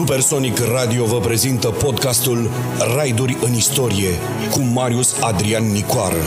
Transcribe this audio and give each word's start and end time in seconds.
Supersonic 0.00 0.58
Radio 0.58 1.04
vă 1.04 1.18
prezintă 1.18 1.68
podcastul 1.68 2.50
Raiduri 2.96 3.36
în 3.42 3.54
istorie 3.54 4.08
cu 4.50 4.60
Marius 4.60 5.20
Adrian 5.20 5.72
Nicoară. 5.72 6.22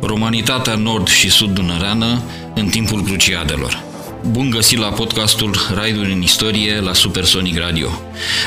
Romanitatea 0.00 0.74
nord 0.74 1.08
și 1.08 1.30
sud-dunăreană 1.30 2.22
în 2.54 2.66
timpul 2.68 3.02
cruciadelor. 3.02 3.82
Bun 4.30 4.50
găsit 4.50 4.78
la 4.78 4.88
podcastul 4.88 5.54
Raiduri 5.74 6.12
în 6.12 6.22
istorie 6.22 6.80
la 6.80 6.92
Supersonic 6.92 7.58
Radio. 7.58 7.88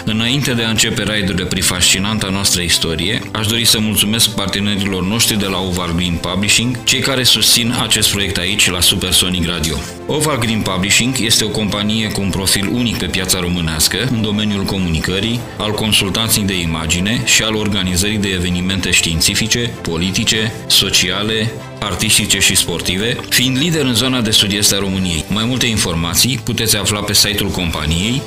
Înainte 0.03 0.53
de 0.53 0.63
a 0.63 0.69
începe 0.69 1.03
raidurile 1.03 1.45
prin 1.45 1.63
fascinanta 1.63 2.27
noastră 2.29 2.61
istorie, 2.61 3.21
aș 3.31 3.47
dori 3.47 3.65
să 3.65 3.79
mulțumesc 3.79 4.29
partenerilor 4.29 5.03
noștri 5.03 5.39
de 5.39 5.45
la 5.45 5.59
Oval 5.59 5.93
Green 5.95 6.15
Publishing, 6.15 6.83
cei 6.83 6.99
care 6.99 7.23
susțin 7.23 7.75
acest 7.81 8.11
proiect 8.11 8.37
aici 8.37 8.69
la 8.69 8.81
Supersonic 8.81 9.47
Radio. 9.47 9.77
Oval 10.05 10.37
Green 10.37 10.61
Publishing 10.61 11.19
este 11.19 11.43
o 11.43 11.49
companie 11.49 12.07
cu 12.11 12.21
un 12.21 12.29
profil 12.29 12.69
unic 12.73 12.97
pe 12.97 13.05
piața 13.05 13.39
românească 13.39 14.07
în 14.11 14.21
domeniul 14.21 14.63
comunicării, 14.63 15.39
al 15.57 15.71
consultanței 15.71 16.43
de 16.43 16.59
imagine 16.59 17.21
și 17.25 17.43
al 17.43 17.55
organizării 17.55 18.17
de 18.17 18.29
evenimente 18.29 18.91
științifice, 18.91 19.71
politice, 19.81 20.53
sociale, 20.67 21.51
artistice 21.79 22.39
și 22.39 22.55
sportive, 22.55 23.17
fiind 23.29 23.57
lider 23.57 23.85
în 23.85 23.93
zona 23.93 24.21
de 24.21 24.31
sud-est 24.31 24.73
a 24.73 24.79
României. 24.79 25.25
Mai 25.27 25.45
multe 25.45 25.65
informații 25.65 26.39
puteți 26.43 26.77
afla 26.77 26.99
pe 26.99 27.13
site-ul 27.13 27.49
companiei 27.49 28.21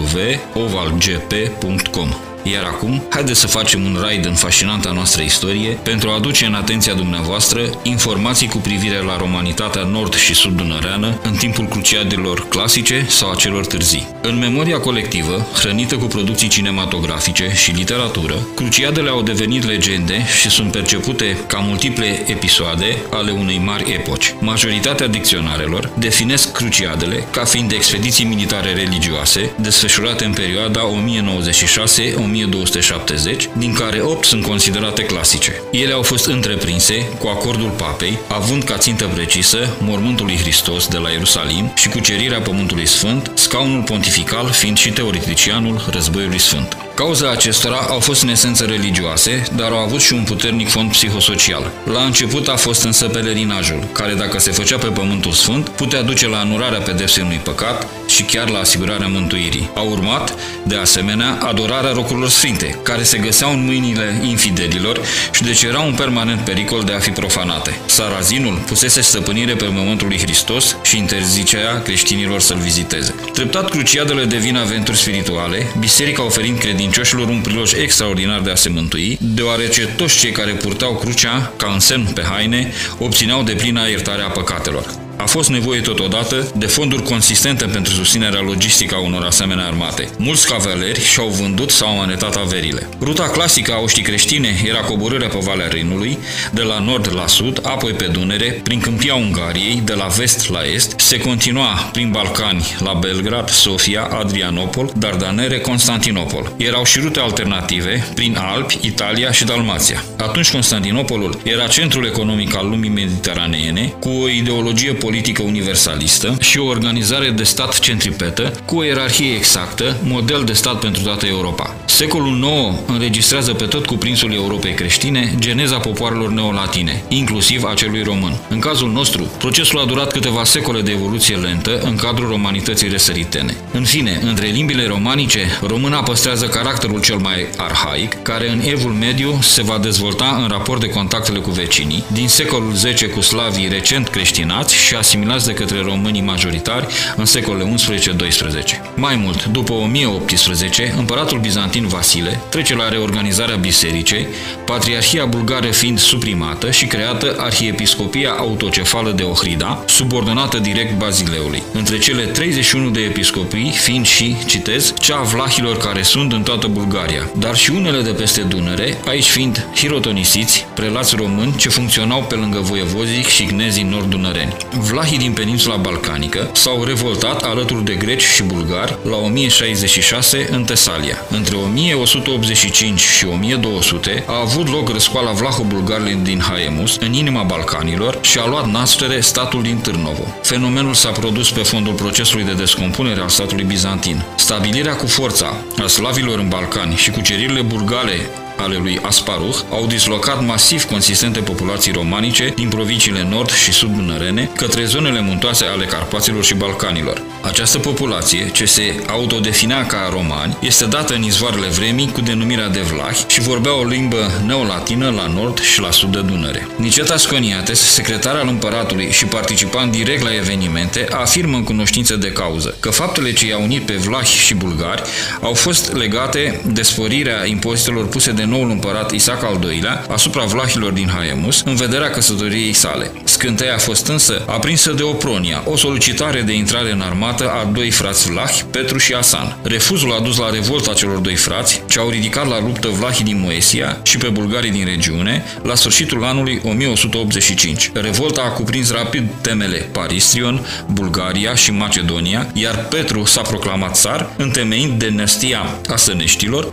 www.ovalgp.com. 0.00 2.29
Iar 2.42 2.64
acum, 2.64 3.02
haideți 3.08 3.40
să 3.40 3.46
facem 3.46 3.84
un 3.84 3.98
raid 4.00 4.24
în 4.24 4.34
fascinanta 4.34 4.90
noastră 4.92 5.22
istorie 5.22 5.70
pentru 5.82 6.08
a 6.08 6.14
aduce 6.14 6.46
în 6.46 6.54
atenția 6.54 6.94
dumneavoastră 6.94 7.60
informații 7.82 8.48
cu 8.48 8.58
privire 8.58 9.02
la 9.02 9.16
romanitatea 9.16 9.82
nord 9.82 10.14
și 10.14 10.34
sud-dunăreană 10.34 11.18
în 11.22 11.36
timpul 11.36 11.66
cruciadelor 11.66 12.48
clasice 12.48 13.06
sau 13.08 13.30
a 13.30 13.34
celor 13.34 13.66
târzii. 13.66 14.08
În 14.22 14.38
memoria 14.38 14.78
colectivă, 14.78 15.46
hrănită 15.52 15.96
cu 15.96 16.04
producții 16.04 16.48
cinematografice 16.48 17.52
și 17.54 17.70
literatură, 17.70 18.46
cruciadele 18.54 19.08
au 19.08 19.22
devenit 19.22 19.64
legende 19.64 20.26
și 20.40 20.50
sunt 20.50 20.70
percepute 20.70 21.36
ca 21.46 21.58
multiple 21.58 22.22
episoade 22.26 22.96
ale 23.10 23.30
unei 23.30 23.58
mari 23.58 23.92
epoci. 23.92 24.34
Majoritatea 24.38 25.06
dicționarelor 25.06 25.90
definesc 25.98 26.52
cruciadele 26.52 27.24
ca 27.30 27.44
fiind 27.44 27.72
expediții 27.72 28.24
militare 28.24 28.72
religioase 28.72 29.52
desfășurate 29.56 30.24
în 30.24 30.32
perioada 30.32 30.86
1096 30.86 32.14
1270, 32.30 33.48
din 33.58 33.72
care 33.72 34.00
8 34.00 34.24
sunt 34.24 34.42
considerate 34.42 35.02
clasice. 35.02 35.62
Ele 35.70 35.92
au 35.92 36.02
fost 36.02 36.26
întreprinse 36.26 37.08
cu 37.18 37.26
acordul 37.26 37.70
papei, 37.70 38.18
având 38.28 38.62
ca 38.62 38.76
țintă 38.76 39.10
precisă 39.14 39.76
mormântul 39.78 40.26
lui 40.26 40.36
Hristos 40.36 40.88
de 40.88 40.98
la 40.98 41.08
Ierusalim 41.10 41.72
și 41.74 41.88
cucerirea 41.88 42.40
Pământului 42.40 42.86
Sfânt, 42.86 43.32
scaunul 43.34 43.82
pontifical 43.82 44.48
fiind 44.50 44.76
și 44.76 44.90
teoreticianul 44.90 45.86
războiului 45.90 46.38
sfânt. 46.38 46.76
Cauza 47.00 47.30
acestora 47.30 47.76
au 47.88 48.00
fost 48.00 48.22
în 48.22 48.28
esență 48.28 48.64
religioase, 48.64 49.42
dar 49.56 49.70
au 49.70 49.78
avut 49.78 50.00
și 50.00 50.12
un 50.12 50.22
puternic 50.22 50.68
fond 50.68 50.90
psihosocial. 50.90 51.70
La 51.92 52.02
început 52.02 52.48
a 52.48 52.56
fost 52.56 52.82
însă 52.82 53.06
pelerinajul, 53.06 53.88
care 53.92 54.14
dacă 54.14 54.38
se 54.38 54.50
făcea 54.50 54.76
pe 54.76 54.86
Pământul 54.86 55.32
Sfânt, 55.32 55.68
putea 55.68 56.02
duce 56.02 56.28
la 56.28 56.38
anurarea 56.38 56.78
pedepsei 56.78 57.22
unui 57.22 57.40
păcat 57.44 57.86
și 58.06 58.22
chiar 58.22 58.48
la 58.48 58.58
asigurarea 58.58 59.06
mântuirii. 59.06 59.70
A 59.74 59.80
urmat, 59.80 60.34
de 60.66 60.76
asemenea, 60.76 61.38
adorarea 61.42 61.92
rocurilor 61.92 62.28
sfinte, 62.28 62.78
care 62.82 63.02
se 63.02 63.18
găseau 63.18 63.52
în 63.52 63.64
mâinile 63.64 64.20
infidelilor 64.28 65.00
și 65.32 65.42
deci 65.42 65.62
erau 65.62 65.86
un 65.86 65.94
permanent 65.94 66.40
pericol 66.40 66.82
de 66.82 66.92
a 66.92 66.98
fi 66.98 67.10
profanate. 67.10 67.78
Sarazinul 67.86 68.54
pusese 68.66 69.00
stăpânire 69.00 69.54
pe 69.54 69.64
Pământul 69.64 70.08
lui 70.08 70.18
Hristos 70.18 70.76
și 70.82 70.96
interzicea 70.96 71.80
creștinilor 71.84 72.40
să-l 72.40 72.58
viziteze. 72.58 73.14
Treptat 73.32 73.70
cruciadele 73.70 74.24
devin 74.24 74.56
aventuri 74.56 74.98
spirituale, 74.98 75.74
biserica 75.78 76.24
oferind 76.24 76.58
credință 76.58 76.88
credincioșilor 76.90 77.28
un 77.28 77.40
prilej 77.40 77.72
extraordinar 77.72 78.40
de 78.40 78.50
a 78.50 78.54
se 78.54 78.68
mântui, 78.68 79.18
deoarece 79.20 79.86
toți 79.86 80.18
cei 80.18 80.30
care 80.30 80.52
purtau 80.52 80.94
crucea, 80.94 81.52
ca 81.56 81.70
în 81.72 81.80
semn 81.80 82.12
pe 82.14 82.22
haine, 82.22 82.72
obțineau 82.98 83.42
de 83.42 83.52
plină 83.52 83.88
iertarea 83.88 84.28
păcatelor. 84.28 85.09
A 85.20 85.26
fost 85.26 85.48
nevoie 85.48 85.80
totodată 85.80 86.52
de 86.56 86.66
fonduri 86.66 87.02
consistente 87.02 87.64
pentru 87.64 87.92
susținerea 87.92 88.40
logistică 88.40 88.94
a 88.94 89.00
unor 89.00 89.24
asemenea 89.24 89.66
armate. 89.66 90.08
Mulți 90.18 90.48
cavaleri 90.48 91.00
și-au 91.00 91.28
vândut 91.28 91.70
sau 91.70 91.88
amanetat 91.88 92.36
averile. 92.36 92.88
Ruta 93.00 93.22
clasică 93.22 93.72
a 93.72 93.80
oștii 93.80 94.02
creștine 94.02 94.62
era 94.66 94.78
coborârea 94.78 95.28
pe 95.28 95.38
Valea 95.40 95.68
Rinului, 95.68 96.18
de 96.52 96.62
la 96.62 96.78
nord 96.78 97.14
la 97.14 97.26
sud, 97.26 97.60
apoi 97.62 97.92
pe 97.92 98.04
Dunăre, 98.04 98.60
prin 98.62 98.80
câmpia 98.80 99.14
Ungariei, 99.14 99.82
de 99.84 99.92
la 99.92 100.06
vest 100.06 100.50
la 100.50 100.60
est, 100.74 101.00
se 101.00 101.18
continua 101.18 101.88
prin 101.92 102.10
Balcani, 102.10 102.66
la 102.78 102.92
Belgrad, 102.92 103.48
Sofia, 103.48 104.02
Adrianopol, 104.02 104.92
Dardanere, 104.96 105.58
Constantinopol. 105.58 106.52
Erau 106.56 106.84
și 106.84 107.00
rute 107.00 107.20
alternative, 107.20 108.06
prin 108.14 108.36
Alpi, 108.36 108.78
Italia 108.80 109.32
și 109.32 109.44
Dalmația. 109.44 110.04
Atunci 110.16 110.50
Constantinopolul 110.50 111.40
era 111.42 111.66
centrul 111.66 112.04
economic 112.04 112.56
al 112.56 112.68
lumii 112.68 112.90
mediteraneene, 112.90 113.94
cu 114.00 114.08
o 114.08 114.28
ideologie 114.28 114.92
politică 114.92 115.08
politică 115.10 115.42
universalistă 115.42 116.36
și 116.40 116.58
o 116.58 116.66
organizare 116.66 117.30
de 117.30 117.42
stat 117.42 117.78
centripetă 117.78 118.52
cu 118.64 118.76
o 118.76 118.82
ierarhie 118.82 119.34
exactă, 119.34 119.96
model 120.02 120.44
de 120.44 120.52
stat 120.52 120.78
pentru 120.78 121.02
toată 121.02 121.26
Europa. 121.26 121.76
Secolul 121.84 122.36
IX 122.36 122.78
înregistrează 122.86 123.52
pe 123.52 123.64
tot 123.64 123.86
cuprinsul 123.86 124.34
Europei 124.34 124.74
creștine 124.74 125.34
geneza 125.38 125.78
popoarelor 125.78 126.28
neolatine, 126.28 127.02
inclusiv 127.08 127.64
a 127.64 127.74
celui 127.74 128.02
român. 128.02 128.36
În 128.48 128.58
cazul 128.58 128.90
nostru, 128.90 129.30
procesul 129.38 129.78
a 129.78 129.84
durat 129.84 130.12
câteva 130.12 130.44
secole 130.44 130.80
de 130.80 130.90
evoluție 130.90 131.36
lentă 131.36 131.80
în 131.82 131.96
cadrul 131.96 132.28
romanității 132.28 132.88
răsăritene. 132.88 133.56
În 133.72 133.84
fine, 133.84 134.20
între 134.22 134.46
limbile 134.46 134.86
romanice, 134.86 135.58
româna 135.66 136.02
păstrează 136.02 136.46
caracterul 136.46 137.00
cel 137.00 137.16
mai 137.16 137.46
arhaic, 137.56 138.22
care 138.22 138.50
în 138.50 138.60
evul 138.64 138.92
mediu 138.92 139.38
se 139.42 139.62
va 139.62 139.78
dezvolta 139.78 140.38
în 140.42 140.48
raport 140.48 140.80
de 140.80 140.88
contactele 140.88 141.38
cu 141.38 141.50
vecinii, 141.50 142.04
din 142.12 142.28
secolul 142.28 142.72
X 142.72 143.02
cu 143.14 143.20
slavii 143.20 143.68
recent 143.68 144.08
creștinați 144.08 144.74
și 144.74 144.94
asimilați 145.00 145.46
de 145.46 145.52
către 145.52 145.82
românii 145.82 146.20
majoritari 146.20 146.86
în 147.16 147.24
secolele 147.24 147.74
11-12. 147.74 148.94
Mai 148.94 149.16
mult, 149.16 149.44
după 149.44 149.72
1018, 149.72 150.94
împăratul 150.98 151.38
bizantin 151.38 151.86
Vasile 151.86 152.40
trece 152.48 152.74
la 152.74 152.88
reorganizarea 152.88 153.56
bisericei, 153.56 154.26
patriarhia 154.64 155.24
bulgară 155.24 155.66
fiind 155.66 155.98
suprimată 155.98 156.70
și 156.70 156.86
creată 156.86 157.36
arhiepiscopia 157.38 158.30
autocefală 158.30 159.10
de 159.10 159.22
Ohrida, 159.22 159.84
subordonată 159.86 160.58
direct 160.58 160.98
Bazileului. 160.98 161.62
Între 161.72 161.98
cele 161.98 162.24
31 162.24 162.90
de 162.90 163.00
episcopii 163.00 163.70
fiind 163.70 164.06
și, 164.06 164.36
citez, 164.46 164.94
cea 164.98 165.16
a 165.16 165.22
vlahilor 165.22 165.76
care 165.76 166.02
sunt 166.02 166.32
în 166.32 166.42
toată 166.42 166.66
Bulgaria, 166.66 167.30
dar 167.38 167.56
și 167.56 167.70
unele 167.70 168.00
de 168.00 168.10
peste 168.10 168.40
Dunăre, 168.40 168.98
aici 169.06 169.30
fiind 169.30 169.66
hirotonisiți, 169.74 170.66
prelați 170.74 171.16
români 171.16 171.56
ce 171.56 171.68
funcționau 171.68 172.22
pe 172.22 172.34
lângă 172.34 172.58
voievozii 172.58 173.22
și 173.22 173.44
gnezii 173.44 173.82
nord-dunăreni. 173.82 174.56
Vlahii 174.90 175.18
din 175.18 175.32
peninsula 175.32 175.76
balcanică 175.76 176.50
s-au 176.52 176.84
revoltat 176.84 177.42
alături 177.42 177.84
de 177.84 177.94
greci 177.94 178.22
și 178.22 178.42
bulgari 178.42 178.96
la 179.02 179.16
1066 179.16 180.48
în 180.50 180.64
Tesalia. 180.64 181.16
Între 181.28 181.56
1185 181.56 183.00
și 183.00 183.26
1200 183.26 184.24
a 184.26 184.40
avut 184.40 184.68
loc 184.68 184.88
răscoala 184.88 185.30
vlaho-bulgarilor 185.30 186.22
din 186.22 186.40
Haemus, 186.40 186.96
în 187.00 187.12
inima 187.12 187.42
Balcanilor, 187.42 188.18
și 188.22 188.38
a 188.38 188.46
luat 188.46 188.70
naștere 188.70 189.20
statul 189.20 189.62
din 189.62 189.78
Târnovo. 189.78 190.24
Fenomenul 190.42 190.94
s-a 190.94 191.10
produs 191.10 191.50
pe 191.50 191.62
fondul 191.62 191.94
procesului 191.94 192.44
de 192.44 192.52
descompunere 192.52 193.20
al 193.20 193.28
statului 193.28 193.64
bizantin. 193.64 194.24
Stabilirea 194.36 194.96
cu 194.96 195.06
forța 195.06 195.56
a 195.82 195.86
slavilor 195.86 196.38
în 196.38 196.48
Balcani 196.48 196.94
și 196.94 197.10
cuceririle 197.10 197.60
bulgare 197.60 198.30
ale 198.60 198.76
lui 198.76 198.98
Asparuh 199.02 199.56
au 199.70 199.86
dislocat 199.86 200.44
masiv 200.44 200.84
consistente 200.84 201.40
populații 201.40 201.92
romanice 201.92 202.52
din 202.56 202.68
provinciile 202.68 203.26
nord 203.30 203.50
și 203.50 203.72
sud 203.72 203.94
dunărene 203.94 204.50
către 204.56 204.84
zonele 204.84 205.20
muntoase 205.20 205.64
ale 205.64 205.84
Carpaților 205.84 206.44
și 206.44 206.54
Balcanilor. 206.54 207.22
Această 207.42 207.78
populație, 207.78 208.50
ce 208.52 208.64
se 208.64 209.02
autodefinea 209.08 209.86
ca 209.86 210.08
romani, 210.10 210.56
este 210.60 210.84
dată 210.84 211.14
în 211.14 211.22
izvoarele 211.22 211.66
vremii 211.66 212.10
cu 212.12 212.20
denumirea 212.20 212.68
de 212.68 212.80
vlahi 212.80 213.24
și 213.28 213.40
vorbea 213.40 213.74
o 213.74 213.84
limbă 213.84 214.30
neolatină 214.46 215.10
la 215.10 215.26
nord 215.26 215.60
și 215.60 215.80
la 215.80 215.90
sud 215.90 216.12
de 216.12 216.20
Dunăre. 216.20 216.68
Niceta 216.76 217.16
Sconiates, 217.16 217.80
secretar 217.80 218.34
al 218.34 218.48
împăratului 218.48 219.10
și 219.12 219.24
participant 219.24 219.92
direct 219.92 220.22
la 220.22 220.34
evenimente, 220.34 221.06
afirmă 221.12 221.56
în 221.56 221.64
cunoștință 221.64 222.16
de 222.16 222.32
cauză 222.32 222.76
că 222.80 222.90
faptele 222.90 223.32
ce 223.32 223.46
i-au 223.46 223.62
unit 223.62 223.86
pe 223.86 223.92
vlahi 223.92 224.36
și 224.36 224.54
bulgari 224.54 225.02
au 225.40 225.54
fost 225.54 225.92
legate 225.92 226.60
de 226.66 226.82
sporirea 226.82 227.46
impozitelor 227.46 228.08
puse 228.08 228.32
de 228.32 228.44
noul 228.50 228.70
împărat 228.70 229.10
Isaac 229.10 229.42
al 229.44 229.60
II-lea 229.72 230.04
asupra 230.08 230.44
vlahilor 230.44 230.92
din 230.92 231.08
Haemus 231.08 231.62
în 231.64 231.74
vederea 231.74 232.10
căsătoriei 232.10 232.72
sale. 232.72 233.10
Scânteia 233.40 233.74
a 233.74 233.78
fost 233.78 234.06
însă 234.06 234.44
aprinsă 234.46 234.92
de 234.92 235.02
Opronia, 235.02 235.62
o 235.64 235.76
solicitare 235.76 236.40
de 236.40 236.52
intrare 236.52 236.92
în 236.92 237.00
armată 237.00 237.48
a 237.48 237.64
doi 237.72 237.90
frați 237.90 238.30
vlahi, 238.30 238.64
Petru 238.70 238.98
și 238.98 239.12
Asan. 239.12 239.56
Refuzul 239.62 240.12
a 240.12 240.20
dus 240.20 240.36
la 240.36 240.50
revolta 240.50 240.92
celor 240.92 241.18
doi 241.18 241.34
frați, 241.34 241.82
ce 241.88 241.98
au 241.98 242.08
ridicat 242.08 242.48
la 242.48 242.60
luptă 242.60 242.88
vlahii 242.88 243.24
din 243.24 243.40
Moesia 243.40 244.00
și 244.02 244.16
pe 244.16 244.28
bulgarii 244.28 244.70
din 244.70 244.84
regiune 244.84 245.44
la 245.62 245.74
sfârșitul 245.74 246.24
anului 246.24 246.60
1185. 246.64 247.90
Revolta 247.94 248.42
a 248.42 248.50
cuprins 248.50 248.90
rapid 248.92 249.28
temele 249.40 249.76
Paristrion, 249.92 250.66
Bulgaria 250.86 251.54
și 251.54 251.72
Macedonia, 251.72 252.46
iar 252.52 252.84
Petru 252.84 253.24
s-a 253.24 253.42
proclamat 253.42 253.96
țar, 253.96 254.30
întemeind 254.36 254.98
dinastia 255.04 255.78
Asăneștilor 255.88 256.72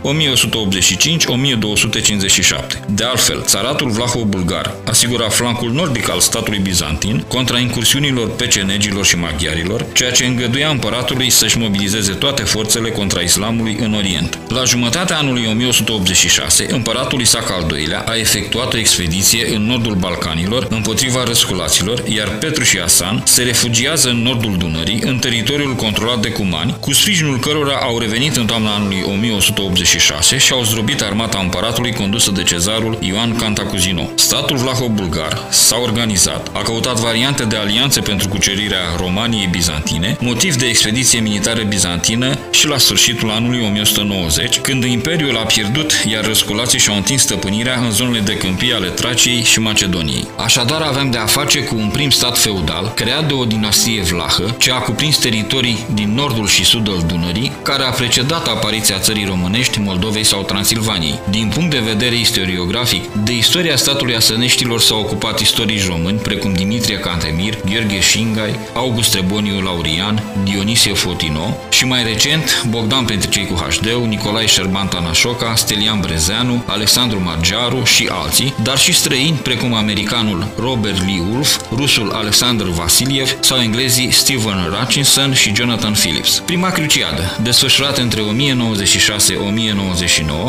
De 2.86 3.04
altfel, 3.04 3.42
țaratul 3.42 3.90
Vlaho-Bulgar 3.90 4.74
asigura 4.84 5.28
flancul 5.28 5.72
nordic 5.72 6.10
al 6.10 6.20
statului 6.20 6.56
bizantin 6.58 7.24
contra 7.28 7.58
incursiunilor 7.58 8.30
pecenegilor 8.30 9.04
și 9.04 9.16
maghiarilor, 9.16 9.86
ceea 9.92 10.10
ce 10.10 10.26
îngăduia 10.26 10.68
împăratului 10.68 11.30
să-și 11.30 11.58
mobilizeze 11.58 12.12
toate 12.12 12.42
forțele 12.42 12.90
contra 12.90 13.20
islamului 13.20 13.76
în 13.80 13.94
Orient. 13.94 14.38
La 14.48 14.64
jumătatea 14.64 15.18
anului 15.18 15.46
1186, 15.46 16.66
împăratul 16.70 17.20
Isaac 17.20 17.50
al 17.50 17.76
II-lea 17.78 18.04
a 18.06 18.16
efectuat 18.16 18.74
o 18.74 18.78
expediție 18.78 19.54
în 19.54 19.62
nordul 19.62 19.94
Balcanilor 19.94 20.66
împotriva 20.70 21.24
răsculaților, 21.24 22.02
iar 22.06 22.28
Petru 22.28 22.64
și 22.64 22.78
Asan 22.78 23.22
se 23.26 23.42
refugiază 23.42 24.08
în 24.08 24.22
nordul 24.22 24.56
Dunării, 24.56 25.02
în 25.04 25.18
teritoriul 25.18 25.74
controlat 25.74 26.20
de 26.20 26.28
cumani, 26.28 26.76
cu 26.80 26.92
sprijinul 26.92 27.38
cărora 27.38 27.76
au 27.82 27.98
revenit 27.98 28.36
în 28.36 28.46
toamna 28.46 28.74
anului 28.74 29.02
1186 29.06 30.38
și 30.38 30.52
au 30.52 30.62
zdrobit 30.62 31.00
armata 31.00 31.38
împăratului 31.38 31.92
condusă 31.92 32.30
de 32.30 32.42
cezarul 32.42 32.98
Ioan 33.00 33.36
Cantacuzino. 33.36 34.10
Statul 34.14 34.56
vlaho-bulgar 34.56 35.46
s-a 35.50 35.76
organizat, 35.78 36.47
a 36.52 36.62
căutat 36.62 36.98
variante 36.98 37.44
de 37.44 37.56
alianțe 37.56 38.00
pentru 38.00 38.28
cucerirea 38.28 38.78
Romaniei 38.96 39.48
bizantine, 39.50 40.16
motiv 40.20 40.56
de 40.56 40.66
expediție 40.66 41.20
militară 41.20 41.62
bizantină 41.62 42.38
și 42.50 42.66
la 42.66 42.78
sfârșitul 42.78 43.30
anului 43.30 43.60
1190, 43.60 44.58
când 44.58 44.84
Imperiul 44.84 45.36
a 45.36 45.42
pierdut, 45.42 45.92
iar 46.10 46.24
răsculații 46.24 46.78
și-au 46.78 46.96
întins 46.96 47.22
stăpânirea 47.22 47.78
în 47.78 47.90
zonele 47.90 48.20
de 48.20 48.36
câmpie 48.36 48.74
ale 48.74 48.88
Traciei 48.88 49.42
și 49.42 49.60
Macedoniei. 49.60 50.28
Așadar 50.36 50.80
avem 50.80 51.10
de 51.10 51.18
a 51.18 51.26
face 51.26 51.60
cu 51.60 51.74
un 51.76 51.88
prim 51.88 52.10
stat 52.10 52.38
feudal, 52.38 52.92
creat 52.94 53.26
de 53.26 53.34
o 53.34 53.44
dinastie 53.44 54.02
vlahă, 54.02 54.54
ce 54.58 54.70
a 54.72 54.78
cuprins 54.78 55.16
teritorii 55.18 55.86
din 55.94 56.14
nordul 56.14 56.46
și 56.46 56.64
sudul 56.64 57.04
Dunării, 57.06 57.52
care 57.62 57.82
a 57.82 57.90
precedat 57.90 58.46
apariția 58.46 58.98
țării 58.98 59.24
românești, 59.24 59.78
Moldovei 59.78 60.24
sau 60.24 60.42
Transilvaniei. 60.42 61.18
Din 61.30 61.50
punct 61.54 61.70
de 61.70 61.78
vedere 61.78 62.14
istoriografic, 62.14 63.12
de 63.24 63.36
istoria 63.36 63.76
statului 63.76 64.16
asăneștilor 64.16 64.80
s-au 64.80 65.00
ocupat 65.00 65.40
istorici 65.40 65.86
români, 65.86 66.18
precum 66.18 66.37
Dimitrie 66.46 66.98
Cantemir, 66.98 67.58
Gheorghe 67.64 68.00
Șingai, 68.00 68.58
August 68.74 69.10
Treboniu 69.10 69.60
Laurian, 69.60 70.22
Dionisie 70.44 70.92
Fotino 70.92 71.56
și 71.70 71.84
mai 71.84 72.02
recent 72.02 72.64
Bogdan 72.70 73.04
Petricei 73.04 73.46
cu 73.46 73.54
HD, 73.54 73.86
Nicolae 74.06 74.46
Șerban 74.46 74.88
Tanașoca, 74.88 75.54
Stelian 75.54 76.00
Brezeanu, 76.00 76.62
Alexandru 76.66 77.20
Margearu 77.24 77.84
și 77.84 78.08
alții, 78.12 78.54
dar 78.62 78.78
și 78.78 78.92
străini 78.92 79.36
precum 79.36 79.74
americanul 79.74 80.46
Robert 80.58 81.04
Lee 81.04 81.22
Wolf, 81.32 81.60
rusul 81.70 82.10
Alexander 82.12 82.66
Vasiliev 82.66 83.36
sau 83.40 83.58
englezii 83.58 84.10
Stephen 84.12 84.76
Hutchinson 84.78 85.32
și 85.34 85.54
Jonathan 85.54 85.92
Phillips. 85.92 86.42
Prima 86.44 86.70
cruciadă, 86.70 87.36
desfășurată 87.42 88.00
între 88.00 88.20
1096-1099, 88.22 88.24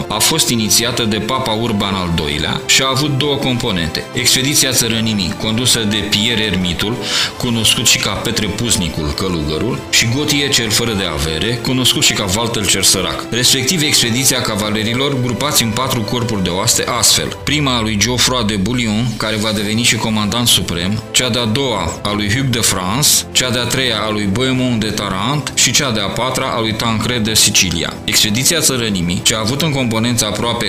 a 0.07 0.19
fost 0.19 0.50
inițiată 0.50 1.03
de 1.03 1.18
Papa 1.18 1.51
Urban 1.51 1.94
al 1.94 2.09
II-lea 2.30 2.62
și 2.65 2.81
a 2.81 2.89
avut 2.89 3.18
două 3.18 3.35
componente. 3.35 4.03
Expediția 4.13 4.71
țărănimii, 4.71 5.35
condusă 5.42 5.79
de 5.84 5.98
Pierre 6.10 6.44
Ermitul, 6.44 6.98
cunoscut 7.38 7.86
și 7.86 7.98
ca 7.98 8.12
Petre 8.12 8.48
Pusnicul, 8.48 9.14
călugărul, 9.14 9.80
și 9.90 10.10
Gotie 10.16 10.50
cel 10.50 10.70
fără 10.70 10.94
de 10.94 11.04
avere, 11.14 11.60
cunoscut 11.62 12.04
și 12.04 12.14
ca 12.14 12.26
Valtel 12.26 12.68
cel 12.68 12.81
sărac, 12.81 13.26
respectiv 13.31 13.81
expediția 13.81 14.42
cavalerilor 14.42 15.22
grupați 15.22 15.64
în 15.64 15.70
patru 15.70 16.02
corpuri 16.02 16.44
de 16.44 16.50
oaste 16.50 16.84
astfel. 17.00 17.38
Prima 17.44 17.76
a 17.76 17.81
lui 17.81 17.98
Geoffroy 17.98 18.44
de 18.46 18.56
Bouillon, 18.56 19.08
care 19.18 19.36
va 19.36 19.52
deveni 19.52 19.84
și 19.84 19.96
comandant 19.96 20.48
suprem, 20.48 21.04
cea 21.12 21.30
de-a 21.30 21.46
doua 21.46 22.00
a 22.04 22.14
lui 22.14 22.30
Hugh 22.30 22.50
de 22.50 22.60
France, 22.60 23.10
cea 23.31 23.50
de-a 23.50 23.64
treia 23.64 24.02
a 24.02 24.10
lui 24.10 24.26
Bohemond 24.26 24.84
de 24.84 24.90
Tarant 24.90 25.52
și 25.56 25.72
cea 25.72 25.92
de-a 25.92 26.06
patra 26.06 26.54
a 26.56 26.60
lui 26.60 26.74
Tancred 26.74 27.24
de 27.24 27.34
Sicilia. 27.34 27.94
Expediția 28.04 28.60
țărănimii, 28.60 29.22
ce 29.24 29.36
a 29.36 29.40
avut 29.40 29.62
în 29.62 29.72
componență 29.72 30.26
aproape 30.26 30.66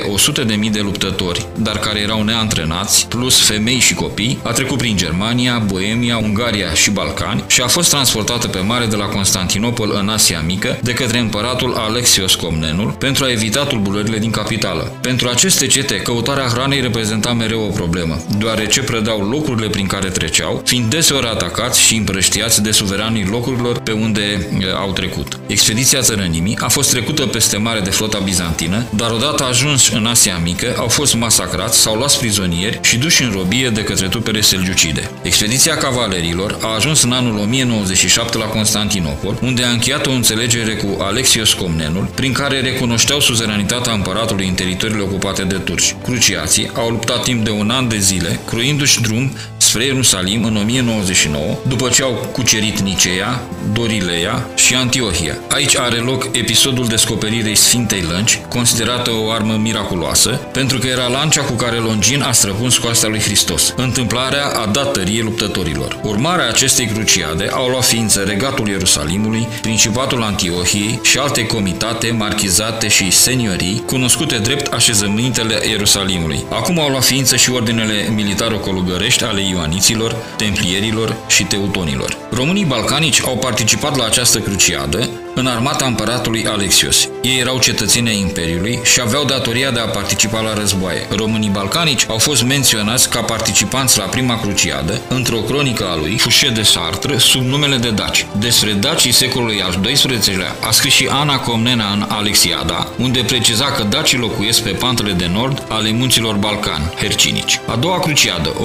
100.000 0.65 0.71
de 0.71 0.81
luptători, 0.81 1.47
dar 1.57 1.79
care 1.79 2.01
erau 2.01 2.23
neantrenați, 2.23 3.07
plus 3.07 3.47
femei 3.47 3.79
și 3.79 3.95
copii, 3.95 4.39
a 4.43 4.51
trecut 4.51 4.79
prin 4.79 4.97
Germania, 5.01 5.63
Boemia, 5.67 6.19
Ungaria 6.19 6.73
și 6.75 6.91
Balcani 6.91 7.45
și 7.47 7.61
a 7.61 7.67
fost 7.67 7.91
transportată 7.91 8.49
pe 8.49 8.59
mare 8.59 8.87
de 8.87 8.97
la 8.97 9.05
Constantinopol 9.05 9.97
în 10.01 10.09
Asia 10.09 10.41
Mică 10.41 10.79
de 10.83 10.93
către 10.93 11.19
împăratul 11.19 11.75
Alexios 11.75 12.35
Comnenul 12.35 12.91
pentru 12.91 13.25
a 13.25 13.31
evita 13.31 13.65
tulburările 13.65 14.19
din 14.19 14.31
capitală. 14.31 14.93
Pentru 15.01 15.29
aceste 15.29 15.67
cete, 15.67 15.97
căutarea 15.97 16.47
hranei 16.47 16.81
reprezenta 16.81 17.33
mereu 17.33 17.63
o 17.63 17.71
problemă, 17.71 18.17
deoarece 18.39 18.83
predau 18.83 19.29
locurile 19.29 19.69
prin 19.69 19.87
care 19.87 20.09
treceau, 20.09 20.63
fiind 20.65 20.91
deseori 20.91 21.27
atacați 21.27 21.81
și 21.81 21.95
împrăștiați 21.95 22.63
de 22.63 22.71
suveranii 22.71 23.27
locurilor 23.27 23.79
pe 23.79 23.93
unde 23.93 24.49
au 24.77 24.93
trecut. 24.93 25.39
Expediția 25.47 26.01
țărănimii 26.01 26.59
a 26.61 26.69
fost 26.69 26.91
trecută 26.91 27.27
peste 27.27 27.57
mare 27.57 27.81
de 27.81 27.91
flota 27.91 28.19
bizantină, 28.19 28.85
dar 28.91 29.11
odată 29.11 29.45
ajuns 29.45 29.89
în 29.89 30.07
Asia 30.07 30.39
Mică, 30.45 30.75
au 30.79 30.89
fost 30.89 31.15
masacrați 31.15 31.79
sau 31.79 31.95
luați 31.95 32.19
prizonieri 32.19 32.79
și 32.83 32.99
duși 32.99 33.23
în 33.23 33.31
robie 33.31 33.69
de 33.69 33.83
către 33.83 34.09
trupele 34.09 34.41
selgiucide. 34.81 35.11
Expediția 35.23 35.77
cavalerilor 35.77 36.59
a 36.61 36.75
ajuns 36.75 37.03
în 37.03 37.13
anul 37.13 37.39
1097 37.39 38.39
la 38.39 38.45
Constantinopol, 38.45 39.39
unde 39.43 39.65
a 39.65 39.71
încheiat 39.71 40.07
o 40.07 40.11
înțelegere 40.11 40.75
cu 40.75 41.03
Alexios 41.03 41.53
Comnenul, 41.53 42.11
prin 42.15 42.33
care 42.33 42.61
recunoșteau 42.61 43.21
suzeranitatea 43.21 43.93
împăratului 43.93 44.49
în 44.49 44.55
teritoriile 44.55 45.03
ocupate 45.03 45.43
de 45.43 45.55
turci. 45.55 45.95
Cruciații 46.03 46.71
au 46.75 46.89
luptat 46.89 47.23
timp 47.23 47.45
de 47.45 47.51
un 47.51 47.71
an 47.71 47.89
de 47.89 47.99
zile, 47.99 48.41
cruindu-și 48.47 49.01
drum 49.01 49.33
spre 49.57 49.85
Ierusalim 49.85 50.45
în 50.45 50.57
1099, 50.57 51.57
după 51.69 51.89
ce 51.89 52.03
au 52.03 52.29
cucerit 52.33 52.81
Nicea, 52.81 53.43
Dorileia 53.73 54.47
și 54.57 54.75
Antiohia. 54.75 55.39
Aici 55.49 55.77
are 55.77 55.97
loc 55.97 56.29
episodul 56.33 56.87
descoperirii 56.87 57.55
Sfintei 57.55 58.05
Lănci, 58.11 58.41
considerată 58.49 59.11
o 59.11 59.31
armă 59.31 59.55
miraculoasă, 59.55 60.31
pentru 60.53 60.79
că 60.79 60.87
era 60.87 61.07
lancea 61.07 61.43
cu 61.43 61.53
care 61.53 61.77
Longin 61.77 62.23
a 62.23 62.33
străpuns 62.33 62.79
coasta 62.79 63.09
lui 63.09 63.21
Hristos. 63.21 63.75
Întâmplarea 63.77 64.47
a 64.47 64.67
dat 64.73 64.93
tărie 64.93 65.23
luptătorilor. 65.23 66.01
Urmarea 66.03 66.49
acestei 66.49 66.87
cruciade 66.87 67.49
au 67.53 67.69
luat 67.69 67.85
ființă 67.85 68.21
regatul 68.21 68.69
Ierusalimului, 68.69 69.49
Principatul 69.61 70.23
Antiohiei 70.23 71.01
și 71.03 71.19
alte 71.19 71.47
comitate, 71.47 72.11
marchizate 72.11 72.89
și 72.89 73.11
seniorii, 73.11 73.83
cunoscute 73.87 74.39
drept 74.39 74.73
așezămintele 74.73 75.61
Ierusalimului. 75.69 76.45
Acum 76.51 76.81
au 76.81 76.89
luat 76.89 77.05
ființă 77.05 77.37
și 77.37 77.51
ordinele 77.51 78.13
militaro-colugărești 78.15 79.25
ale 79.25 79.41
ioaniților, 79.41 80.17
templierilor 80.37 81.17
și 81.27 81.43
teutonilor. 81.45 82.17
Românii 82.31 82.65
balcanici 82.65 83.23
au 83.25 83.37
participat 83.37 83.97
la 83.97 84.05
această 84.05 84.39
cruciadă 84.39 85.09
în 85.35 85.47
armata 85.47 85.87
împăratului 85.87 86.47
Alexios. 86.47 87.09
Ei 87.23 87.39
erau 87.39 87.59
cetățeni 87.59 88.09
ai 88.09 88.21
Imperiului 88.21 88.81
și 88.83 89.01
aveau 89.01 89.25
datoria 89.25 89.71
de 89.71 89.81
a 89.81 89.85
participa 89.85 90.41
la 90.41 90.55
războaie. 90.55 91.07
Românii 91.17 91.49
balcanici 91.49 92.07
au 92.09 92.19
fost 92.19 92.43
menționați 92.43 93.09
ca 93.09 93.21
participanți 93.21 93.99
la 93.99 94.05
prima 94.05 94.41
cruciadă 94.41 94.60
într-o 95.09 95.39
cronică 95.39 95.85
a 95.85 95.97
lui 95.97 96.19
Fouché 96.19 96.49
de 96.49 96.63
Sartre 96.63 97.19
sub 97.19 97.43
numele 97.43 97.77
de 97.77 97.91
Daci. 97.91 98.27
Despre 98.39 98.73
dacii 98.73 99.13
secolului 99.13 99.63
al 99.63 99.81
XII-lea 99.83 100.57
a 100.61 100.71
scris 100.71 100.93
și 100.93 101.09
Ana 101.11 101.39
Comnena 101.39 101.93
în 101.93 102.05
Alexiada, 102.09 102.89
unde 102.99 103.21
preciza 103.21 103.65
că 103.65 103.83
dacii 103.83 104.19
locuiesc 104.19 104.63
pe 104.63 104.71
pantele 104.71 105.13
de 105.13 105.31
nord 105.33 105.63
ale 105.69 105.91
munților 105.91 106.37
Balcan, 106.37 106.93
hercinici. 106.97 107.61
A 107.67 107.77
doua 107.77 108.01
cruciadă, 108.01 108.53
1147-1148, 108.53 108.57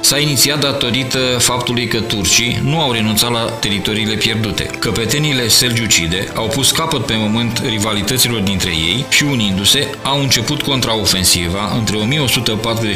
s-a 0.00 0.18
inițiat 0.18 0.60
datorită 0.60 1.18
faptului 1.38 1.86
că 1.86 2.00
turcii 2.00 2.60
nu 2.62 2.80
au 2.80 2.92
renunțat 2.92 3.30
la 3.30 3.40
teritoriile 3.40 4.14
pierdute. 4.14 4.70
Căpetenile 4.78 5.48
selgiucide 5.48 6.28
au 6.34 6.46
pus 6.46 6.70
capăt 6.70 7.06
pe 7.06 7.14
moment 7.16 7.62
rivalităților 7.68 8.40
dintre 8.40 8.70
ei 8.70 9.04
și 9.10 9.22
unindu-se 9.22 9.88
au 10.02 10.20
început 10.20 10.62
contraofensiva 10.62 11.72
între 11.76 11.96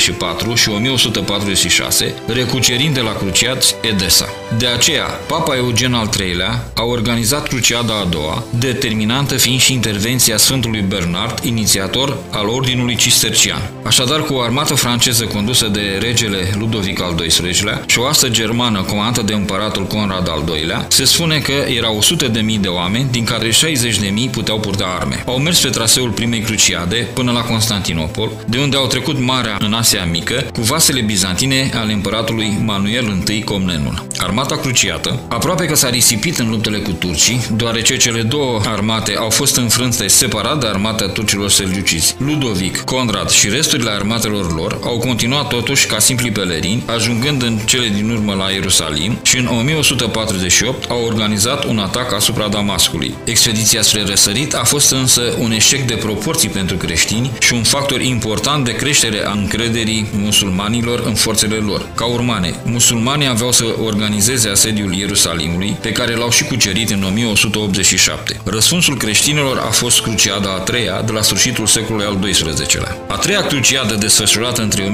1144 0.09 0.55
și 0.55 0.69
1146, 0.69 2.15
recucerind 2.27 2.95
de 2.95 3.01
la 3.01 3.13
cruciați 3.13 3.75
Edesa. 3.81 4.29
De 4.59 4.67
aceea, 4.67 5.05
Papa 5.05 5.57
Eugen 5.57 5.95
al 5.95 6.11
III-lea 6.19 6.65
a 6.75 6.83
organizat 6.83 7.49
cruciada 7.49 7.95
a 7.95 8.05
doua, 8.05 8.45
determinantă 8.59 9.37
fiind 9.37 9.61
și 9.61 9.73
intervenția 9.73 10.37
Sfântului 10.37 10.81
Bernard, 10.81 11.39
inițiator 11.45 12.17
al 12.31 12.49
Ordinului 12.49 12.97
Cistercian. 12.97 13.71
Așadar, 13.85 14.23
cu 14.23 14.35
o 14.35 14.41
armată 14.41 14.75
franceză 14.75 15.25
condusă 15.25 15.67
de 15.67 15.99
regele 16.01 16.51
Ludovic 16.59 17.03
al 17.03 17.15
XII-lea 17.15 17.83
și 17.87 17.99
o 17.99 18.07
astă 18.07 18.29
germană 18.29 18.83
comandată 18.83 19.23
de 19.23 19.35
împăratul 19.35 19.87
Conrad 19.87 20.29
al 20.29 20.45
II-lea, 20.57 20.79
acestea, 20.79 21.07
se 21.07 21.15
spune 21.15 21.39
că 21.39 21.53
erau 21.53 21.97
100 21.97 22.29
de 22.29 22.41
mii 22.41 22.59
de 22.59 22.69
oameni, 22.69 23.09
din 23.11 23.25
care 23.25 23.51
60 23.51 23.99
de 23.99 24.09
mii 24.09 24.29
puteau 24.29 24.59
purta 24.59 24.97
arme. 24.99 25.23
Au 25.27 25.39
mers 25.39 25.61
pe 25.61 25.69
traseul 25.69 26.11
primei 26.11 26.41
cruciade 26.41 27.09
până 27.15 27.33
la 27.33 27.41
Constantinopol, 27.41 28.31
de 28.47 28.59
unde 28.59 28.77
au 28.77 28.87
trecut 28.87 29.19
Marea 29.19 29.57
în 29.61 29.73
Asia 29.73 29.98
Mică, 30.05 30.47
cu 30.53 30.61
vasele 30.61 31.01
bizantine 31.01 31.71
ale 31.75 31.93
împăratului 31.93 32.59
Manuel 32.65 33.23
I 33.29 33.43
Comnenul. 33.43 34.07
Armata 34.17 34.57
cruciată, 34.57 35.21
aproape 35.29 35.65
că 35.65 35.75
s-a 35.75 35.89
risipit 35.89 36.39
în 36.39 36.51
luptele 36.51 36.79
cu 36.79 36.93
turcii, 36.93 37.47
deoarece 37.57 37.97
cele 37.97 38.23
două 38.23 38.61
armate 38.67 39.15
au 39.17 39.31
fost 39.31 39.57
înfrânte 39.57 40.07
separat 40.07 40.61
de 40.61 40.67
armata 40.67 41.09
turcilor 41.09 41.51
selgiucizi. 41.51 42.15
Ludovic, 42.19 42.81
Conrad 42.81 43.31
și 43.31 43.49
resturile 43.49 43.91
armatelor 43.91 44.55
lor 44.55 44.79
au 44.83 44.99
continuat 44.99 45.49
totuși 45.49 45.87
ca 45.87 45.99
simpli 45.99 46.31
pelerini, 46.31 46.83
ajungând 46.87 47.43
în 47.43 47.59
cele 47.65 47.89
din 47.89 48.11
urmă 48.11 48.35
la 48.35 48.51
Ierusalim 48.51 49.19
și 49.23 49.39
în 49.39 49.47
1148 49.47 50.91
au 50.91 51.05
organizat 51.05 51.65
un 51.65 51.79
atac 51.79 52.13
asupra 52.13 52.49
Damascului. 52.49 53.15
Expediția 53.25 53.83
spre 53.83 54.03
răsărit 54.07 54.55
a 54.55 54.65
fost 54.65 54.91
însă 54.91 55.23
un 55.39 55.53
eșec 55.53 55.87
de 55.87 55.95
proporții 55.95 56.49
pentru 56.49 56.77
creștini 56.77 57.31
și 57.41 57.53
un 57.53 57.63
factor 57.63 58.01
important 58.01 58.65
de 58.65 58.77
creștere 58.77 59.27
a 59.27 59.33
încrederii 59.33 59.88
musulmanilor 60.13 61.03
în 61.07 61.15
forțele 61.15 61.57
lor. 61.57 61.89
Ca 61.95 62.05
urmane, 62.05 62.55
musulmanii 62.65 63.29
aveau 63.29 63.53
să 63.53 63.65
organizeze 63.85 64.49
asediul 64.49 64.95
Ierusalimului, 64.95 65.77
pe 65.81 65.93
care 65.93 66.15
l-au 66.15 66.31
și 66.31 66.45
cucerit 66.45 66.91
în 66.91 67.03
1187. 67.03 68.41
Răspunsul 68.45 68.97
creștinilor 68.97 69.59
a 69.59 69.71
fost 69.71 70.01
cruciada 70.01 70.51
a 70.51 70.59
treia 70.59 71.03
de 71.07 71.13
la 71.13 71.23
sfârșitul 71.23 71.67
secolului 71.67 72.07
al 72.07 72.19
XII-lea. 72.31 72.97
A 73.07 73.17
treia 73.17 73.47
cruciadă 73.47 73.95
desfășurată 73.95 74.63
între 74.63 74.93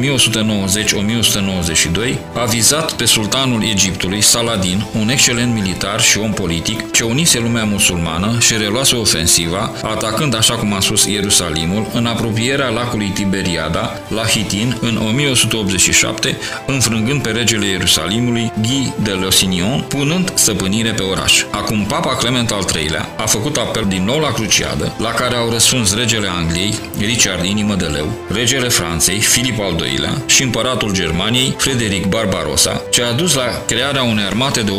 1190-1192 2.14 2.14
a 2.34 2.44
vizat 2.44 2.92
pe 2.92 3.04
sultanul 3.04 3.62
Egiptului, 3.62 4.20
Saladin, 4.20 4.86
un 4.98 5.08
excelent 5.08 5.54
militar 5.54 6.00
și 6.00 6.18
om 6.18 6.32
politic, 6.32 6.90
ce 6.90 7.04
unise 7.04 7.38
lumea 7.38 7.64
musulmană 7.64 8.36
și 8.40 8.56
reluase 8.56 8.96
ofensiva, 8.96 9.72
atacând, 9.82 10.36
așa 10.36 10.54
cum 10.54 10.72
a 10.72 10.80
spus, 10.80 11.04
Ierusalimul, 11.04 11.86
în 11.94 12.06
apropierea 12.06 12.68
lacului 12.68 13.08
Tiberiada, 13.14 14.00
la 14.08 14.22
Hitin, 14.22 14.76
în 14.85 14.97
1187, 14.97 16.37
înfrângând 16.67 17.23
pe 17.23 17.31
regele 17.31 17.67
Ierusalimului, 17.67 18.53
Guy 18.61 18.93
de 19.03 19.19
Lusignan, 19.23 19.81
punând 19.81 20.33
stăpânire 20.35 20.91
pe 20.91 21.03
oraș. 21.03 21.45
Acum, 21.50 21.85
Papa 21.85 22.17
Clement 22.17 22.50
al 22.50 22.64
III-lea 22.75 23.09
a 23.17 23.26
făcut 23.26 23.57
apel 23.57 23.85
din 23.88 24.05
nou 24.05 24.19
la 24.19 24.33
cruciadă, 24.33 24.95
la 24.99 25.11
care 25.11 25.37
au 25.37 25.50
răspuns 25.50 25.95
regele 25.95 26.29
Angliei, 26.29 26.75
Richard 26.99 27.45
Inimă 27.45 27.75
de 27.75 27.85
Leu, 27.85 28.12
regele 28.33 28.69
Franței, 28.69 29.21
Filip 29.21 29.61
al 29.61 29.87
II-lea 29.87 30.23
și 30.26 30.43
împăratul 30.43 30.93
Germaniei, 30.93 31.55
Frederic 31.59 32.07
Barbarossa, 32.07 32.83
ce 32.91 33.03
a 33.03 33.12
dus 33.12 33.35
la 33.35 33.62
crearea 33.67 34.03
unei 34.03 34.25
armate 34.25 34.61
de 34.61 34.73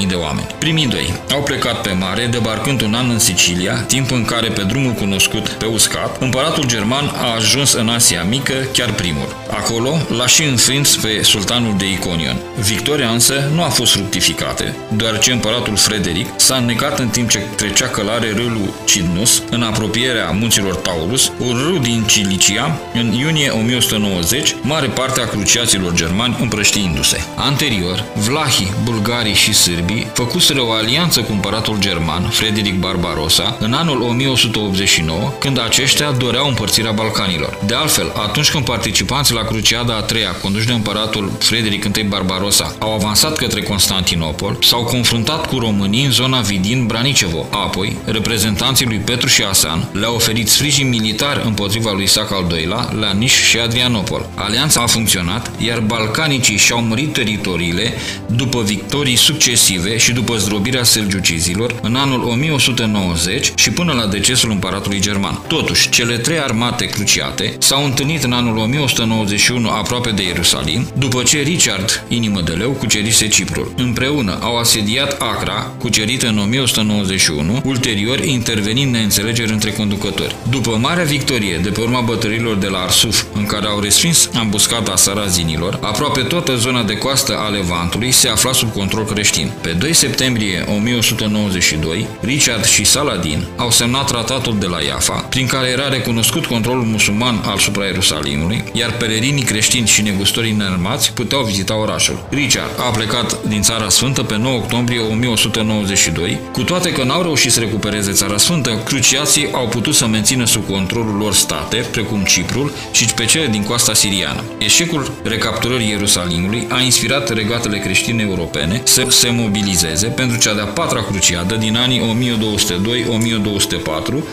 180.000 0.00 0.06
de 0.08 0.14
oameni. 0.14 0.46
Primii 0.58 0.86
doi 0.86 1.14
au 1.32 1.42
plecat 1.42 1.80
pe 1.80 1.92
mare, 1.92 2.26
debarcând 2.26 2.80
un 2.80 2.94
an 2.94 3.10
în 3.10 3.18
Sicilia, 3.18 3.74
timp 3.74 4.10
în 4.10 4.24
care 4.24 4.48
pe 4.48 4.62
drumul 4.62 4.92
cunoscut 4.92 5.48
pe 5.48 5.64
uscat, 5.64 6.22
împăratul 6.22 6.66
german 6.66 7.12
a 7.14 7.34
ajuns 7.34 7.72
în 7.72 7.88
Asia 7.88 8.22
Mică, 8.22 8.54
chiar 8.72 8.92
primul. 8.92 9.21
Acolo 9.50 9.96
l-a 10.16 10.26
și 10.26 10.42
înfrins 10.42 10.96
pe 10.96 11.22
sultanul 11.22 11.74
de 11.78 11.90
Iconion. 11.90 12.36
Victoria 12.60 13.08
însă 13.08 13.50
nu 13.54 13.62
a 13.62 13.68
fost 13.68 13.92
fructificată, 13.92 14.74
deoarece 14.88 15.32
împăratul 15.32 15.76
Frederic 15.76 16.26
s-a 16.36 16.56
înnecat 16.56 16.98
în 16.98 17.08
timp 17.08 17.30
ce 17.30 17.38
trecea 17.38 17.86
călare 17.86 18.32
râul 18.36 18.74
Cidnus, 18.84 19.42
în 19.50 19.62
apropierea 19.62 20.30
munților 20.30 20.74
Taurus, 20.74 21.32
un 21.38 21.56
râu 21.66 21.78
din 21.78 22.04
Cilicia, 22.06 22.78
în 22.94 23.12
iunie 23.12 23.50
1190, 23.50 24.54
mare 24.62 24.86
parte 24.86 25.20
a 25.20 25.26
cruciaților 25.26 25.94
germani 25.94 26.36
împrăștiindu-se. 26.40 27.24
Anterior, 27.36 28.04
vlahii, 28.14 28.72
bulgarii 28.84 29.34
și 29.34 29.52
sârbii 29.52 30.10
făcuseră 30.12 30.62
o 30.62 30.72
alianță 30.72 31.20
cu 31.20 31.32
împăratul 31.32 31.78
german, 31.78 32.28
Frederic 32.28 32.78
Barbarossa, 32.78 33.56
în 33.60 33.72
anul 33.72 34.02
1189, 34.02 35.32
când 35.38 35.60
aceștia 35.60 36.10
doreau 36.10 36.48
împărțirea 36.48 36.92
Balcanilor. 36.92 37.58
De 37.66 37.74
altfel, 37.74 38.12
atunci 38.14 38.50
când 38.50 38.64
participanții 39.12 39.34
la 39.34 39.58
Cruciada 39.58 39.96
a 39.96 40.00
treia, 40.00 40.30
conduși 40.30 40.66
de 40.66 40.72
împăratul 40.72 41.32
Frederic 41.38 41.84
I 41.96 42.02
Barbarossa, 42.02 42.74
au 42.78 42.94
avansat 42.94 43.36
către 43.36 43.62
Constantinopol, 43.62 44.58
s-au 44.60 44.84
confruntat 44.84 45.46
cu 45.46 45.58
românii 45.58 46.04
în 46.04 46.10
zona 46.10 46.40
Vidin-Branicevo. 46.40 47.46
Apoi, 47.50 47.96
reprezentanții 48.04 48.86
lui 48.86 48.96
Petru 48.96 49.26
și 49.28 49.42
Asan 49.42 49.88
le-au 49.92 50.14
oferit 50.14 50.48
sprijin 50.48 50.88
militar 50.88 51.42
împotriva 51.44 51.92
lui 51.92 52.02
Isac 52.02 52.32
al 52.32 52.46
II-lea, 52.58 52.88
la 53.00 53.12
Niș 53.12 53.48
și 53.48 53.58
Adrianopol. 53.58 54.28
Alianța 54.34 54.82
a 54.82 54.86
funcționat, 54.86 55.50
iar 55.58 55.80
balcanicii 55.80 56.56
și-au 56.56 56.82
mărit 56.82 57.12
teritoriile 57.12 57.94
după 58.26 58.62
victorii 58.62 59.16
succesive 59.16 59.96
și 59.96 60.12
după 60.12 60.36
zdrobirea 60.36 60.82
selgiucizilor 60.82 61.78
în 61.82 61.94
anul 61.94 62.22
1190 62.22 63.52
și 63.54 63.70
până 63.70 63.92
la 63.92 64.06
decesul 64.06 64.50
împăratului 64.50 65.00
german. 65.00 65.42
Totuși, 65.46 65.88
cele 65.88 66.16
trei 66.16 66.38
armate 66.38 66.86
cruciate 66.86 67.56
s-au 67.58 67.84
întâlnit 67.84 68.22
în 68.22 68.32
anul 68.32 68.56
1191 68.92 69.68
aproape 69.68 70.10
de 70.10 70.22
Ierusalim, 70.22 70.86
după 70.98 71.22
ce 71.22 71.38
Richard, 71.38 72.04
inimă 72.08 72.40
de 72.40 72.52
leu, 72.52 72.70
cucerise 72.70 73.28
Ciprul. 73.28 73.72
Împreună 73.76 74.38
au 74.40 74.58
asediat 74.58 75.20
Acra, 75.20 75.72
cucerită 75.78 76.28
în 76.28 76.38
1191, 76.38 77.60
ulterior 77.64 78.24
intervenind 78.24 78.92
neînțelegeri 78.92 79.52
între 79.52 79.72
conducători. 79.72 80.36
După 80.50 80.70
marea 80.80 81.04
victorie 81.04 81.56
de 81.62 81.68
pe 81.68 81.80
urma 81.80 82.00
bătărilor 82.00 82.56
de 82.56 82.66
la 82.66 82.78
Arsuf, 82.78 83.24
în 83.34 83.46
care 83.46 83.66
au 83.66 83.80
respins 83.80 84.30
ambuscata 84.34 84.96
sarazinilor, 84.96 85.78
aproape 85.82 86.20
toată 86.20 86.56
zona 86.56 86.82
de 86.82 86.96
coastă 86.96 87.36
a 87.38 87.48
Levantului 87.48 88.10
se 88.10 88.28
afla 88.28 88.52
sub 88.52 88.72
control 88.72 89.04
creștin. 89.04 89.50
Pe 89.60 89.70
2 89.70 89.92
septembrie 89.92 90.64
1192, 90.76 92.06
Richard 92.20 92.64
și 92.64 92.84
Saladin 92.84 93.46
au 93.56 93.70
semnat 93.70 94.06
tratatul 94.06 94.58
de 94.58 94.66
la 94.66 94.80
Iafa, 94.80 95.26
prin 95.30 95.46
care 95.46 95.68
era 95.68 95.88
recunoscut 95.88 96.46
controlul 96.46 96.84
musulman 96.84 97.42
al 97.46 97.58
supra 97.58 97.84
Ierusalimului, 97.84 98.64
iar 98.82 98.92
pelerinii 98.92 99.42
creștini 99.42 99.86
și 99.86 100.02
negustorii 100.02 100.52
nearmați 100.52 101.12
puteau 101.12 101.42
vizita 101.42 101.76
orașul. 101.76 102.26
Richard 102.30 102.70
a 102.78 102.90
plecat 102.90 103.44
din 103.44 103.62
Țara 103.62 103.88
Sfântă 103.88 104.22
pe 104.22 104.36
9 104.36 104.56
octombrie 104.56 105.00
1192, 105.00 106.38
cu 106.52 106.62
toate 106.62 106.92
că 106.92 107.04
n-au 107.04 107.22
reușit 107.22 107.52
să 107.52 107.60
recupereze 107.60 108.12
Țara 108.12 108.36
Sfântă, 108.36 108.82
cruciații 108.84 109.48
au 109.52 109.68
putut 109.68 109.94
să 109.94 110.06
mențină 110.06 110.44
sub 110.44 110.66
controlul 110.66 111.16
lor 111.16 111.34
state, 111.34 111.76
precum 111.76 112.22
Ciprul 112.22 112.72
și 112.92 113.04
pe 113.04 113.24
cele 113.24 113.46
din 113.46 113.62
coasta 113.62 113.94
siriană. 113.94 114.42
Eșecul 114.58 115.12
recapturării 115.22 115.88
Ierusalimului 115.88 116.66
a 116.68 116.80
inspirat 116.80 117.28
regatele 117.28 117.78
creștine 117.78 118.22
europene 118.22 118.82
să 118.84 119.06
se 119.08 119.30
mobilizeze 119.30 120.06
pentru 120.06 120.38
cea 120.38 120.54
de-a 120.54 120.64
patra 120.64 121.02
cruciadă 121.02 121.54
din 121.54 121.76
anii 121.76 122.00
1202-1204, 122.00 122.04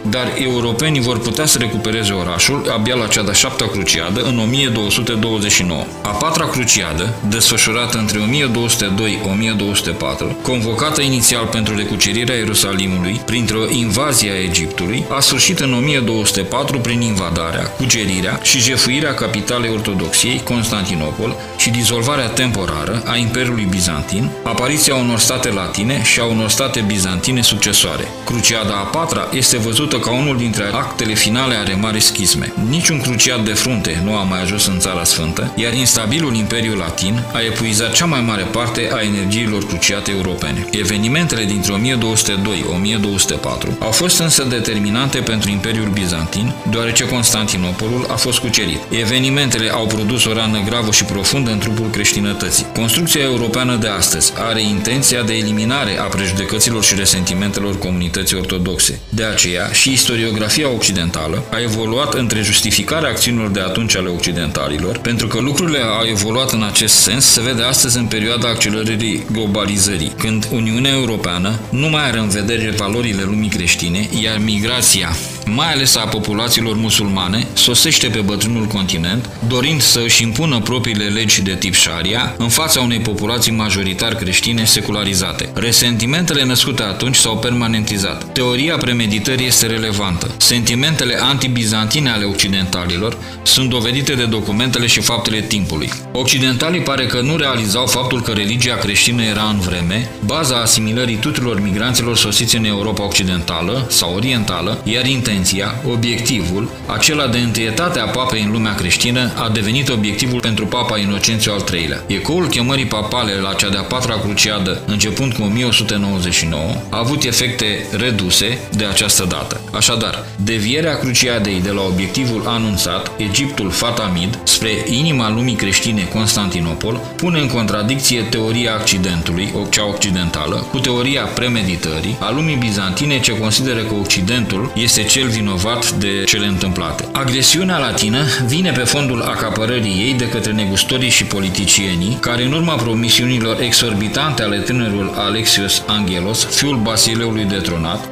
dar 0.09 0.33
europenii 0.41 1.01
vor 1.01 1.19
putea 1.19 1.45
să 1.45 1.57
recupereze 1.57 2.13
orașul 2.13 2.69
abia 2.71 2.95
la 2.95 3.07
cea 3.07 3.23
de-a 3.23 3.33
șaptea 3.33 3.67
cruciadă 3.67 4.21
în 4.21 4.37
1229. 4.39 5.85
A 6.03 6.09
patra 6.09 6.47
cruciadă, 6.47 7.13
desfășurată 7.29 7.97
între 7.97 8.19
1202-1204, 8.19 10.41
convocată 10.41 11.01
inițial 11.01 11.45
pentru 11.45 11.75
recucerirea 11.75 12.35
Ierusalimului 12.35 13.21
printr-o 13.25 13.69
invazie 13.69 14.31
a 14.31 14.41
Egiptului, 14.41 15.05
a 15.09 15.19
sfârșit 15.19 15.59
în 15.59 15.73
1204 15.73 16.79
prin 16.79 17.01
invadarea, 17.01 17.63
cucerirea 17.63 18.39
și 18.43 18.59
jefuirea 18.59 19.13
capitalei 19.13 19.71
ortodoxiei, 19.71 20.41
Constantinopol, 20.43 21.35
și 21.57 21.69
dizolvarea 21.69 22.27
temporară 22.27 23.03
a 23.05 23.15
Imperiului 23.15 23.67
Bizantin, 23.69 24.29
apariția 24.43 24.95
unor 24.95 25.19
state 25.19 25.51
latine 25.51 26.03
și 26.03 26.19
a 26.19 26.25
unor 26.25 26.49
state 26.49 26.83
bizantine 26.87 27.41
succesoare. 27.41 28.07
Cruciada 28.25 28.73
a 28.73 28.83
patra 28.83 29.27
este 29.31 29.57
văzută 29.57 29.99
ca 29.99 30.11
unul 30.11 30.37
dintre 30.37 30.69
actele 30.73 31.13
finale 31.13 31.55
ale 31.55 31.75
Mari 31.75 31.99
Schisme. 31.99 32.53
Niciun 32.69 33.01
cruciat 33.01 33.43
de 33.43 33.53
frunte 33.53 34.01
nu 34.03 34.15
a 34.15 34.23
mai 34.29 34.41
ajuns 34.41 34.65
în 34.65 34.79
Țara 34.79 35.03
Sfântă, 35.03 35.53
iar 35.55 35.73
instabilul 35.73 36.35
Imperiu 36.35 36.75
Latin 36.75 37.23
a 37.33 37.39
epuizat 37.39 37.93
cea 37.93 38.05
mai 38.05 38.21
mare 38.21 38.43
parte 38.43 38.89
a 38.93 39.01
energiilor 39.01 39.65
cruciate 39.65 40.11
europene. 40.11 40.65
Evenimentele 40.71 41.43
dintre 41.43 41.73
1202-1204 41.73 43.77
au 43.79 43.91
fost 43.91 44.19
însă 44.19 44.43
determinante 44.43 45.19
pentru 45.19 45.49
Imperiul 45.49 45.87
Bizantin, 45.87 46.53
deoarece 46.69 47.07
Constantinopolul 47.07 48.05
a 48.09 48.15
fost 48.15 48.39
cucerit. 48.39 48.79
Evenimentele 48.89 49.69
au 49.69 49.85
produs 49.85 50.25
o 50.25 50.33
rană 50.33 50.63
gravă 50.65 50.91
și 50.91 51.03
profundă 51.03 51.51
în 51.51 51.59
trupul 51.59 51.89
creștinătății. 51.89 52.65
Construcția 52.73 53.21
europeană 53.21 53.75
de 53.75 53.87
astăzi 53.87 54.33
are 54.37 54.61
intenția 54.61 55.21
de 55.21 55.33
eliminare 55.33 55.99
a 55.99 56.03
prejudecăților 56.03 56.83
și 56.83 56.95
resentimentelor 56.95 57.77
comunității 57.77 58.37
ortodoxe. 58.37 58.99
De 59.09 59.23
aceea, 59.23 59.71
și 59.71 59.91
istoriografia 59.91 60.69
occidentală 60.69 61.43
a 61.51 61.61
evoluat 61.61 62.13
între 62.13 62.41
justificarea 62.41 63.09
acțiunilor 63.09 63.49
de 63.49 63.59
atunci 63.59 63.95
ale 63.95 64.09
occidentalilor, 64.19 64.97
pentru 64.97 65.27
că 65.27 65.39
lucrurile 65.39 65.79
au 65.79 66.05
evoluat 66.05 66.51
în 66.51 66.63
acest 66.63 66.95
sens, 66.95 67.25
se 67.25 67.41
vede 67.41 67.63
astăzi 67.63 67.97
în 67.97 68.05
perioada 68.05 68.47
accelerării 68.47 69.25
globalizării, 69.31 70.11
când 70.17 70.47
Uniunea 70.51 70.91
Europeană 70.91 71.59
nu 71.69 71.89
mai 71.89 72.03
are 72.07 72.19
în 72.19 72.29
vedere 72.29 72.69
valorile 72.69 73.23
lumii 73.23 73.49
creștine, 73.49 74.09
iar 74.21 74.37
migrația 74.37 75.09
mai 75.53 75.71
ales 75.71 75.95
a 75.95 76.07
populațiilor 76.07 76.75
musulmane, 76.75 77.47
sosește 77.53 78.07
pe 78.07 78.19
bătrânul 78.19 78.65
continent, 78.65 79.29
dorind 79.47 79.81
să 79.81 80.01
își 80.03 80.23
impună 80.23 80.59
propriile 80.59 81.05
legi 81.05 81.41
de 81.41 81.55
tip 81.55 81.75
Sharia 81.75 82.35
în 82.37 82.49
fața 82.49 82.81
unei 82.81 82.99
populații 82.99 83.51
majoritar 83.51 84.15
creștine 84.15 84.63
secularizate. 84.65 85.49
Resentimentele 85.53 86.43
născute 86.45 86.83
atunci 86.83 87.15
s-au 87.15 87.37
permanentizat. 87.37 88.31
Teoria 88.33 88.77
premeditării 88.77 89.47
este 89.47 89.65
relevantă. 89.65 90.31
Sentimentele 90.37 91.17
antibizantine 91.21 92.09
ale 92.09 92.25
occidentalilor 92.25 93.17
sunt 93.43 93.69
dovedite 93.69 94.13
de 94.13 94.25
documentele 94.25 94.87
și 94.87 94.99
faptele 94.99 95.41
timpului. 95.41 95.91
Occidentalii 96.11 96.81
pare 96.81 97.05
că 97.05 97.21
nu 97.21 97.35
realizau 97.35 97.85
faptul 97.85 98.21
că 98.21 98.31
religia 98.31 98.75
creștină 98.75 99.23
era 99.23 99.43
în 99.43 99.59
vreme, 99.59 100.09
baza 100.25 100.55
asimilării 100.61 101.15
tuturor 101.15 101.61
migranților 101.61 102.17
sosiți 102.17 102.55
în 102.55 102.65
Europa 102.65 103.05
Occidentală 103.05 103.85
sau 103.89 104.15
Orientală, 104.15 104.81
iar 104.83 105.05
intenția, 105.05 105.38
obiectivul, 105.85 106.69
acela 106.85 107.27
de 107.27 107.37
întâietate 107.37 107.99
a 107.99 108.05
papei 108.05 108.41
în 108.41 108.51
lumea 108.51 108.75
creștină, 108.75 109.31
a 109.35 109.49
devenit 109.49 109.89
obiectivul 109.89 110.39
pentru 110.39 110.65
papa 110.65 110.97
Inocențiu 110.97 111.51
al 111.51 111.63
III-lea. 111.73 112.03
Ecoul 112.07 112.47
chemării 112.47 112.85
papale 112.85 113.33
la 113.33 113.53
cea 113.53 113.69
de-a 113.69 113.81
patra 113.81 114.19
cruciadă, 114.19 114.81
începând 114.85 115.33
cu 115.33 115.41
1199, 115.41 116.63
a 116.89 116.97
avut 116.97 117.23
efecte 117.23 117.87
reduse 117.91 118.59
de 118.75 118.85
această 118.85 119.25
dată. 119.29 119.61
Așadar, 119.73 120.25
devierea 120.35 120.97
cruciadei 120.97 121.61
de 121.61 121.71
la 121.71 121.81
obiectivul 121.81 122.43
anunțat, 122.45 123.11
Egiptul 123.17 123.69
Fatamid, 123.69 124.39
spre 124.43 124.69
inima 124.85 125.29
lumii 125.29 125.55
creștine 125.55 126.03
Constantinopol, 126.13 127.01
pune 127.15 127.39
în 127.39 127.47
contradicție 127.47 128.21
teoria 128.21 128.73
accidentului, 128.73 129.53
cea 129.69 129.87
occidentală, 129.87 130.55
cu 130.71 130.79
teoria 130.79 131.21
premeditării 131.21 132.17
a 132.19 132.31
lumii 132.31 132.55
bizantine 132.55 133.19
ce 133.19 133.37
consideră 133.37 133.79
că 133.79 133.93
Occidentul 134.01 134.71
este 134.75 135.03
cel 135.03 135.28
vinovat 135.29 135.91
de 135.91 136.23
cele 136.25 136.45
întâmplate. 136.45 137.05
Agresiunea 137.11 137.77
latină 137.77 138.23
vine 138.45 138.71
pe 138.71 138.83
fondul 138.83 139.21
acapărării 139.21 140.03
ei 140.05 140.13
de 140.13 140.29
către 140.29 140.51
negustorii 140.51 141.09
și 141.09 141.23
politicienii, 141.23 142.17
care 142.21 142.43
în 142.43 142.51
urma 142.51 142.75
promisiunilor 142.75 143.61
exorbitante 143.61 144.41
ale 144.41 144.57
tânărul 144.57 145.13
Alexios 145.15 145.83
Angelos, 145.87 146.45
fiul 146.45 146.77
Basileului 146.77 147.43
detronat, 147.43 148.09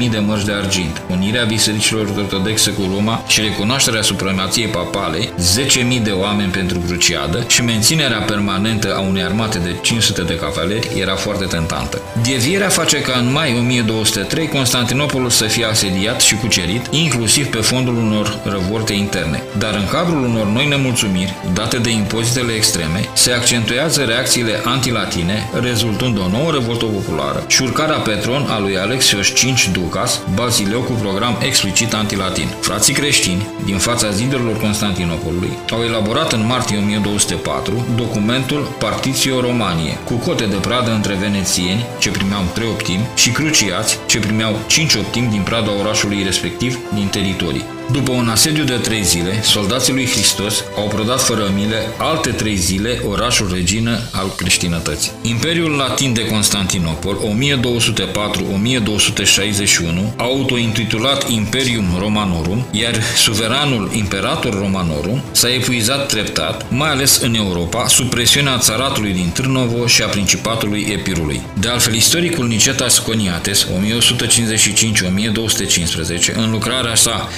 200.000 0.00 0.10
de 0.10 0.18
mărci 0.18 0.44
de 0.44 0.52
argint, 0.52 1.02
unirea 1.10 1.44
bisericilor 1.44 2.08
ortodoxe 2.16 2.70
cu 2.70 2.90
Roma 2.94 3.24
și 3.26 3.40
recunoașterea 3.40 4.02
supremației 4.02 4.66
papale, 4.66 5.18
10.000 5.18 6.02
de 6.02 6.10
oameni 6.10 6.50
pentru 6.50 6.78
cruciadă 6.78 7.44
și 7.48 7.62
menținerea 7.62 8.18
permanentă 8.18 8.94
a 8.96 9.00
unei 9.00 9.22
armate 9.22 9.58
de 9.58 9.76
500 9.82 10.22
de 10.22 10.36
cavaleri 10.36 10.88
era 11.00 11.14
foarte 11.14 11.44
tentantă. 11.44 12.00
Devierea 12.22 12.68
face 12.68 13.00
ca 13.00 13.18
în 13.18 13.32
mai 13.32 13.54
1203 13.58 14.48
Constantinopolul 14.48 15.30
să 15.30 15.44
fie 15.44 15.64
asediat 15.64 16.20
și 16.30 16.36
cucerit, 16.36 16.86
inclusiv 16.90 17.46
pe 17.46 17.58
fondul 17.58 17.96
unor 17.96 18.38
răvorte 18.44 18.92
interne. 18.92 19.42
Dar 19.58 19.74
în 19.74 19.86
cadrul 19.86 20.22
unor 20.24 20.46
noi 20.46 20.66
nemulțumiri, 20.66 21.34
date 21.52 21.78
de 21.78 21.90
impozitele 21.90 22.52
extreme, 22.52 23.08
se 23.12 23.32
accentuează 23.32 24.02
reacțiile 24.02 24.60
antilatine, 24.64 25.48
rezultând 25.60 26.18
o 26.18 26.28
nouă 26.28 26.50
revoltă 26.50 26.84
populară 26.84 27.44
și 27.46 27.56
șurcarea 27.56 27.96
pe 27.96 28.10
tron 28.10 28.46
a 28.48 28.58
lui 28.58 28.78
Alexios 28.78 29.28
V 29.28 29.72
Ducas, 29.72 30.20
Bazileu 30.34 30.80
cu 30.80 30.92
program 30.92 31.38
explicit 31.42 31.94
antilatin. 31.94 32.48
Frații 32.60 32.94
creștini, 32.94 33.46
din 33.64 33.78
fața 33.78 34.10
zidurilor 34.10 34.56
Constantinopolului, 34.56 35.58
au 35.70 35.82
elaborat 35.82 36.32
în 36.32 36.46
martie 36.46 36.78
1204 36.78 37.86
documentul 37.96 38.62
Partitio 38.78 39.40
Romanie, 39.40 39.98
cu 40.04 40.14
cote 40.14 40.44
de 40.44 40.56
pradă 40.56 40.90
între 40.90 41.14
venețieni, 41.14 41.86
ce 41.98 42.10
primeau 42.10 42.42
3 42.54 42.66
optimi, 42.66 43.08
și 43.14 43.30
cruciați, 43.30 43.98
ce 44.06 44.18
primeau 44.18 44.58
5 44.66 44.94
optimi 44.94 45.30
din 45.30 45.42
prada 45.42 45.72
orașului 45.80 46.09
respectiv 46.16 46.78
din 46.94 47.08
teritorii. 47.08 47.79
După 47.92 48.12
un 48.12 48.28
asediu 48.28 48.64
de 48.64 48.74
trei 48.74 49.04
zile, 49.04 49.42
soldații 49.42 49.92
lui 49.92 50.06
Hristos 50.06 50.64
au 50.76 50.84
prodat 50.84 51.22
fără 51.22 51.52
mile 51.54 51.76
alte 51.98 52.30
trei 52.30 52.56
zile 52.56 53.00
orașul 53.08 53.50
regină 53.52 54.00
al 54.12 54.32
creștinătății. 54.36 55.10
Imperiul 55.22 55.70
Latin 55.70 56.12
de 56.12 56.26
Constantinopol, 56.26 57.16
1204-1261, 57.16 57.20
autointitulat 60.16 61.30
Imperium 61.30 61.84
Romanorum, 61.98 62.66
iar 62.70 62.94
suveranul 63.16 63.90
Imperator 63.92 64.58
Romanorum 64.58 65.22
s-a 65.32 65.54
epuizat 65.54 66.08
treptat, 66.08 66.70
mai 66.70 66.90
ales 66.90 67.20
în 67.20 67.34
Europa, 67.34 67.86
sub 67.86 68.10
presiunea 68.10 68.58
țaratului 68.58 69.12
din 69.12 69.30
Târnovo 69.34 69.86
și 69.86 70.02
a 70.02 70.06
Principatului 70.06 70.86
Epirului. 70.92 71.40
De 71.60 71.68
altfel, 71.68 71.94
istoricul 71.94 72.46
Nicetas 72.46 72.98
Coniates, 72.98 73.66
1155-1215, 73.66 73.68
în 76.34 76.50
lucrarea 76.50 76.94
sa 76.94 77.28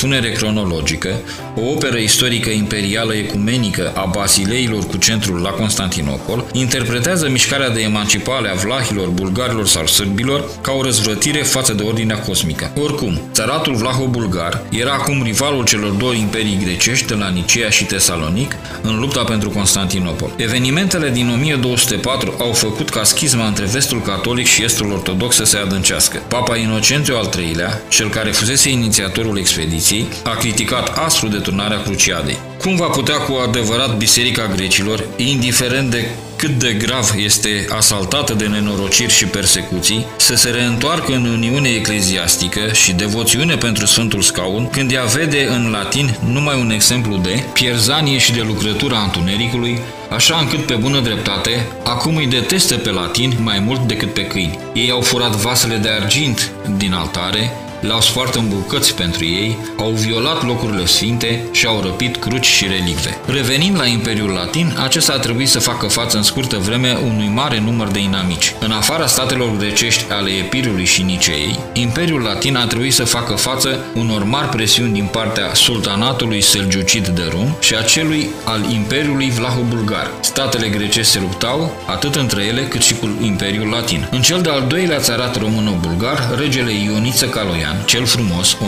expunere 0.00 0.32
cronologică, 0.32 1.20
o 1.56 1.70
operă 1.70 1.96
istorică 1.96 2.50
imperială 2.50 3.14
ecumenică 3.14 3.92
a 3.94 4.04
Basileilor 4.04 4.86
cu 4.86 4.96
centrul 4.96 5.40
la 5.40 5.50
Constantinopol, 5.50 6.44
interpretează 6.52 7.28
mișcarea 7.28 7.70
de 7.70 7.80
emancipare 7.80 8.48
a 8.48 8.54
vlahilor, 8.54 9.08
bulgarilor 9.08 9.66
sau 9.66 9.86
sârbilor 9.86 10.44
ca 10.60 10.72
o 10.72 10.82
răzvrătire 10.82 11.42
față 11.42 11.72
de 11.72 11.82
ordinea 11.82 12.18
cosmică. 12.18 12.72
Oricum, 12.82 13.20
țaratul 13.32 13.74
vlaho-bulgar 13.74 14.62
era 14.70 14.92
acum 14.92 15.22
rivalul 15.22 15.64
celor 15.64 15.90
două 15.90 16.12
imperii 16.12 16.60
grecești 16.64 17.06
de 17.06 17.14
la 17.14 17.28
Nicea 17.28 17.70
și 17.70 17.84
Tesalonic 17.84 18.56
în 18.82 18.98
lupta 18.98 19.22
pentru 19.22 19.50
Constantinopol. 19.50 20.30
Evenimentele 20.36 21.10
din 21.10 21.28
1204 21.28 22.34
au 22.38 22.52
făcut 22.52 22.88
ca 22.90 23.04
schizma 23.04 23.46
între 23.46 23.64
vestul 23.64 24.00
catolic 24.00 24.46
și 24.46 24.64
estul 24.64 24.90
ortodox 24.92 25.36
să 25.36 25.44
se 25.44 25.56
adâncească. 25.56 26.22
Papa 26.28 26.56
Inocențiu 26.56 27.16
al 27.16 27.30
III-lea, 27.38 27.82
cel 27.88 28.08
care 28.08 28.30
fusese 28.30 28.70
inițiatorul 28.70 29.38
expediției, 29.38 29.79
Opoziției 29.80 30.08
a 30.24 30.34
criticat 30.34 30.98
aspru 30.98 31.28
deturnarea 31.28 31.82
Cruciadei. 31.82 32.38
Cum 32.58 32.76
va 32.76 32.86
putea 32.86 33.16
cu 33.16 33.32
adevărat 33.48 33.96
Biserica 33.96 34.46
Grecilor, 34.46 35.04
indiferent 35.16 35.90
de 35.90 36.08
cât 36.36 36.50
de 36.50 36.72
grav 36.72 37.14
este 37.16 37.66
asaltată 37.76 38.34
de 38.34 38.46
nenorociri 38.46 39.12
și 39.12 39.24
persecuții, 39.24 40.06
să 40.16 40.34
se 40.34 40.50
reîntoarcă 40.50 41.12
în 41.12 41.24
Uniune 41.24 41.68
Ecleziastică 41.68 42.60
și 42.72 42.92
devoțiune 42.92 43.54
pentru 43.56 43.86
Sfântul 43.86 44.20
Scaun, 44.20 44.68
când 44.68 44.92
ea 44.92 45.04
vede 45.04 45.46
în 45.50 45.70
latin 45.70 46.16
numai 46.24 46.60
un 46.60 46.70
exemplu 46.70 47.16
de 47.16 47.44
pierzanie 47.52 48.18
și 48.18 48.32
de 48.32 48.42
lucrătura 48.46 48.98
întunericului, 48.98 49.80
așa 50.10 50.36
încât 50.36 50.66
pe 50.66 50.74
bună 50.74 51.00
dreptate, 51.00 51.66
acum 51.84 52.16
îi 52.16 52.26
detestă 52.26 52.74
pe 52.74 52.90
latin 52.90 53.36
mai 53.42 53.58
mult 53.58 53.80
decât 53.80 54.14
pe 54.14 54.26
câini. 54.26 54.58
Ei 54.74 54.90
au 54.90 55.00
furat 55.00 55.36
vasele 55.36 55.76
de 55.76 55.88
argint 55.88 56.50
din 56.76 56.92
altare, 56.92 57.50
le-au 57.80 58.00
spart 58.00 58.34
în 58.34 58.48
bucăți 58.48 58.94
pentru 58.94 59.24
ei, 59.24 59.58
au 59.76 59.90
violat 59.90 60.46
locurile 60.46 60.86
sfinte 60.86 61.42
și 61.52 61.66
au 61.66 61.80
răpit 61.80 62.16
cruci 62.16 62.46
și 62.46 62.66
relicve. 62.66 63.18
Revenind 63.26 63.76
la 63.76 63.86
Imperiul 63.86 64.30
Latin, 64.30 64.76
acesta 64.82 65.12
a 65.12 65.18
trebuit 65.18 65.48
să 65.48 65.58
facă 65.58 65.86
față 65.86 66.16
în 66.16 66.22
scurtă 66.22 66.56
vreme 66.56 66.98
unui 67.04 67.30
mare 67.34 67.60
număr 67.60 67.88
de 67.88 67.98
inamici. 67.98 68.54
În 68.60 68.70
afara 68.70 69.06
statelor 69.06 69.56
grecești 69.56 70.12
ale 70.12 70.30
Epirului 70.30 70.84
și 70.84 71.02
Niceei, 71.02 71.58
Imperiul 71.72 72.20
Latin 72.20 72.56
a 72.56 72.66
trebuit 72.66 72.92
să 72.92 73.04
facă 73.04 73.34
față 73.34 73.78
unor 73.94 74.24
mari 74.24 74.48
presiuni 74.48 74.92
din 74.92 75.08
partea 75.12 75.54
sultanatului 75.54 76.40
selgiucid 76.40 77.08
de 77.08 77.28
Rum 77.30 77.56
și 77.60 77.74
a 77.74 77.82
celui 77.82 78.30
al 78.44 78.70
Imperiului 78.72 79.30
Vlaho-Bulgar. 79.30 80.10
Statele 80.20 80.68
grecești 80.68 81.12
se 81.12 81.18
luptau 81.20 81.72
atât 81.86 82.14
între 82.14 82.44
ele 82.44 82.62
cât 82.62 82.82
și 82.82 82.94
cu 82.94 83.08
Imperiul 83.22 83.68
Latin. 83.68 84.08
În 84.10 84.22
cel 84.22 84.40
de-al 84.40 84.64
doilea 84.68 84.98
țarat 84.98 85.36
româno-bulgar, 85.36 86.34
regele 86.38 86.72
Ioniță 86.72 87.26
Caloian 87.26 87.69
Ciprian, 87.70 87.86
cel 87.86 88.04
frumos, 88.04 88.56
1197-1207, 88.56 88.58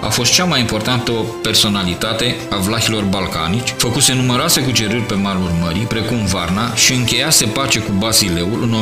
a 0.00 0.08
fost 0.08 0.32
cea 0.32 0.44
mai 0.44 0.60
importantă 0.60 1.12
personalitate 1.42 2.36
a 2.50 2.56
vlahilor 2.56 3.02
balcanici, 3.02 3.74
făcuse 3.76 4.14
numeroase 4.14 4.60
cuceriri 4.60 5.00
pe 5.00 5.14
malul 5.14 5.52
mării, 5.60 5.84
precum 5.84 6.24
Varna, 6.24 6.74
și 6.74 6.92
încheiase 6.92 7.46
pace 7.46 7.78
cu 7.78 7.92
Basileul 7.98 8.62
în 8.62 8.74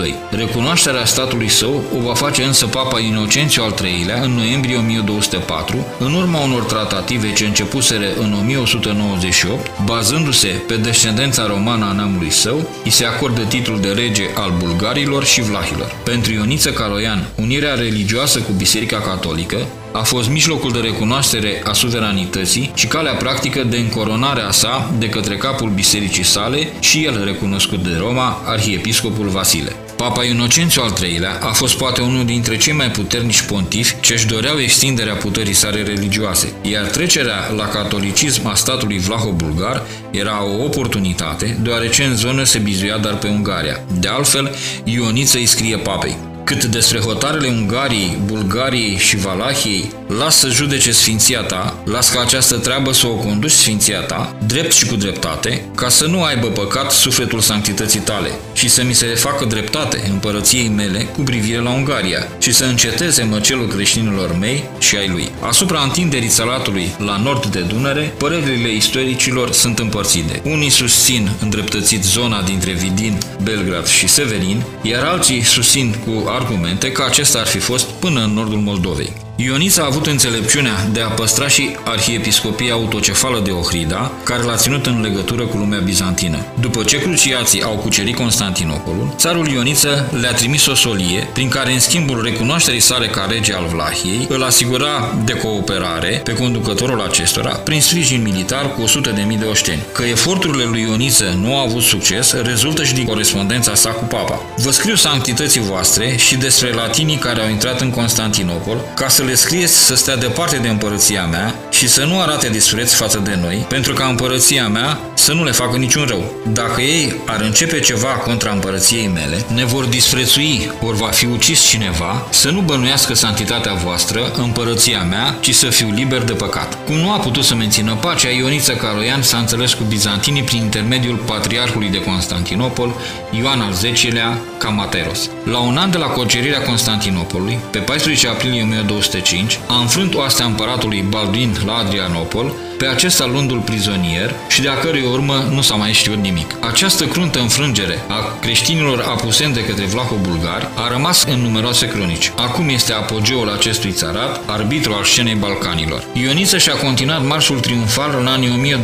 1201-1202. 0.00 0.14
Recunoașterea 0.30 1.04
statului 1.04 1.48
său 1.48 1.82
o 1.98 2.00
va 2.00 2.14
face 2.14 2.42
însă 2.42 2.66
Papa 2.66 3.00
Inocențiu 3.00 3.62
al 3.62 3.74
III-lea 3.84 4.22
în 4.22 4.30
noiembrie 4.30 4.76
1204, 4.76 5.86
în 5.98 6.14
urma 6.14 6.38
unor 6.38 6.62
tratative 6.62 7.32
ce 7.32 7.44
începuseră 7.44 8.06
în 8.18 8.32
1198, 8.32 9.70
bazându-se 9.84 10.48
pe 10.48 10.76
descendența 10.76 11.46
romană 11.46 11.84
a 11.84 11.92
neamului 11.92 12.30
său, 12.30 12.68
îi 12.84 12.90
se 12.90 13.04
acordă 13.04 13.42
titlul 13.42 13.80
de 13.80 13.88
rege 13.88 14.24
al 14.34 14.52
bulgarilor 14.58 15.24
și 15.24 15.40
vlahilor. 15.40 15.85
Pentru 16.04 16.32
Ioniță 16.32 16.70
Caloian, 16.70 17.28
unirea 17.34 17.74
religioasă 17.74 18.38
cu 18.38 18.52
Biserica 18.52 19.00
Catolică 19.00 19.66
a 19.92 20.02
fost 20.02 20.28
mijlocul 20.28 20.72
de 20.72 20.78
recunoaștere 20.78 21.62
a 21.64 21.72
suveranității 21.72 22.70
și 22.74 22.86
calea 22.86 23.14
practică 23.14 23.62
de 23.62 23.76
încoronare 23.76 24.40
a 24.40 24.50
sa 24.50 24.90
de 24.98 25.08
către 25.08 25.36
capul 25.36 25.70
bisericii 25.70 26.24
sale 26.24 26.68
și 26.80 27.04
el 27.04 27.24
recunoscut 27.24 27.82
de 27.82 27.96
Roma, 27.98 28.42
arhiepiscopul 28.44 29.28
Vasile. 29.28 29.85
Papa 30.06 30.24
Inocențiu 30.24 30.82
al 30.82 30.92
III-lea 31.02 31.38
a 31.40 31.52
fost 31.52 31.76
poate 31.76 32.00
unul 32.00 32.24
dintre 32.24 32.56
cei 32.56 32.72
mai 32.72 32.90
puternici 32.90 33.42
pontifi 33.42 34.00
ce 34.00 34.12
își 34.12 34.26
doreau 34.26 34.58
extinderea 34.58 35.14
puterii 35.14 35.52
sale 35.52 35.82
religioase, 35.82 36.52
iar 36.62 36.84
trecerea 36.84 37.50
la 37.56 37.68
catolicism 37.68 38.46
a 38.46 38.54
statului 38.54 38.98
vlaho-bulgar 38.98 39.82
era 40.10 40.44
o 40.44 40.64
oportunitate, 40.64 41.58
deoarece 41.62 42.04
în 42.04 42.16
zonă 42.16 42.44
se 42.44 42.58
bizuia 42.58 42.96
dar 42.96 43.18
pe 43.18 43.28
Ungaria. 43.28 43.80
De 43.98 44.08
altfel, 44.08 44.54
Ioniță 44.84 45.36
îi 45.36 45.46
scrie 45.46 45.76
papei. 45.76 46.35
Cât 46.46 46.64
despre 46.64 46.98
hotarele 46.98 47.48
Ungariei, 47.48 48.18
Bulgariei 48.24 48.96
și 48.96 49.16
Valahiei, 49.16 49.92
las 50.18 50.36
să 50.38 50.48
judece 50.48 50.92
sfinția 50.92 51.40
ta, 51.40 51.82
las 51.84 52.08
ca 52.10 52.20
această 52.20 52.56
treabă 52.56 52.92
să 52.92 53.06
o 53.06 53.14
conduci 53.14 53.50
sfinția 53.50 54.00
ta, 54.00 54.36
drept 54.46 54.72
și 54.72 54.86
cu 54.86 54.96
dreptate, 54.96 55.64
ca 55.74 55.88
să 55.88 56.06
nu 56.06 56.22
aibă 56.22 56.46
păcat 56.46 56.90
sufletul 56.90 57.40
sanctității 57.40 58.00
tale 58.00 58.30
și 58.52 58.68
să 58.68 58.84
mi 58.84 58.92
se 58.92 59.06
facă 59.06 59.44
dreptate 59.44 60.08
împărăției 60.10 60.68
mele 60.68 60.98
cu 60.98 61.20
privire 61.20 61.60
la 61.60 61.70
Ungaria 61.70 62.28
și 62.38 62.52
să 62.52 62.64
înceteze 62.64 63.22
măcelul 63.22 63.68
creștinilor 63.68 64.36
mei 64.38 64.64
și 64.78 64.96
ai 64.96 65.08
lui. 65.08 65.30
Asupra 65.40 65.80
întinderii 65.80 66.28
salatului 66.28 66.94
la 66.98 67.16
nord 67.16 67.46
de 67.46 67.60
Dunăre, 67.60 68.14
părerile 68.16 68.72
istoricilor 68.72 69.52
sunt 69.52 69.78
împărțite. 69.78 70.40
Unii 70.44 70.70
susțin 70.70 71.30
îndreptățit 71.40 72.04
zona 72.04 72.42
dintre 72.42 72.72
Vidin, 72.72 73.18
Belgrad 73.42 73.86
și 73.86 74.08
Severin, 74.08 74.62
iar 74.82 75.04
alții 75.04 75.42
susțin 75.42 75.94
cu 76.04 76.28
argumente 76.36 76.92
că 76.92 77.02
acesta 77.02 77.38
ar 77.38 77.46
fi 77.46 77.58
fost 77.58 77.86
până 77.86 78.20
în 78.20 78.32
nordul 78.32 78.58
Moldovei. 78.58 79.25
Ionița 79.38 79.82
a 79.82 79.86
avut 79.86 80.06
înțelepciunea 80.06 80.88
de 80.92 81.00
a 81.00 81.08
păstra 81.08 81.48
și 81.48 81.76
arhiepiscopia 81.84 82.72
autocefală 82.72 83.40
de 83.44 83.50
Ohrida, 83.50 84.12
care 84.24 84.42
l-a 84.42 84.56
ținut 84.56 84.86
în 84.86 85.00
legătură 85.00 85.46
cu 85.46 85.56
lumea 85.56 85.78
bizantină. 85.78 86.46
După 86.60 86.82
ce 86.82 87.00
cruciații 87.00 87.62
au 87.62 87.74
cucerit 87.74 88.14
Constantinopolul, 88.14 89.14
țarul 89.16 89.48
Ioniță 89.48 90.10
le-a 90.20 90.32
trimis 90.32 90.66
o 90.66 90.74
solie, 90.74 91.28
prin 91.32 91.48
care 91.48 91.72
în 91.72 91.80
schimbul 91.80 92.22
recunoașterii 92.22 92.80
sale 92.80 93.06
ca 93.06 93.26
rege 93.30 93.54
al 93.54 93.66
Vlahiei, 93.66 94.26
îl 94.28 94.42
asigura 94.42 95.14
de 95.24 95.32
cooperare 95.32 96.20
pe 96.24 96.32
conducătorul 96.32 97.00
acestora 97.00 97.50
prin 97.50 97.80
sprijin 97.80 98.22
militar 98.22 98.74
cu 98.74 98.84
100.000 98.84 99.38
de 99.38 99.44
oșteni. 99.44 99.82
Că 99.92 100.02
eforturile 100.02 100.64
lui 100.64 100.80
Ioniță 100.80 101.36
nu 101.40 101.56
au 101.56 101.66
avut 101.66 101.82
succes, 101.82 102.32
rezultă 102.32 102.84
și 102.84 102.94
din 102.94 103.04
corespondența 103.04 103.74
sa 103.74 103.90
cu 103.90 104.04
papa. 104.04 104.42
Vă 104.56 104.70
scriu 104.70 104.94
sanctității 104.94 105.60
voastre 105.60 106.16
și 106.16 106.36
despre 106.36 106.72
latinii 106.72 107.16
care 107.16 107.40
au 107.40 107.48
intrat 107.48 107.80
în 107.80 107.90
Constantinopol, 107.90 108.80
ca 108.94 109.08
să 109.08 109.24
le 109.26 109.34
scrieți 109.34 109.84
să 109.84 109.94
stea 109.94 110.16
departe 110.16 110.56
de 110.56 110.68
împărăția 110.68 111.26
mea 111.26 111.54
și 111.70 111.88
să 111.88 112.04
nu 112.04 112.20
arate 112.20 112.48
dispreț 112.48 112.92
față 112.92 113.18
de 113.24 113.38
noi, 113.40 113.66
pentru 113.68 113.92
ca 113.92 114.06
împărăția 114.06 114.68
mea 114.68 114.98
să 115.16 115.32
nu 115.32 115.44
le 115.44 115.50
facă 115.50 115.76
niciun 115.76 116.04
rău. 116.04 116.32
Dacă 116.52 116.80
ei 116.80 117.14
ar 117.26 117.40
începe 117.40 117.80
ceva 117.80 118.08
contra 118.08 118.52
împărăției 118.52 119.10
mele, 119.14 119.44
ne 119.54 119.64
vor 119.64 119.84
disprețui, 119.84 120.70
ori 120.80 120.96
va 120.96 121.06
fi 121.06 121.26
ucis 121.26 121.60
cineva, 121.60 122.26
să 122.30 122.50
nu 122.50 122.60
bănuiască 122.60 123.14
santitatea 123.14 123.74
voastră, 123.74 124.32
împărăția 124.36 125.02
mea, 125.02 125.36
ci 125.40 125.54
să 125.54 125.66
fiu 125.66 125.90
liber 125.94 126.22
de 126.22 126.32
păcat. 126.32 126.78
Cum 126.84 126.96
nu 126.96 127.10
a 127.10 127.18
putut 127.18 127.44
să 127.44 127.54
mențină 127.54 127.94
pacea, 127.94 128.28
Ioniță 128.28 128.72
Caloian 128.72 129.22
s-a 129.22 129.38
înțeles 129.38 129.72
cu 129.72 129.82
bizantinii 129.88 130.42
prin 130.42 130.60
intermediul 130.60 131.16
patriarhului 131.16 131.88
de 131.88 132.02
Constantinopol, 132.02 132.94
Ioan 133.30 133.60
al 133.60 133.72
X-lea, 133.92 134.38
Camateros. 134.58 135.30
La 135.44 135.58
un 135.58 135.76
an 135.76 135.90
de 135.90 135.98
la 135.98 136.06
cucerirea 136.06 136.62
Constantinopolului, 136.62 137.58
pe 137.70 137.78
14 137.78 138.28
aprilie 138.28 138.62
1205, 138.62 139.58
a 139.68 139.80
înfrânt 139.80 140.14
oastea 140.14 140.46
împăratului 140.46 141.04
Balduin 141.08 141.56
la 141.66 141.74
Adrianopol, 141.74 142.52
pe 142.78 142.86
acesta 142.86 143.26
luându-l 143.26 143.58
prizonier 143.58 144.34
și 144.48 144.62
de 144.62 144.68
a 144.68 144.78
cărui 144.78 145.05
urmă 145.06 145.48
nu 145.50 145.60
s-a 145.60 145.74
mai 145.74 145.92
știut 145.92 146.16
nimic. 146.16 146.54
Această 146.60 147.04
cruntă 147.04 147.38
înfrângere 147.38 148.04
a 148.08 148.38
creștinilor 148.40 149.00
apuseni 149.08 149.54
de 149.54 149.64
către 149.64 149.84
vlaho-bulgari 149.84 150.68
a 150.74 150.88
rămas 150.88 151.24
în 151.24 151.40
numeroase 151.40 151.88
cronici. 151.88 152.32
Acum 152.36 152.68
este 152.68 152.92
apogeul 152.92 153.50
acestui 153.50 153.92
țarat, 153.92 154.40
arbitru 154.46 154.92
al 154.92 155.04
scenei 155.04 155.34
Balcanilor. 155.34 156.04
Ioniță 156.12 156.58
și-a 156.58 156.74
continuat 156.74 157.26
marșul 157.26 157.60
triumfal 157.60 158.16
în 158.20 158.26
anii 158.26 158.78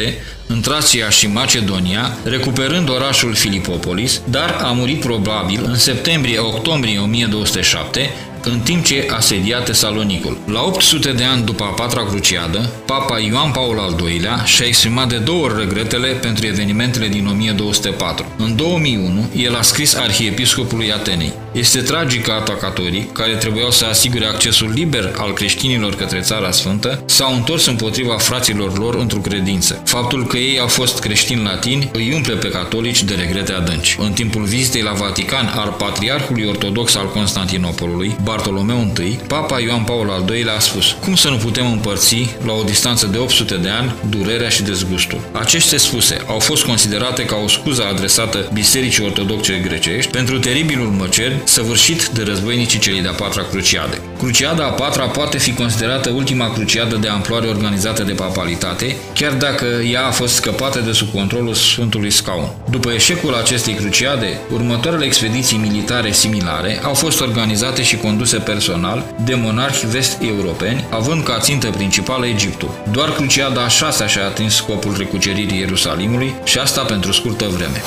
1206-1207, 0.00 0.12
în 0.46 0.60
Tracia 0.60 1.10
și 1.10 1.26
Macedonia, 1.26 2.16
recuperând 2.24 2.88
orașul 2.88 3.34
Filipopolis, 3.34 4.20
dar 4.24 4.60
a 4.62 4.70
murit 4.70 5.00
probabil 5.00 5.64
în 5.64 5.76
septembrie-octombrie 5.76 6.98
1207, 6.98 8.10
în 8.46 8.60
timp 8.60 8.84
ce 8.84 9.06
asedia 9.10 9.58
Tesalonicul. 9.58 10.38
La 10.46 10.62
800 10.62 11.12
de 11.12 11.24
ani 11.24 11.44
după 11.44 11.64
a 11.64 11.66
patra 11.66 12.04
cruciadă, 12.04 12.70
Papa 12.86 13.18
Ioan 13.18 13.50
Paul 13.50 13.78
al 13.78 14.08
II-lea 14.08 14.42
și-a 14.44 14.66
exprimat 14.66 15.08
de 15.08 15.16
două 15.16 15.44
ori 15.44 15.58
regretele 15.58 16.08
pentru 16.08 16.46
evenimentele 16.46 17.08
din 17.08 17.26
1204. 17.26 18.26
În 18.38 18.56
2001, 18.56 19.30
el 19.36 19.56
a 19.56 19.62
scris 19.62 19.94
arhiepiscopului 19.94 20.92
Atenei. 20.92 21.45
Este 21.56 21.80
tragic 21.80 22.22
că 22.22 22.32
atacatorii, 22.32 23.10
care 23.12 23.32
trebuiau 23.32 23.70
să 23.70 23.84
asigure 23.84 24.26
accesul 24.26 24.70
liber 24.74 25.12
al 25.18 25.32
creștinilor 25.32 25.94
către 25.94 26.20
Țara 26.20 26.50
Sfântă, 26.50 27.02
s-au 27.06 27.34
întors 27.34 27.66
împotriva 27.66 28.16
fraților 28.16 28.78
lor 28.78 28.94
într-o 28.94 29.18
credință. 29.18 29.82
Faptul 29.84 30.26
că 30.26 30.36
ei 30.36 30.58
au 30.58 30.66
fost 30.66 30.98
creștini 30.98 31.42
latini 31.42 31.90
îi 31.92 32.12
umple 32.14 32.34
pe 32.34 32.48
catolici 32.48 33.02
de 33.02 33.14
regrete 33.14 33.52
adânci. 33.52 33.96
În 33.98 34.12
timpul 34.12 34.42
vizitei 34.42 34.82
la 34.82 34.92
Vatican 34.92 35.46
al 35.46 35.74
Patriarhului 35.78 36.44
Ortodox 36.44 36.94
al 36.94 37.10
Constantinopolului, 37.10 38.16
Bartolomeu 38.22 38.92
I, 38.98 39.18
Papa 39.26 39.60
Ioan 39.60 39.84
Paul 39.84 40.10
al 40.10 40.34
II-lea 40.34 40.54
a 40.54 40.58
spus 40.58 40.96
Cum 41.00 41.14
să 41.14 41.28
nu 41.28 41.36
putem 41.36 41.70
împărți, 41.70 42.36
la 42.44 42.52
o 42.52 42.62
distanță 42.62 43.06
de 43.06 43.18
800 43.18 43.54
de 43.54 43.68
ani, 43.68 43.94
durerea 44.08 44.48
și 44.48 44.62
dezgustul? 44.62 45.20
Aceste 45.32 45.76
spuse 45.76 46.22
au 46.26 46.38
fost 46.38 46.64
considerate 46.64 47.24
ca 47.24 47.36
o 47.44 47.48
scuză 47.48 47.84
adresată 47.84 48.50
Bisericii 48.52 49.04
Ortodoxe 49.04 49.60
grecești 49.66 50.10
pentru 50.10 50.38
teribilul 50.38 50.88
măcel 50.88 51.40
săvârșit 51.46 52.06
de 52.06 52.22
războinicii 52.22 52.78
celei 52.78 53.02
de-a 53.02 53.12
patra 53.12 53.42
cruciade. 53.42 54.00
Cruciada 54.18 54.64
a 54.64 54.70
patra 54.70 55.06
poate 55.06 55.38
fi 55.38 55.52
considerată 55.52 56.10
ultima 56.10 56.52
cruciadă 56.52 56.96
de 56.96 57.08
amploare 57.08 57.46
organizată 57.46 58.02
de 58.02 58.12
papalitate, 58.12 58.96
chiar 59.14 59.32
dacă 59.32 59.64
ea 59.64 60.06
a 60.06 60.10
fost 60.10 60.34
scăpată 60.34 60.80
de 60.80 60.92
sub 60.92 61.12
controlul 61.12 61.54
Sfântului 61.54 62.10
Scaun. 62.10 62.48
După 62.70 62.90
eșecul 62.90 63.34
acestei 63.34 63.74
cruciade, 63.74 64.40
următoarele 64.52 65.04
expediții 65.04 65.58
militare 65.58 66.12
similare 66.12 66.80
au 66.82 66.94
fost 66.94 67.20
organizate 67.20 67.82
și 67.82 67.96
conduse 67.96 68.36
personal 68.36 69.04
de 69.24 69.34
monarhi 69.34 69.86
vest-europeni, 69.86 70.84
având 70.90 71.24
ca 71.24 71.38
țintă 71.38 71.70
principală 71.70 72.26
Egiptul. 72.26 72.70
Doar 72.92 73.12
cruciada 73.12 73.62
a 73.64 73.68
șasea 73.68 74.06
și-a 74.06 74.24
atins 74.26 74.54
scopul 74.54 74.94
recuceririi 74.96 75.58
Ierusalimului 75.58 76.34
și 76.44 76.58
asta 76.58 76.80
pentru 76.80 77.12
scurtă 77.12 77.44
vreme. 77.44 77.82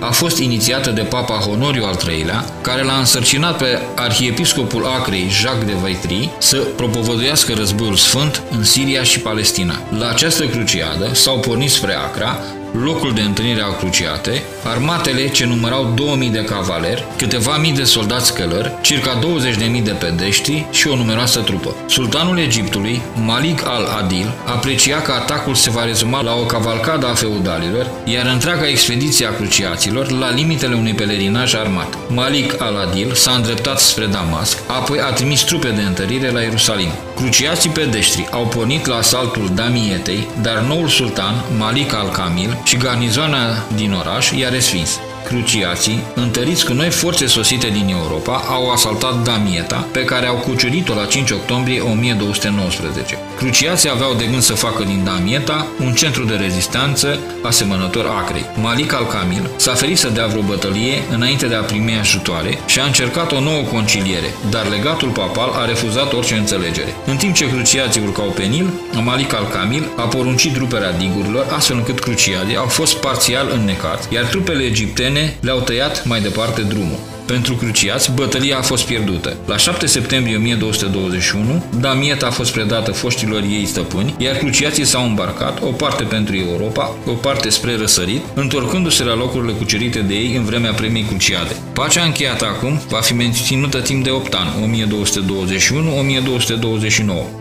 a 0.00 0.10
fost 0.10 0.38
inițiată 0.38 0.90
de 0.90 1.00
Papa 1.00 1.34
Honoriu 1.34 1.84
al 1.84 1.98
III-lea, 2.08 2.44
care 2.60 2.82
l-a 2.82 2.98
însărcinat 2.98 3.56
pe 3.56 3.78
arhiepiscopul 3.96 4.86
Acrei, 4.86 5.28
Jacques 5.28 5.66
de 5.66 5.76
Vaitri, 5.80 6.30
să 6.38 6.56
propovăduiască 6.56 7.52
războiul 7.56 7.96
sfânt 7.96 8.42
în 8.50 8.64
Siria 8.64 9.02
și 9.02 9.18
Palestina. 9.18 9.82
La 9.98 10.08
această 10.08 10.46
cruciadă 10.46 11.10
s-au 11.14 11.38
pornit 11.38 11.70
spre 11.70 11.94
Acra, 11.94 12.38
locul 12.72 13.12
de 13.12 13.20
întâlnire 13.20 13.62
al 13.62 13.76
cruciate, 13.76 14.42
armatele 14.64 15.28
ce 15.28 15.46
numărau 15.46 15.92
2000 15.94 16.28
de 16.28 16.44
cavaleri, 16.44 17.04
câteva 17.16 17.56
mii 17.56 17.72
de 17.72 17.84
soldați 17.84 18.34
călări, 18.34 18.72
circa 18.80 19.18
20.000 19.18 19.82
de 19.82 19.90
pedești 19.90 20.66
și 20.70 20.88
o 20.88 20.96
numeroasă 20.96 21.40
trupă. 21.40 21.74
Sultanul 21.86 22.38
Egiptului, 22.38 23.02
Malik 23.24 23.66
al-Adil, 23.66 24.32
aprecia 24.44 25.00
că 25.00 25.12
atacul 25.12 25.54
se 25.54 25.70
va 25.70 25.84
rezuma 25.84 26.22
la 26.22 26.34
o 26.34 26.46
cavalcadă 26.46 27.06
a 27.06 27.14
feudalilor, 27.14 27.90
iar 28.04 28.26
întreaga 28.26 28.68
expediție 28.68 29.26
a 29.26 29.34
cruciaților 29.34 30.10
la 30.10 30.30
limitele 30.30 30.74
unui 30.74 30.94
pelerinaj 30.94 31.54
armat. 31.54 31.98
Malik 32.08 32.62
al-Adil 32.62 33.12
s-a 33.14 33.32
îndreptat 33.32 33.80
spre 33.80 34.06
Damasc, 34.06 34.58
apoi 34.66 35.00
a 35.00 35.12
trimis 35.12 35.40
trupe 35.40 35.68
de 35.68 35.82
întărire 35.82 36.30
la 36.30 36.40
Ierusalim. 36.40 36.90
Cruciații 37.14 37.70
pedeștri 37.70 38.28
au 38.30 38.46
pornit 38.46 38.86
la 38.86 38.96
asaltul 38.96 39.50
Damietei, 39.54 40.28
dar 40.42 40.58
noul 40.58 40.88
sultan, 40.88 41.34
Malik 41.58 41.94
al-Kamil, 41.94 42.60
și 42.64 42.76
garnizoana 42.76 43.66
din 43.74 43.92
oraș 43.92 44.30
i-a 44.30 44.48
respins. 44.48 45.00
Cruciații, 45.24 46.02
întăriți 46.14 46.64
cu 46.66 46.72
noi 46.72 46.90
forțe 46.90 47.26
sosite 47.26 47.68
din 47.68 47.88
Europa, 47.88 48.44
au 48.48 48.70
asaltat 48.70 49.22
Damieta, 49.22 49.86
pe 49.92 50.04
care 50.04 50.26
au 50.26 50.36
cucerit-o 50.36 50.94
la 50.94 51.04
5 51.04 51.30
octombrie 51.30 51.80
1219. 51.80 53.18
Cruciații 53.36 53.90
aveau 53.90 54.14
de 54.14 54.24
gând 54.24 54.42
să 54.42 54.52
facă 54.52 54.82
din 54.82 55.04
Damieta 55.04 55.66
un 55.80 55.92
centru 55.92 56.24
de 56.24 56.34
rezistență 56.34 57.18
asemănător 57.42 58.06
Acrei. 58.06 58.46
Malik 58.60 58.92
al-Kamil 58.92 59.50
s-a 59.56 59.74
ferit 59.74 59.98
să 59.98 60.08
dea 60.08 60.26
vreo 60.26 60.42
bătălie 60.42 61.02
înainte 61.10 61.46
de 61.46 61.54
a 61.54 61.60
primi 61.60 61.98
ajutoare 61.98 62.58
și 62.66 62.80
a 62.80 62.84
încercat 62.84 63.32
o 63.32 63.40
nouă 63.40 63.62
conciliere, 63.62 64.34
dar 64.50 64.68
legatul 64.68 65.08
papal 65.08 65.50
a 65.54 65.64
refuzat 65.64 66.12
orice 66.12 66.34
înțelegere. 66.34 66.94
În 67.06 67.16
timp 67.16 67.34
ce 67.34 67.50
cruciații 67.50 68.02
urcau 68.06 68.26
pe 68.26 68.42
Nil, 68.42 68.72
Malik 69.04 69.34
al-Kamil 69.34 69.88
a 69.96 70.02
poruncit 70.02 70.56
ruperea 70.56 70.92
digurilor, 70.92 71.46
astfel 71.56 71.76
încât 71.76 72.00
cruciadii 72.00 72.56
au 72.56 72.66
fost 72.66 72.96
parțial 72.96 73.50
înnecați, 73.54 74.08
iar 74.12 74.24
trupele 74.24 74.62
egiptene 74.62 75.11
le-au 75.40 75.60
tăiat 75.60 76.04
mai 76.04 76.20
departe 76.20 76.62
drumul. 76.62 76.98
Pentru 77.26 77.54
cruciați, 77.54 78.12
bătălia 78.12 78.58
a 78.58 78.62
fost 78.62 78.86
pierdută. 78.86 79.36
La 79.46 79.56
7 79.56 79.86
septembrie 79.86 80.36
1221, 80.36 81.64
Damieta 81.80 82.26
a 82.26 82.30
fost 82.30 82.52
predată 82.52 82.92
foștilor 82.92 83.42
ei 83.42 83.66
stăpâni, 83.66 84.14
iar 84.18 84.36
cruciații 84.36 84.84
s-au 84.84 85.04
îmbarcat, 85.04 85.62
o 85.62 85.66
parte 85.66 86.02
pentru 86.02 86.36
Europa, 86.36 86.96
o 87.06 87.12
parte 87.12 87.48
spre 87.48 87.76
răsărit, 87.76 88.22
întorcându-se 88.34 89.04
la 89.04 89.14
locurile 89.14 89.52
cucerite 89.52 89.98
de 89.98 90.14
ei 90.14 90.36
în 90.36 90.44
vremea 90.44 90.72
premiei 90.72 91.04
cruciade. 91.04 91.56
Pacea 91.72 92.04
încheiată 92.04 92.44
acum 92.44 92.80
va 92.88 93.00
fi 93.00 93.14
menținută 93.14 93.80
timp 93.80 94.04
de 94.04 94.10
8 94.10 94.34
ani, 94.34 94.50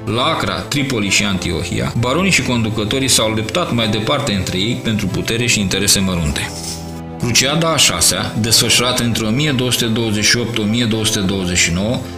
1221-1229. 0.06 0.14
La 0.16 0.24
Acra, 0.24 0.60
Tripoli 0.60 1.10
și 1.10 1.24
Antiohia, 1.24 1.94
baronii 2.00 2.32
și 2.32 2.42
conducătorii 2.42 3.08
s-au 3.08 3.30
luptat 3.30 3.74
mai 3.74 3.88
departe 3.88 4.34
între 4.34 4.58
ei 4.58 4.80
pentru 4.84 5.08
putere 5.08 5.46
și 5.46 5.60
interese 5.60 6.00
mărunte. 6.00 6.52
Cruciada 7.22 7.74
a 7.74 7.78
șasea, 7.78 8.34
desfășurată 8.40 9.04
între 9.04 9.26
1228-1229, 9.26 9.32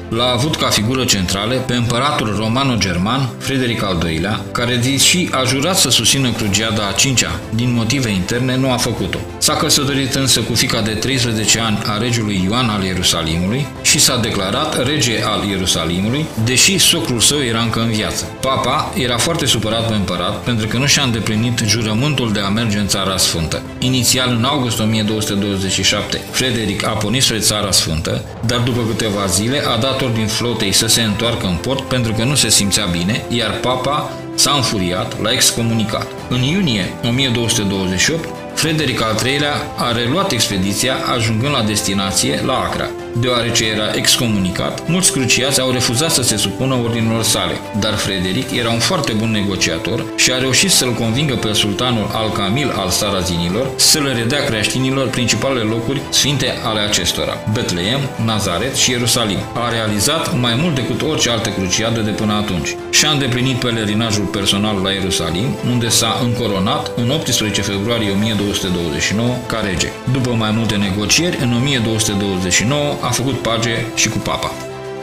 l-a 0.09 0.31
avut 0.33 0.55
ca 0.55 0.67
figură 0.67 1.03
centrală 1.03 1.55
pe 1.55 1.73
împăratul 1.73 2.35
romano-german 2.37 3.29
Frederic 3.37 3.83
al 3.83 4.03
II-lea, 4.07 4.41
care, 4.51 4.75
deși 4.75 5.27
a 5.31 5.43
jurat 5.43 5.77
să 5.77 5.89
susțină 5.89 6.31
Cruciada 6.31 6.87
a 6.87 6.91
cincea 6.91 7.39
din 7.55 7.73
motive 7.73 8.09
interne, 8.09 8.55
nu 8.55 8.71
a 8.71 8.77
făcut-o. 8.77 9.17
S-a 9.37 9.53
căsătorit 9.53 10.13
însă 10.13 10.39
cu 10.39 10.53
fica 10.53 10.81
de 10.81 10.91
13 10.91 11.59
ani 11.59 11.81
a 11.85 11.97
regiului 11.97 12.41
Ioan 12.45 12.69
al 12.69 12.83
Ierusalimului 12.83 13.67
și 13.81 13.99
s-a 13.99 14.17
declarat 14.17 14.85
rege 14.85 15.23
al 15.23 15.49
Ierusalimului, 15.49 16.25
deși 16.43 16.77
socrul 16.77 17.19
său 17.19 17.43
era 17.43 17.61
încă 17.61 17.79
în 17.79 17.91
viață. 17.91 18.25
Papa 18.41 18.91
era 18.95 19.17
foarte 19.17 19.45
supărat 19.45 19.87
pe 19.87 19.93
împărat 19.93 20.43
pentru 20.43 20.67
că 20.67 20.77
nu 20.77 20.85
și-a 20.85 21.03
îndeplinit 21.03 21.61
jurământul 21.65 22.31
de 22.31 22.39
a 22.39 22.49
merge 22.49 22.77
în 22.77 22.87
Țara 22.87 23.17
Sfântă. 23.17 23.61
Inițial, 23.79 24.29
în 24.29 24.43
august 24.43 24.79
1227, 25.01 26.21
Frederic 26.31 26.85
a 26.85 26.89
pornit 26.89 27.23
spre 27.23 27.39
Țara 27.39 27.71
Sfântă, 27.71 28.25
dar 28.45 28.59
după 28.59 28.81
câteva 28.87 29.25
zile 29.25 29.63
a 29.67 29.77
dat 29.77 30.13
din 30.13 30.27
flotei 30.27 30.71
să 30.71 30.87
se 30.87 31.01
întoarcă 31.01 31.45
în 31.45 31.55
port 31.55 31.81
pentru 31.81 32.13
că 32.13 32.23
nu 32.23 32.35
se 32.35 32.49
simțea 32.49 32.85
bine, 32.85 33.23
iar 33.29 33.51
papa 33.61 34.09
s-a 34.35 34.51
înfuriat, 34.51 35.21
l-a 35.21 35.31
excomunicat. 35.31 36.07
În 36.29 36.41
iunie 36.41 36.93
1228, 37.07 38.27
Frederic 38.53 39.01
al 39.01 39.15
III-lea 39.25 39.53
a 39.77 39.91
reluat 39.91 40.31
expediția, 40.31 40.95
ajungând 41.15 41.53
la 41.53 41.63
destinație, 41.63 42.41
la 42.45 42.53
Acra. 42.53 42.89
Deoarece 43.19 43.65
era 43.65 43.91
excomunicat, 43.93 44.87
mulți 44.87 45.11
cruciați 45.11 45.59
au 45.59 45.71
refuzat 45.71 46.11
să 46.11 46.21
se 46.21 46.37
supună 46.37 46.75
ordinilor 46.83 47.23
sale, 47.23 47.53
dar 47.79 47.93
Frederic 47.93 48.51
era 48.51 48.69
un 48.69 48.79
foarte 48.79 49.11
bun 49.11 49.31
negociator 49.31 50.05
și 50.15 50.31
a 50.31 50.37
reușit 50.37 50.71
să-l 50.71 50.93
convingă 50.93 51.35
pe 51.35 51.53
sultanul 51.53 52.09
al-Camil 52.13 52.73
al 52.77 52.89
Sarazinilor 52.89 53.67
să 53.75 53.99
le 53.99 54.13
redea 54.13 54.43
creștinilor 54.43 55.07
principalele 55.07 55.63
locuri 55.63 56.01
sfinte 56.09 56.53
ale 56.63 56.79
acestora, 56.79 57.37
Betleem, 57.53 57.99
Nazaret 58.25 58.75
și 58.75 58.91
Ierusalim. 58.91 59.39
A 59.53 59.69
realizat 59.69 60.39
mai 60.39 60.55
mult 60.61 60.75
decât 60.75 61.01
orice 61.01 61.29
altă 61.29 61.49
cruciadă 61.49 62.01
de 62.01 62.11
până 62.11 62.33
atunci 62.33 62.75
și 62.89 63.05
a 63.05 63.11
îndeplinit 63.11 63.59
pelerinajul 63.59 64.25
personal 64.25 64.81
la 64.83 64.91
Ierusalim, 64.91 65.55
unde 65.71 65.89
s-a 65.89 66.19
încoronat 66.23 66.91
în 66.95 67.09
18 67.09 67.61
februarie 67.61 68.11
1229 68.11 69.35
ca 69.47 69.59
rege. 69.59 69.87
După 70.11 70.29
mai 70.29 70.51
multe 70.51 70.75
negocieri, 70.75 71.37
în 71.41 71.53
1229 71.53 72.97
a 73.03 73.09
făcut 73.09 73.41
pace 73.41 73.85
și 73.95 74.09
cu 74.09 74.17
papa. 74.17 74.51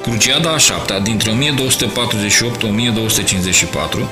Cruciada 0.03 0.51
a 0.53 0.59
șaptea, 0.59 1.01
dintre 1.01 1.31
1248-1254, 1.33 1.35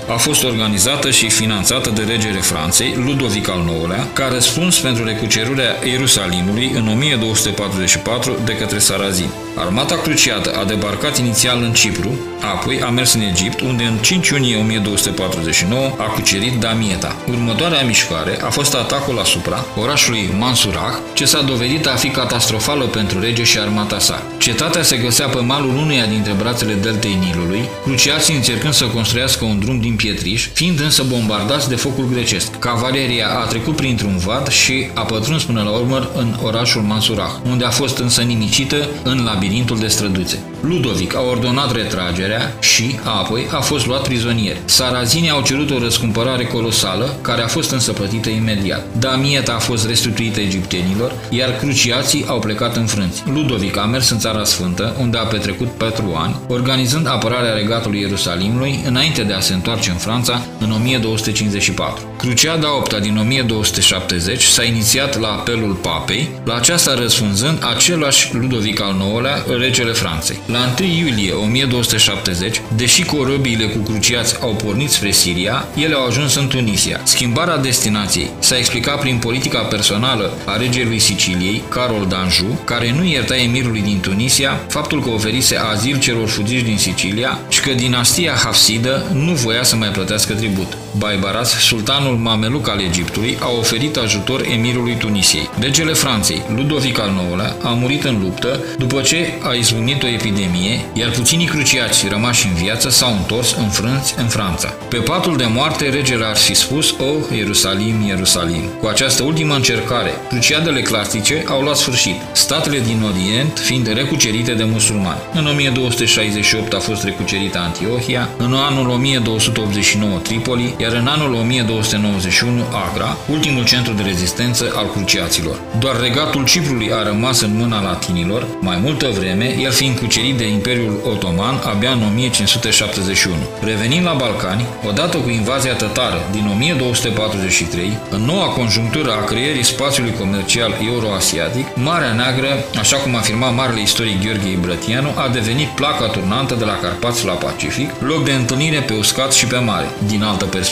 a 0.09 0.17
fost 0.17 0.45
organizată 0.45 1.11
și 1.11 1.29
finanțată 1.29 1.91
de 1.91 2.03
regele 2.03 2.41
Franței, 2.41 2.95
Ludovic 3.05 3.49
al 3.49 3.65
IX-lea, 3.69 4.09
ca 4.13 4.29
răspuns 4.33 4.79
pentru 4.79 5.05
recucerirea 5.05 5.77
Ierusalimului 5.85 6.71
în 6.75 6.89
1244 6.89 8.37
de 8.45 8.57
către 8.57 8.79
Sarazin. 8.79 9.31
Armata 9.61 9.97
cruciată 9.97 10.51
a 10.61 10.65
debarcat 10.65 11.19
inițial 11.19 11.63
în 11.63 11.73
Cipru, 11.73 12.19
apoi 12.41 12.81
a 12.83 12.89
mers 12.89 13.15
în 13.15 13.21
Egipt, 13.21 13.61
unde 13.61 13.85
în 13.85 13.97
5 13.97 14.29
iunie 14.29 14.57
1249 14.57 15.95
a 15.99 16.03
cucerit 16.03 16.61
Damieta. 16.61 17.17
Următoarea 17.29 17.85
mișcare 17.85 18.39
a 18.43 18.51
fost 18.51 18.75
atacul 18.75 19.19
asupra 19.19 19.65
orașului 19.77 20.35
Mansurah, 20.39 20.95
ce 21.13 21.25
s-a 21.25 21.43
dovedit 21.43 21.87
a 21.87 21.95
fi 21.95 22.09
catastrofală 22.09 22.85
pentru 22.85 23.21
rege 23.21 23.43
și 23.43 23.59
armata 23.59 23.99
sa. 23.99 24.23
Cetatea 24.39 24.83
se 24.83 24.97
găsea 24.97 25.27
pe 25.27 25.39
malul 25.39 25.77
uneia 25.77 26.07
dintre 26.07 26.33
brațele 26.33 26.73
deltei 26.73 27.19
Nilului, 27.25 27.69
cruciații 27.83 28.35
încercând 28.35 28.73
să 28.73 28.85
construiască 28.85 29.45
un 29.45 29.59
drum 29.59 29.81
din 29.81 29.97
pietriș, 29.97 30.49
fiind 30.53 30.81
însă 30.81 31.03
bombardați 31.03 31.69
de 31.69 31.77
focul 31.77 32.09
grecesc. 32.13 32.59
Cavaleria 32.59 33.29
a 33.29 33.47
trecut 33.47 33.77
printr-un 33.77 34.17
vad 34.17 34.49
și 34.49 34.91
a 34.95 35.01
pătruns 35.01 35.45
până 35.45 35.63
la 35.63 35.71
urmă 35.71 36.11
în 36.15 36.37
orașul 36.43 36.83
Mansurah, 36.83 37.31
unde 37.51 37.65
a 37.65 37.71
fost 37.71 37.99
însă 37.99 38.21
nimicită 38.21 38.89
în 39.03 39.23
labirintul 39.49 39.79
de 39.79 39.89
străduțe. 39.89 40.39
Ludovic 40.61 41.15
a 41.15 41.21
ordonat 41.21 41.73
retragerea 41.73 42.53
și, 42.61 42.99
apoi, 43.05 43.47
a 43.53 43.61
fost 43.61 43.87
luat 43.87 44.03
prizonier. 44.03 44.57
Sarazinii 44.65 45.31
au 45.31 45.43
cerut 45.43 45.71
o 45.71 45.79
răscumpărare 45.79 46.45
colosală, 46.45 47.17
care 47.23 47.43
a 47.43 47.47
fost 47.47 47.71
însă 47.71 47.93
plătită 47.93 48.29
imediat. 48.29 48.85
Damieta 48.99 49.53
a 49.53 49.59
fost 49.59 49.87
restituită 49.87 50.41
egiptenilor, 50.41 51.13
iar 51.31 51.57
cruciații 51.57 52.25
au 52.29 52.39
plecat 52.39 52.77
înfrânți. 52.77 53.23
Ludovic 53.33 53.77
a 53.77 53.85
mers 53.85 54.11
în 54.11 54.19
Țara 54.19 54.45
Sfântă, 54.45 54.97
unde 55.01 55.19
a 55.19 55.23
petrecut 55.23 55.69
patru 55.69 56.15
ani, 56.17 56.37
organizând 56.49 57.07
apărarea 57.07 57.53
regatului 57.53 58.01
Ierusalimului 58.01 58.81
înainte 58.87 59.23
de 59.23 59.33
a 59.33 59.41
se 59.41 59.55
întoarce 59.55 59.91
în 59.91 59.97
Franța 59.97 60.43
în 60.59 60.71
1254. 60.71 62.07
Cruciada 62.19 62.77
8 62.77 63.01
din 63.01 63.17
1270 63.17 64.43
s-a 64.43 64.65
inițiat 64.65 65.21
la 65.21 65.29
apelul 65.29 65.73
papei, 65.73 66.29
la 66.45 66.55
aceasta 66.55 66.95
răspunzând 66.95 67.59
același 67.75 68.35
Ludovic 68.35 68.81
al 68.81 68.95
IX-lea, 68.95 69.45
regele 69.59 69.93
Franței. 69.93 70.41
La 70.53 70.75
1 70.81 70.89
iulie 70.89 71.33
1270, 71.33 72.63
deși 72.77 73.05
corăbiile 73.05 73.65
cu 73.65 73.79
cruciați 73.79 74.41
au 74.41 74.55
pornit 74.55 74.91
spre 74.91 75.11
Siria, 75.11 75.69
ele 75.77 75.95
au 75.95 76.07
ajuns 76.07 76.35
în 76.35 76.49
Tunisia. 76.49 77.01
Schimbarea 77.05 77.57
destinației 77.57 78.31
s-a 78.39 78.57
explicat 78.57 79.01
prin 79.01 79.19
politica 79.19 79.59
personală 79.59 80.33
a 80.45 80.57
regelui 80.57 80.99
Siciliei, 80.99 81.63
Carol 81.69 82.07
d'Anjou, 82.07 82.65
care 82.65 82.93
nu 82.93 83.05
ierta 83.05 83.37
emirului 83.37 83.81
din 83.81 84.01
Tunisia 84.01 84.61
faptul 84.69 85.03
că 85.03 85.09
oferise 85.09 85.57
azil 85.57 85.99
celor 85.99 86.29
fugiți 86.29 86.65
din 86.65 86.79
Sicilia 86.79 87.39
și 87.49 87.61
că 87.61 87.73
dinastia 87.73 88.33
Hafsidă 88.33 89.07
nu 89.13 89.33
voia 89.33 89.63
să 89.63 89.77
mai 89.77 89.89
plătească 89.89 90.35
tribut. 90.35 90.77
Baibaras, 90.97 91.51
sultanul 91.51 92.17
mameluc 92.17 92.69
al 92.69 92.81
Egiptului, 92.81 93.39
a 93.41 93.51
oferit 93.59 93.97
ajutor 93.97 94.45
emirului 94.53 94.97
Tunisiei. 94.97 95.51
Regele 95.59 95.93
Franței, 95.93 96.43
Ludovic 96.55 96.99
al 97.01 97.09
IX-lea, 97.09 97.57
a 97.63 97.69
murit 97.69 98.05
în 98.05 98.19
luptă 98.21 98.61
după 98.79 99.01
ce 99.01 99.39
a 99.43 99.53
izbunit 99.53 100.03
o 100.03 100.07
epidemie, 100.07 100.85
iar 100.93 101.11
puținii 101.11 101.47
cruciați 101.47 102.09
rămași 102.09 102.47
în 102.47 102.55
viață 102.55 102.89
s-au 102.89 103.13
întors 103.13 103.55
înfrânți 103.55 104.15
în 104.19 104.27
Franța. 104.27 104.69
Pe 104.89 104.97
patul 104.97 105.37
de 105.37 105.47
moarte, 105.55 105.89
regele 105.89 106.25
ar 106.25 106.37
fi 106.37 106.55
spus, 106.55 106.95
O, 106.99 107.35
Ierusalim, 107.35 108.07
Ierusalim. 108.07 108.65
Cu 108.81 108.87
această 108.87 109.23
ultimă 109.23 109.55
încercare, 109.55 110.11
cruciadele 110.29 110.83
clasice 110.83 111.45
au 111.47 111.61
luat 111.61 111.77
sfârșit, 111.77 112.17
statele 112.33 112.79
din 112.79 113.03
Orient 113.03 113.59
fiind 113.59 113.93
recucerite 113.93 114.53
de 114.53 114.65
musulmani. 114.65 115.21
În 115.35 115.47
1268 115.47 116.73
a 116.73 116.79
fost 116.79 117.05
recucerită 117.05 117.59
Antiohia, 117.59 118.29
în 118.37 118.55
anul 118.55 118.89
1289 118.89 120.19
Tripoli, 120.19 120.75
iar 120.79 120.93
în 120.93 121.07
anul 121.07 121.35
1291 121.35 122.63
Agra, 122.91 123.17
ultimul 123.31 123.65
centru 123.65 123.93
de 123.93 124.03
rezistență 124.03 124.73
al 124.77 124.91
cruciaților. 124.91 125.61
Doar 125.79 126.01
regatul 126.01 126.45
Ciprului 126.45 126.93
a 126.93 127.03
rămas 127.03 127.41
în 127.41 127.57
mâna 127.57 127.83
latinilor, 127.83 128.47
mai 128.61 128.79
multă 128.83 129.09
vreme, 129.19 129.57
el 129.61 129.71
fiind 129.71 129.99
cucerit 129.99 130.27
conferit 130.29 130.47
de 130.47 130.57
Imperiul 130.57 131.01
Otoman 131.05 131.55
abia 131.65 131.91
în 131.91 132.03
1571. 132.03 133.37
Revenind 133.65 134.05
la 134.05 134.13
Balcani, 134.13 134.67
odată 134.89 135.17
cu 135.17 135.29
invazia 135.29 135.75
tătară 135.75 136.21
din 136.31 136.47
1243, 136.53 137.99
în 138.11 138.21
noua 138.21 138.47
conjunctură 138.47 139.11
a 139.11 139.25
creierii 139.25 139.63
spațiului 139.63 140.15
comercial 140.19 140.73
euroasiatic, 140.87 141.67
Marea 141.75 142.13
Neagră, 142.13 142.53
așa 142.79 142.97
cum 142.97 143.15
afirma 143.15 143.51
marele 143.51 143.81
istoric 143.81 144.23
Gheorghe 144.23 144.51
Ibrătianu, 144.51 145.11
a 145.17 145.29
devenit 145.29 145.69
placa 145.69 146.07
turnantă 146.07 146.55
de 146.55 146.65
la 146.65 146.79
Carpați 146.83 147.25
la 147.25 147.33
Pacific, 147.33 147.91
loc 148.01 148.25
de 148.25 148.33
întâlnire 148.33 148.81
pe 148.81 148.93
uscat 148.93 149.33
și 149.33 149.47
pe 149.47 149.59
mare. 149.59 149.89
Din 150.07 150.23
altă 150.23 150.45
perspectivă, 150.45 150.67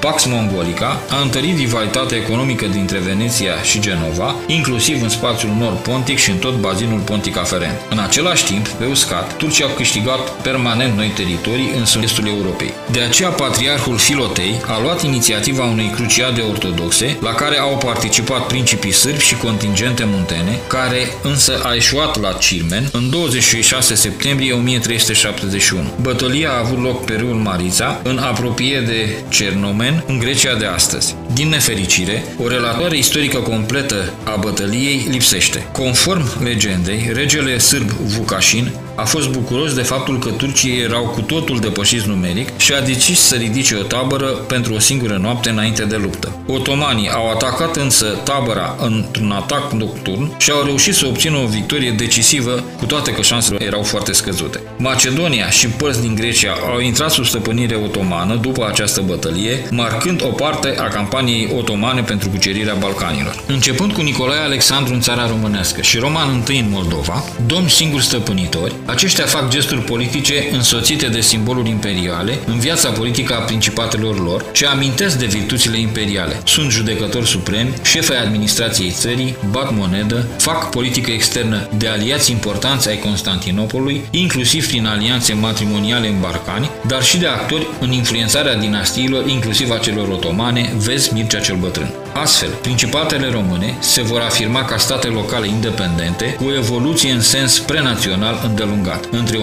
Pax 0.00 0.24
Mongolica 0.24 1.00
a 1.10 1.20
întărit 1.22 1.56
rivalitatea 1.56 2.16
economică 2.16 2.66
dintre 2.66 2.98
Veneția 2.98 3.62
și 3.62 3.80
Genova, 3.80 4.34
inclusiv 4.46 5.02
în 5.02 5.08
spațiul 5.08 5.52
nord-pontic 5.58 6.18
și 6.18 6.30
în 6.30 6.36
tot 6.36 6.56
bazinul 6.56 6.98
pontic 6.98 7.36
aferent. 7.36 7.80
În 7.90 7.98
același 7.98 8.44
timp, 8.44 8.68
pe 8.68 8.84
uscat, 8.84 9.36
Turcia 9.36 9.66
a 9.66 9.74
câștigat 9.76 10.30
permanent 10.30 10.96
noi 10.96 11.08
teritorii 11.08 11.72
în 11.78 11.84
sud-estul 11.84 12.26
Europei. 12.26 12.72
De 12.90 13.00
aceea, 13.00 13.28
patriarhul 13.28 13.98
Filotei 13.98 14.60
a 14.66 14.80
luat 14.82 15.02
inițiativa 15.02 15.64
unei 15.64 15.90
cruciade 15.94 16.40
ortodoxe, 16.40 17.16
la 17.20 17.34
care 17.34 17.58
au 17.58 17.76
participat 17.76 18.46
principii 18.46 18.92
sârbi 18.92 19.22
și 19.22 19.36
contingente 19.36 20.04
muntene, 20.06 20.58
care 20.66 21.08
însă 21.22 21.60
a 21.62 21.74
eșuat 21.74 22.20
la 22.20 22.32
Cirmen 22.32 22.88
în 22.92 23.10
26 23.10 23.94
septembrie 23.94 24.52
1371. 24.52 25.88
Bătălia 26.00 26.50
a 26.50 26.58
avut 26.58 26.82
loc 26.82 27.04
pe 27.04 27.14
râul 27.14 27.34
Marița, 27.34 28.00
în 28.02 28.18
apropiere 28.18 28.84
de 28.84 29.16
Cernomen, 29.28 30.04
în 30.06 30.18
Grecia 30.18 30.54
de 30.54 30.66
astăzi. 30.66 31.14
Din 31.32 31.48
nefericire, 31.48 32.24
o 32.38 32.48
relatoare 32.48 32.96
istorică 32.96 33.38
completă 33.38 34.12
a 34.24 34.36
bătăliei 34.36 35.06
lipsește. 35.10 35.66
Conform 35.72 36.42
legendei, 36.42 37.10
regele 37.12 37.58
sârb 37.58 37.88
Vucașin 37.88 38.72
a 38.96 39.04
fost 39.04 39.28
bucuros 39.28 39.74
de 39.74 39.82
faptul 39.82 40.18
că 40.18 40.30
turcii 40.30 40.80
erau 40.80 41.02
cu 41.02 41.20
totul 41.20 41.58
depășiți 41.58 42.08
numeric 42.08 42.58
și 42.58 42.72
a 42.72 42.80
decis 42.80 43.20
să 43.20 43.34
ridice 43.34 43.74
o 43.74 43.82
tabără 43.82 44.26
pentru 44.26 44.74
o 44.74 44.78
singură 44.78 45.18
noapte 45.22 45.48
înainte 45.48 45.84
de 45.84 45.96
luptă. 45.96 46.38
Otomanii 46.46 47.10
au 47.10 47.30
atacat 47.30 47.76
însă 47.76 48.06
tabăra 48.24 48.76
într-un 48.80 49.30
atac 49.30 49.72
nocturn 49.72 50.36
și 50.38 50.50
au 50.50 50.62
reușit 50.64 50.94
să 50.94 51.06
obțină 51.06 51.36
o 51.36 51.46
victorie 51.46 51.90
decisivă, 51.90 52.64
cu 52.78 52.86
toate 52.86 53.12
că 53.12 53.22
șansele 53.22 53.64
erau 53.64 53.82
foarte 53.82 54.12
scăzute. 54.12 54.60
Macedonia 54.78 55.50
și 55.50 55.66
părți 55.66 56.00
din 56.00 56.14
Grecia 56.14 56.52
au 56.72 56.80
intrat 56.80 57.10
sub 57.10 57.24
stăpânire 57.24 57.74
otomană 57.74 58.34
după 58.34 58.66
această 58.66 59.00
bătălie, 59.06 59.66
marcând 59.70 60.22
o 60.24 60.28
parte 60.28 60.74
a 60.78 60.88
campaniei 60.88 61.52
otomane 61.56 62.00
pentru 62.00 62.28
cucerirea 62.28 62.74
Balcanilor. 62.74 63.44
Începând 63.46 63.92
cu 63.92 64.00
Nicolae 64.00 64.40
Alexandru 64.40 64.94
în 64.94 65.00
țara 65.00 65.26
românească 65.26 65.80
și 65.80 65.98
Roman 65.98 66.44
I 66.48 66.58
în 66.58 66.70
Moldova, 66.70 67.24
domni 67.46 67.70
singuri 67.70 68.04
stăpânitori, 68.04 68.74
aceștia 68.86 69.24
fac 69.24 69.48
gesturi 69.48 69.80
politice 69.80 70.48
însoțite 70.52 71.06
de 71.06 71.20
simboluri 71.20 71.68
imperiale 71.68 72.38
în 72.46 72.58
viața 72.58 72.90
politică 72.90 73.34
a 73.34 73.40
principatelor 73.40 74.22
lor, 74.22 74.44
ce 74.52 74.66
amintesc 74.66 75.18
de 75.18 75.26
virtuțile 75.26 75.78
imperiale. 75.78 76.40
Sunt 76.44 76.70
judecători 76.70 77.26
supremi, 77.26 77.74
șefi 77.82 78.12
ai 78.12 78.22
administrației 78.22 78.90
țării, 78.90 79.36
bat 79.50 79.74
monedă, 79.74 80.26
fac 80.38 80.70
politică 80.70 81.10
externă 81.10 81.68
de 81.76 81.88
aliați 81.88 82.30
importanți 82.30 82.88
ai 82.88 82.98
Constantinopolului, 82.98 84.04
inclusiv 84.10 84.66
prin 84.68 84.86
alianțe 84.86 85.32
matrimoniale 85.34 86.08
în 86.08 86.20
Barcani, 86.20 86.70
dar 86.86 87.02
și 87.02 87.18
de 87.18 87.26
actori 87.26 87.66
în 87.80 87.92
influențarea 87.92 88.56
dinastiilor, 88.56 89.28
inclusiv 89.28 89.70
a 89.70 89.78
celor 89.78 90.08
otomane, 90.08 90.72
vezi 90.76 91.12
Mircea 91.12 91.40
cel 91.40 91.56
Bătrân. 91.56 92.05
Astfel, 92.22 92.48
principatele 92.48 93.30
române 93.30 93.76
se 93.78 94.02
vor 94.02 94.20
afirma 94.20 94.64
ca 94.64 94.76
state 94.76 95.06
locale 95.06 95.46
independente, 95.48 96.34
cu 96.38 96.44
o 96.44 96.54
evoluție 96.54 97.10
în 97.10 97.20
sens 97.20 97.58
prenațional 97.58 98.40
îndelungat. 98.44 99.08
Între 99.10 99.38
1359-1453, 99.38 99.40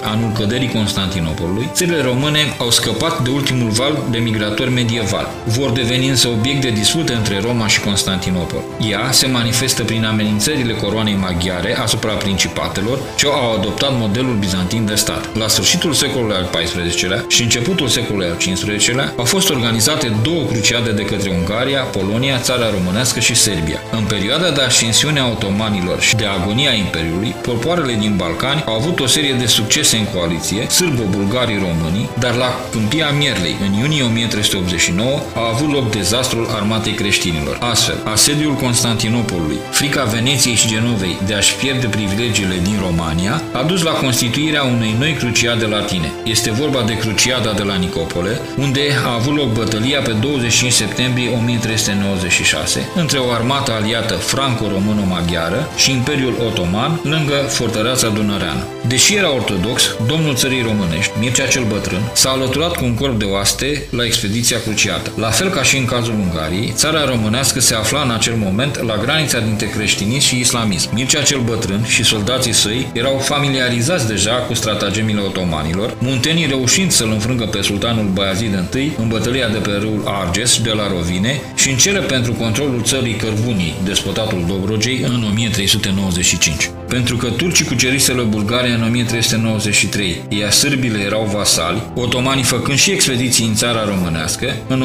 anul 0.00 0.32
căderii 0.32 0.68
Constantinopolului, 0.68 1.68
țările 1.72 2.02
române 2.02 2.54
au 2.58 2.70
scăpat 2.70 3.22
de 3.22 3.30
ultimul 3.30 3.70
val 3.70 4.02
de 4.10 4.18
migratori 4.18 4.70
medieval. 4.70 5.30
Vor 5.44 5.70
deveni 5.70 6.08
însă 6.08 6.28
obiect 6.28 6.60
de 6.60 6.70
dispute 6.70 7.12
între 7.12 7.40
Roma 7.40 7.66
și 7.66 7.80
Constantinopol. 7.80 8.62
Ea 8.90 9.08
se 9.12 9.26
manifestă 9.26 9.82
prin 9.82 10.04
amenințările 10.04 10.72
coroanei 10.72 11.14
maghiare 11.20 11.78
asupra 11.78 12.12
principatelor 12.12 12.98
ce 13.16 13.26
au 13.26 13.54
adoptat 13.58 13.90
modelul 13.98 14.34
bizantin 14.34 14.86
de 14.86 14.94
stat. 14.94 15.36
La 15.36 15.48
sfârșitul 15.48 15.92
secolului 15.92 16.36
al 16.36 16.50
XIV-lea 16.52 17.24
și 17.28 17.42
începutul 17.42 17.88
secolului 17.88 18.28
al 18.28 18.36
XV-lea 18.36 19.12
au 19.16 19.24
fost 19.24 19.50
organizate 19.50 19.82
organizate 19.88 20.20
două 20.30 20.44
cruciade 20.44 20.90
de 20.90 21.02
către 21.02 21.30
Ungaria, 21.30 21.80
Polonia, 21.80 22.38
țara 22.38 22.70
românească 22.70 23.20
și 23.20 23.34
Serbia. 23.34 23.80
În 23.90 24.04
perioada 24.04 24.50
de 24.50 24.60
ascensiune 24.60 25.20
a 25.20 25.26
otomanilor 25.26 26.00
și 26.00 26.16
de 26.16 26.24
agonia 26.24 26.72
Imperiului, 26.72 27.34
popoarele 27.42 27.94
din 27.94 28.16
Balcani 28.16 28.62
au 28.66 28.74
avut 28.74 29.00
o 29.00 29.06
serie 29.06 29.32
de 29.32 29.46
succese 29.46 29.96
în 29.96 30.04
coaliție, 30.04 30.66
sârbo-bulgarii 30.68 31.64
românii, 31.66 32.08
dar 32.18 32.34
la 32.34 32.50
câmpia 32.70 33.10
Mierlei, 33.10 33.56
în 33.66 33.72
iunie 33.72 34.02
1389, 34.02 35.20
a 35.34 35.48
avut 35.52 35.72
loc 35.72 35.90
dezastrul 35.90 36.48
armatei 36.50 36.92
creștinilor. 36.92 37.58
Astfel, 37.60 37.98
asediul 38.04 38.54
Constantinopolului, 38.54 39.58
frica 39.70 40.04
Veneției 40.04 40.54
și 40.54 40.68
Genovei 40.68 41.18
de 41.26 41.34
a-și 41.34 41.54
pierde 41.54 41.86
privilegiile 41.86 42.58
din 42.62 42.76
România, 42.86 43.42
a 43.52 43.62
dus 43.62 43.82
la 43.82 43.92
constituirea 43.92 44.62
unei 44.62 44.94
noi 44.98 45.12
cruciade 45.12 45.66
latine. 45.66 46.12
Este 46.24 46.50
vorba 46.50 46.82
de 46.82 46.96
cruciada 46.96 47.52
de 47.52 47.62
la 47.62 47.74
Nicopole, 47.74 48.40
unde 48.58 48.80
a 49.06 49.14
avut 49.14 49.36
loc 49.36 49.52
bătălia 49.52 49.72
bătălia 49.74 50.00
pe 50.00 50.12
25 50.12 50.72
septembrie 50.72 51.30
1396 51.30 52.88
între 52.94 53.18
o 53.18 53.30
armată 53.30 53.72
aliată 53.72 54.14
franco-româno-maghiară 54.14 55.68
și 55.76 55.90
Imperiul 55.90 56.34
Otoman 56.46 57.00
lângă 57.02 57.34
fortăreața 57.48 58.08
Dunăreană. 58.08 58.66
Deși 58.86 59.14
era 59.14 59.34
ortodox, 59.34 59.96
domnul 60.06 60.34
țării 60.34 60.62
românești, 60.62 61.12
Mircea 61.18 61.46
cel 61.46 61.64
Bătrân, 61.64 62.10
s-a 62.12 62.30
alăturat 62.30 62.76
cu 62.76 62.84
un 62.84 62.94
corp 62.94 63.18
de 63.18 63.24
oaste 63.24 63.86
la 63.90 64.04
expediția 64.04 64.60
cruciată. 64.60 65.12
La 65.16 65.28
fel 65.28 65.48
ca 65.48 65.62
și 65.62 65.76
în 65.76 65.84
cazul 65.84 66.14
Ungariei, 66.14 66.72
țara 66.74 67.04
românească 67.04 67.60
se 67.60 67.74
afla 67.74 68.02
în 68.02 68.10
acel 68.10 68.34
moment 68.36 68.82
la 68.82 68.96
granița 68.96 69.38
dintre 69.40 69.66
creștinism 69.66 70.26
și 70.26 70.38
islamism. 70.38 70.90
Mircea 70.92 71.22
cel 71.22 71.40
Bătrân 71.40 71.84
și 71.84 72.04
soldații 72.04 72.52
săi 72.52 72.90
erau 72.92 73.18
familiarizați 73.18 74.06
deja 74.06 74.34
cu 74.34 74.54
stratagemile 74.54 75.20
otomanilor, 75.20 75.96
muntenii 75.98 76.46
reușind 76.46 76.90
să-l 76.90 77.10
înfrângă 77.10 77.44
pe 77.44 77.62
sultanul 77.62 78.06
Baiazid 78.12 78.52
I 78.74 78.92
în 78.98 79.08
bătălia 79.08 79.48
de 79.48 79.58
pe 79.64 79.70
râul 79.70 80.02
Arges 80.04 80.62
de 80.62 80.70
la 80.70 80.88
Rovine 80.88 81.40
și 81.54 81.70
în 81.70 81.76
cele 81.76 82.00
pentru 82.00 82.32
controlul 82.32 82.82
țării 82.82 83.14
Cărbunii, 83.14 83.74
despotatul 83.84 84.44
Dobrogei, 84.46 85.00
în 85.02 85.24
1395. 85.30 86.70
Pentru 86.88 87.16
că 87.16 87.28
turcii 87.28 87.64
cuceriseră 87.64 88.22
Bulgaria 88.22 88.74
în 88.74 88.82
1393, 88.82 90.24
iar 90.28 90.50
sârbile 90.50 90.98
erau 90.98 91.30
vasali, 91.32 91.82
otomanii 91.94 92.42
făcând 92.42 92.78
și 92.78 92.90
expediții 92.90 93.46
în 93.46 93.54
țara 93.54 93.84
românească, 93.84 94.54
în 94.68 94.84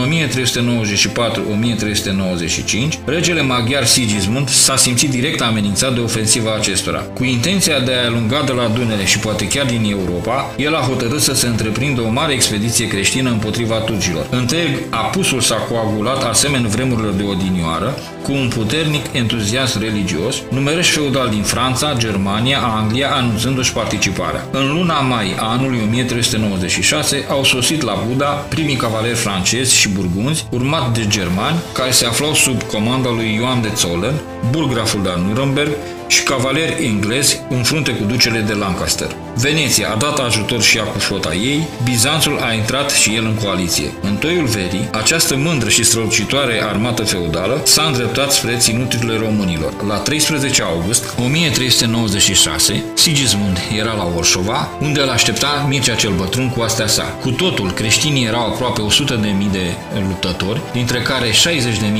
1394-1395, 2.94 3.00
regele 3.06 3.42
maghiar 3.42 3.86
Sigismund 3.86 4.50
s-a 4.50 4.76
simțit 4.76 5.10
direct 5.10 5.42
amenințat 5.42 5.94
de 5.94 6.00
ofensiva 6.00 6.54
acestora. 6.56 7.00
Cu 7.00 7.24
intenția 7.24 7.80
de 7.80 7.94
a 7.94 8.06
alunga 8.06 8.44
de 8.46 8.52
la 8.52 8.68
Dunăre 8.68 9.06
și 9.06 9.20
poate 9.20 9.48
chiar 9.48 9.66
din 9.66 9.86
Europa, 9.90 10.54
el 10.58 10.76
a 10.76 10.80
hotărât 10.80 11.22
să 11.22 11.34
se 11.34 11.48
întreprindă 11.48 12.02
o 12.02 12.10
mare 12.10 12.34
expediție 12.34 12.88
creștină 12.88 13.30
împotriva 13.30 13.76
turcilor. 13.76 14.28
Întreg 14.30 14.70
apusul 14.90 15.42
s-a 15.42 15.56
coagulat 15.56 16.24
asemenea 16.24 16.70
vremurilor 16.70 17.14
de 17.14 17.24
odinioară, 17.24 17.98
cu 18.24 18.32
un 18.32 18.48
puternic 18.48 19.06
entuziasm 19.12 19.80
religios, 19.80 20.36
numeroși 20.50 20.92
feudal 20.92 21.30
din 21.30 21.42
Franța, 21.42 21.89
Germania, 21.98 22.60
Anglia, 22.60 23.12
anunțându-și 23.12 23.74
participarea. 23.74 24.46
În 24.52 24.74
luna 24.74 25.00
mai 25.00 25.36
a 25.40 25.44
anului 25.44 25.82
1396 25.88 27.26
au 27.30 27.44
sosit 27.44 27.82
la 27.82 28.04
Buda 28.08 28.26
primii 28.26 28.76
cavaleri 28.76 29.16
francezi 29.16 29.76
și 29.76 29.90
burgunzi, 29.90 30.46
urmat 30.52 30.94
de 30.98 31.08
germani, 31.08 31.58
care 31.74 31.92
se 31.92 32.06
aflau 32.06 32.34
sub 32.34 32.64
comanda 32.64 33.10
lui 33.10 33.36
Ioan 33.36 33.62
de 33.62 33.72
Zollern, 33.76 34.20
burgraful 34.52 35.02
de 35.02 35.10
Nuremberg 35.28 35.72
și 36.08 36.24
cavaleri 36.24 36.86
englezi 36.86 37.42
în 37.50 37.64
frunte 37.64 37.92
cu 37.92 38.04
ducele 38.04 38.40
de 38.40 38.54
Lancaster. 38.54 39.16
Veneția 39.36 39.90
a 39.90 39.96
dat 39.96 40.20
ajutor 40.20 40.62
și 40.62 40.78
ea 40.78 40.84
cu 40.84 41.00
flota 41.00 41.34
ei, 41.34 41.68
Bizanțul 41.84 42.40
a 42.40 42.54
intrat 42.54 42.92
și 42.92 43.16
el 43.16 43.26
în 43.26 43.36
coaliție. 43.44 43.94
În 44.02 44.16
toiul 44.16 44.46
verii, 44.46 44.90
această 44.92 45.36
mândră 45.36 45.70
și 45.70 45.84
strălucitoare 45.84 46.64
armată 46.64 47.04
feudală 47.04 47.62
s-a 47.66 47.84
îndreptat 47.84 48.32
spre 48.32 48.56
ținuturile 48.58 49.18
românilor. 49.18 49.74
La 49.88 49.96
13 49.96 50.62
august 50.62 51.14
1396, 51.18 52.84
Sigismund 52.94 53.58
era 53.78 53.94
la 53.94 54.08
Orșova, 54.16 54.70
unde 54.82 55.02
îl 55.02 55.10
aștepta 55.10 55.66
Mircea 55.70 55.96
cel 55.96 56.12
Bătrân 56.12 56.50
cu 56.50 56.62
astea 56.62 56.88
sa. 56.88 57.04
Cu 57.22 57.30
totul, 57.30 57.72
creștinii 57.72 58.26
erau 58.26 58.46
aproape 58.46 58.82
100.000 58.82 59.52
de 59.52 59.74
luptători, 60.08 60.62
dintre 60.74 61.02
care 61.02 61.30
60.000 61.30 61.36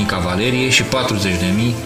cavalerie 0.06 0.70
și 0.70 0.82
40.000 0.82 0.88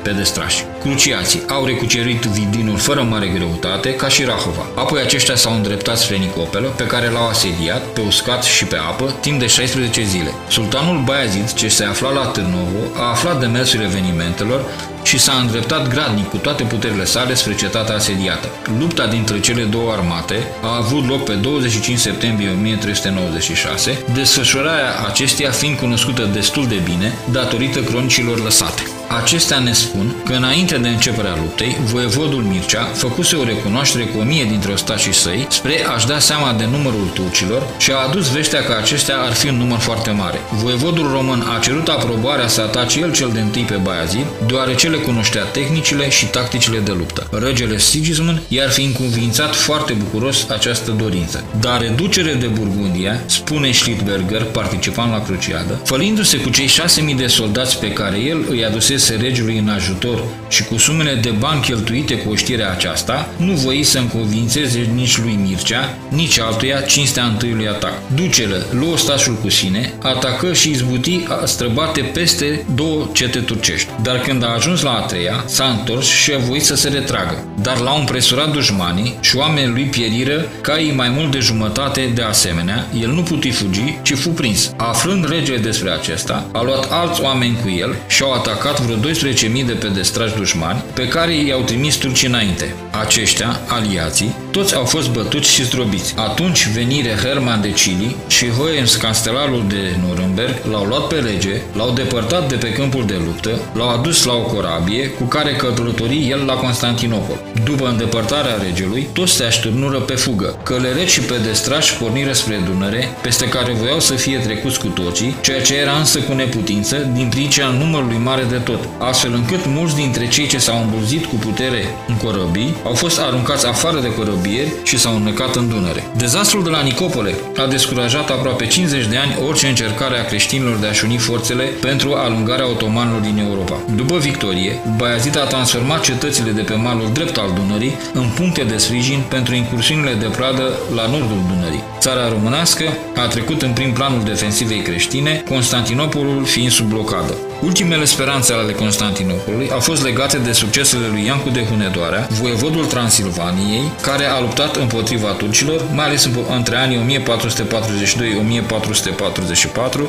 pedestrași. 0.03 0.65
Cruciații 0.81 1.43
au 1.49 1.65
recucerit 1.65 2.15
oprit 2.15 2.45
vidinul 2.45 2.77
fără 2.77 3.03
mare 3.03 3.27
greutate, 3.27 3.95
ca 3.95 4.09
și 4.09 4.25
Rahova. 4.25 4.67
Apoi 4.75 5.01
aceștia 5.01 5.34
s-au 5.35 5.55
îndreptat 5.55 5.99
spre 5.99 6.17
Nicopelă, 6.17 6.69
pe 6.69 6.87
care 6.87 7.09
l-au 7.09 7.29
asediat 7.29 7.83
pe 7.83 8.01
uscat 8.01 8.43
și 8.45 8.65
pe 8.65 8.77
apă 8.77 9.15
timp 9.21 9.39
de 9.39 9.47
16 9.47 10.03
zile. 10.03 10.35
Sultanul 10.49 11.03
Bayazid, 11.05 11.53
ce 11.53 11.69
se 11.69 11.85
afla 11.85 12.11
la 12.11 12.27
Târnovo, 12.27 12.83
a 12.97 13.11
aflat 13.11 13.41
de 13.41 13.47
mersul 13.47 13.81
evenimentelor 13.81 14.65
și 15.03 15.19
s-a 15.19 15.33
îndreptat 15.33 15.89
gradnic 15.89 16.29
cu 16.29 16.37
toate 16.37 16.63
puterile 16.63 17.05
sale 17.05 17.35
spre 17.35 17.55
cetatea 17.55 17.95
asediată. 17.95 18.49
Lupta 18.79 19.07
dintre 19.07 19.41
cele 19.41 19.63
două 19.63 19.93
armate 19.93 20.47
a 20.63 20.77
avut 20.77 21.09
loc 21.09 21.25
pe 21.25 21.33
25 21.33 21.99
septembrie 21.99 22.51
1396, 22.51 24.05
desfășurarea 24.13 25.07
acesteia 25.07 25.51
fiind 25.51 25.77
cunoscută 25.77 26.31
destul 26.33 26.67
de 26.67 26.81
bine 26.85 27.13
datorită 27.33 27.81
cronicilor 27.81 28.43
lăsate. 28.43 28.83
Acestea 29.09 29.59
ne 29.59 29.73
spun 29.73 30.15
că 30.25 30.33
înainte 30.33 30.77
de 30.77 30.89
începerea 30.89 31.37
luptei, 31.41 31.77
voievodul 31.85 32.43
Mircea 32.43 32.85
făcuse 32.85 33.37
o 33.37 33.45
recunoaștere 33.45 34.05
cu 34.05 34.19
o 34.19 34.23
mie 34.23 34.45
dintre 34.45 34.73
ostașii 34.73 35.15
săi 35.15 35.47
spre 35.51 35.87
a-și 35.95 36.07
da 36.07 36.19
seama 36.19 36.53
de 36.53 36.65
numărul 36.71 37.11
turcilor 37.15 37.63
și 37.79 37.91
a 37.93 37.97
adus 38.09 38.33
vestea 38.33 38.65
că 38.65 38.77
aceștia 38.81 39.17
ar 39.17 39.33
fi 39.33 39.49
un 39.49 39.57
număr 39.57 39.79
foarte 39.79 40.11
mare. 40.11 40.41
Voievodul 40.51 41.11
român 41.13 41.45
a 41.57 41.59
cerut 41.59 41.89
aprobarea 41.89 42.49
să 42.49 42.61
atace 42.61 43.01
el 43.01 43.13
cel 43.13 43.31
de 43.33 43.41
întâi 43.41 43.63
pe 43.63 43.75
Baiazid, 43.75 44.27
deoarece 44.47 44.89
le 44.89 44.97
cunoștea 44.97 45.43
tehnicile 45.43 46.11
și 46.11 46.27
tacticile 46.27 46.79
de 46.79 46.93
luptă. 46.93 47.29
Regele 47.47 47.79
Sigismund 47.79 48.41
i-ar 48.49 48.71
fi 48.71 48.85
încuvințat 48.85 49.55
foarte 49.55 49.93
bucuros 49.93 50.47
această 50.49 50.91
dorință. 50.91 51.45
Dar 51.61 51.81
reducere 51.81 52.33
de 52.33 52.47
Burgundia, 52.47 53.21
spune 53.27 53.73
Schlittberger, 53.73 54.43
participant 54.43 55.11
la 55.11 55.23
cruciadă, 55.23 55.81
fălindu-se 55.85 56.37
cu 56.37 56.51
cei 56.51 56.69
6.000 56.69 57.17
de 57.17 57.27
soldați 57.27 57.79
pe 57.79 57.93
care 57.93 58.19
el 58.19 58.45
îi 58.49 58.65
adusese 58.65 58.94
adresese 58.95 59.27
regiului 59.27 59.59
în 59.59 59.69
ajutor 59.69 60.25
și 60.49 60.65
cu 60.65 60.77
sumele 60.77 61.15
de 61.15 61.31
bani 61.31 61.61
cheltuite 61.61 62.17
cu 62.17 62.31
oștirea 62.31 62.71
aceasta, 62.71 63.29
nu 63.37 63.53
voi 63.53 63.83
să 63.83 63.99
înconvințeze 63.99 64.89
nici 64.95 65.19
lui 65.19 65.39
Mircea, 65.43 65.99
nici 66.09 66.39
altuia 66.39 66.81
cinstea 66.81 67.25
întâiului 67.25 67.69
atac. 67.69 67.93
Ducele 68.15 68.63
luă 68.71 68.97
stașul 68.97 69.35
cu 69.35 69.49
sine, 69.49 69.93
atacă 70.03 70.53
și 70.53 70.71
izbuti 70.71 71.25
a 71.29 71.45
străbate 71.45 72.01
peste 72.01 72.65
două 72.75 73.09
cete 73.13 73.39
turcești. 73.39 73.89
Dar 74.03 74.21
când 74.21 74.45
a 74.45 74.55
ajuns 74.55 74.83
la 74.83 74.91
a 74.91 75.01
treia, 75.01 75.45
s-a 75.47 75.77
întors 75.79 76.07
și 76.07 76.33
a 76.33 76.39
voit 76.39 76.65
să 76.65 76.75
se 76.75 76.89
retragă. 76.89 77.45
Dar 77.63 77.79
l-au 77.79 77.99
împresurat 77.99 78.53
dușmanii 78.53 79.15
și 79.21 79.37
oamenii 79.37 79.73
lui 79.73 79.85
pieriră 79.85 80.47
caii 80.61 80.95
mai 80.95 81.09
mult 81.09 81.31
de 81.31 81.39
jumătate 81.39 82.11
de 82.15 82.23
asemenea, 82.23 82.87
el 83.01 83.11
nu 83.11 83.23
putea 83.23 83.53
fugi, 83.53 83.99
ci 84.03 84.15
fu 84.15 84.29
prins. 84.29 84.73
Aflând 84.77 85.29
regele 85.29 85.59
despre 85.59 85.91
acesta, 85.91 86.47
a 86.53 86.63
luat 86.63 86.87
alți 86.91 87.21
oameni 87.21 87.59
cu 87.63 87.69
el 87.69 87.97
și 88.07 88.23
au 88.23 88.33
atacat 88.33 88.84
vreo 88.85 88.97
12.000 88.97 89.67
de 89.67 89.73
pedestrași 89.73 90.35
dușmani 90.35 90.83
pe 90.95 91.09
care 91.09 91.35
i-au 91.35 91.61
trimis 91.61 91.97
turcii 91.97 92.29
înainte. 92.29 92.75
Aceștia, 92.91 93.61
aliații, 93.67 94.35
toți 94.51 94.75
au 94.75 94.85
fost 94.85 95.11
bătuți 95.11 95.53
și 95.53 95.65
zdrobiți. 95.65 96.15
Atunci 96.17 96.69
venire 96.69 97.17
Herman 97.23 97.61
de 97.61 97.73
Chili 97.73 98.17
și 98.27 98.49
Hoens, 98.49 98.97
cancelarul 98.97 99.65
de 99.69 99.97
Nuremberg, 100.07 100.55
l-au 100.71 100.85
luat 100.85 101.07
pe 101.07 101.15
rege, 101.15 101.61
l-au 101.77 101.91
depărtat 101.91 102.49
de 102.49 102.55
pe 102.55 102.73
câmpul 102.73 103.07
de 103.07 103.21
luptă, 103.25 103.61
l-au 103.75 103.89
adus 103.89 104.25
la 104.25 104.33
o 104.33 104.43
corabie 104.43 105.09
cu 105.09 105.25
care 105.25 105.53
călători 105.57 106.29
el 106.31 106.45
la 106.47 106.55
Constantinopol. 106.55 107.41
După 107.65 107.89
îndepărtarea 107.89 108.59
regelui, 108.63 109.09
toți 109.13 109.33
se 109.33 109.45
așturnură 109.45 109.99
pe 109.99 110.15
fugă. 110.15 110.59
Călăreți 110.63 111.13
și 111.13 111.21
pedestrași 111.21 111.97
porniră 111.97 112.33
spre 112.33 112.63
Dunăre, 112.65 113.09
peste 113.23 113.49
care 113.49 113.73
voiau 113.73 114.01
să 114.01 114.15
fie 114.15 114.39
trecuți 114.39 114.79
cu 114.79 114.87
toții, 114.87 115.37
ceea 115.41 115.63
ce 115.63 115.75
era 115.75 115.97
însă 115.97 116.19
cu 116.19 116.33
neputință 116.33 116.97
din 117.13 117.29
pricina 117.29 117.69
numărului 117.69 118.17
mare 118.17 118.43
de 118.43 118.57
tot 118.77 119.09
astfel 119.09 119.33
încât 119.33 119.67
mulți 119.67 119.95
dintre 119.95 120.29
cei 120.29 120.47
ce 120.47 120.59
s-au 120.59 120.81
îmbulzit 120.83 121.25
cu 121.25 121.35
putere 121.35 121.85
în 122.09 122.17
corăbii 122.17 122.75
au 122.85 122.95
fost 122.95 123.21
aruncați 123.21 123.67
afară 123.67 124.01
de 124.01 124.15
corăbieri 124.15 124.73
și 124.83 124.99
s-au 124.99 125.17
înnecat 125.17 125.55
în 125.57 125.69
Dunăre. 125.69 126.05
Dezastrul 126.17 126.63
de 126.63 126.71
la 126.71 126.81
Nicopole 126.83 127.35
a 127.57 127.67
descurajat 127.67 128.31
aproape 128.31 128.67
50 128.67 129.07
de 129.07 129.17
ani 129.17 129.37
orice 129.47 129.67
încercare 129.67 130.19
a 130.19 130.25
creștinilor 130.25 130.77
de 130.77 130.87
a-și 130.87 131.05
uni 131.05 131.17
forțele 131.17 131.65
pentru 131.65 132.13
alungarea 132.13 132.69
otomanilor 132.69 133.21
din 133.21 133.39
Europa. 133.39 133.83
După 133.95 134.17
victorie, 134.19 134.81
Baiazid 134.97 135.39
a 135.39 135.45
transformat 135.45 136.01
cetățile 136.01 136.51
de 136.51 136.63
pe 136.63 136.75
malul 136.75 137.11
drept 137.13 137.37
al 137.37 137.53
Dunării 137.55 137.99
în 138.13 138.29
puncte 138.35 138.63
de 138.63 138.77
sprijin 138.77 139.23
pentru 139.29 139.55
incursiunile 139.55 140.15
de 140.15 140.27
pradă 140.27 140.73
la 140.95 141.07
nordul 141.07 141.43
Dunării. 141.49 141.83
Țara 141.99 142.29
românească 142.29 142.85
a 143.17 143.27
trecut 143.27 143.63
în 143.63 143.73
prim 143.73 143.93
planul 143.93 144.23
defensivei 144.25 144.83
creștine, 144.83 145.43
Constantinopolul 145.49 146.45
fiind 146.45 146.71
sub 146.71 146.89
blocadă. 146.89 147.35
Ultimele 147.63 148.05
speranțe 148.05 148.53
ale 148.53 148.64
Constantinopolului 148.73 149.71
au 149.73 149.81
fost 149.81 150.03
legate 150.03 150.39
de 150.39 150.53
succesele 150.53 151.07
lui 151.07 151.25
Iancu 151.25 151.51
de 151.51 151.65
Hunedoarea, 151.65 152.27
voievodul 152.31 152.85
Transilvaniei, 152.85 153.93
care 154.01 154.25
a 154.25 154.41
luptat 154.41 154.77
împotriva 154.77 155.29
turcilor, 155.29 155.85
mai 155.93 156.05
ales 156.05 156.29
între 156.57 156.77
anii 156.77 157.23
1442-1444, 157.29 157.31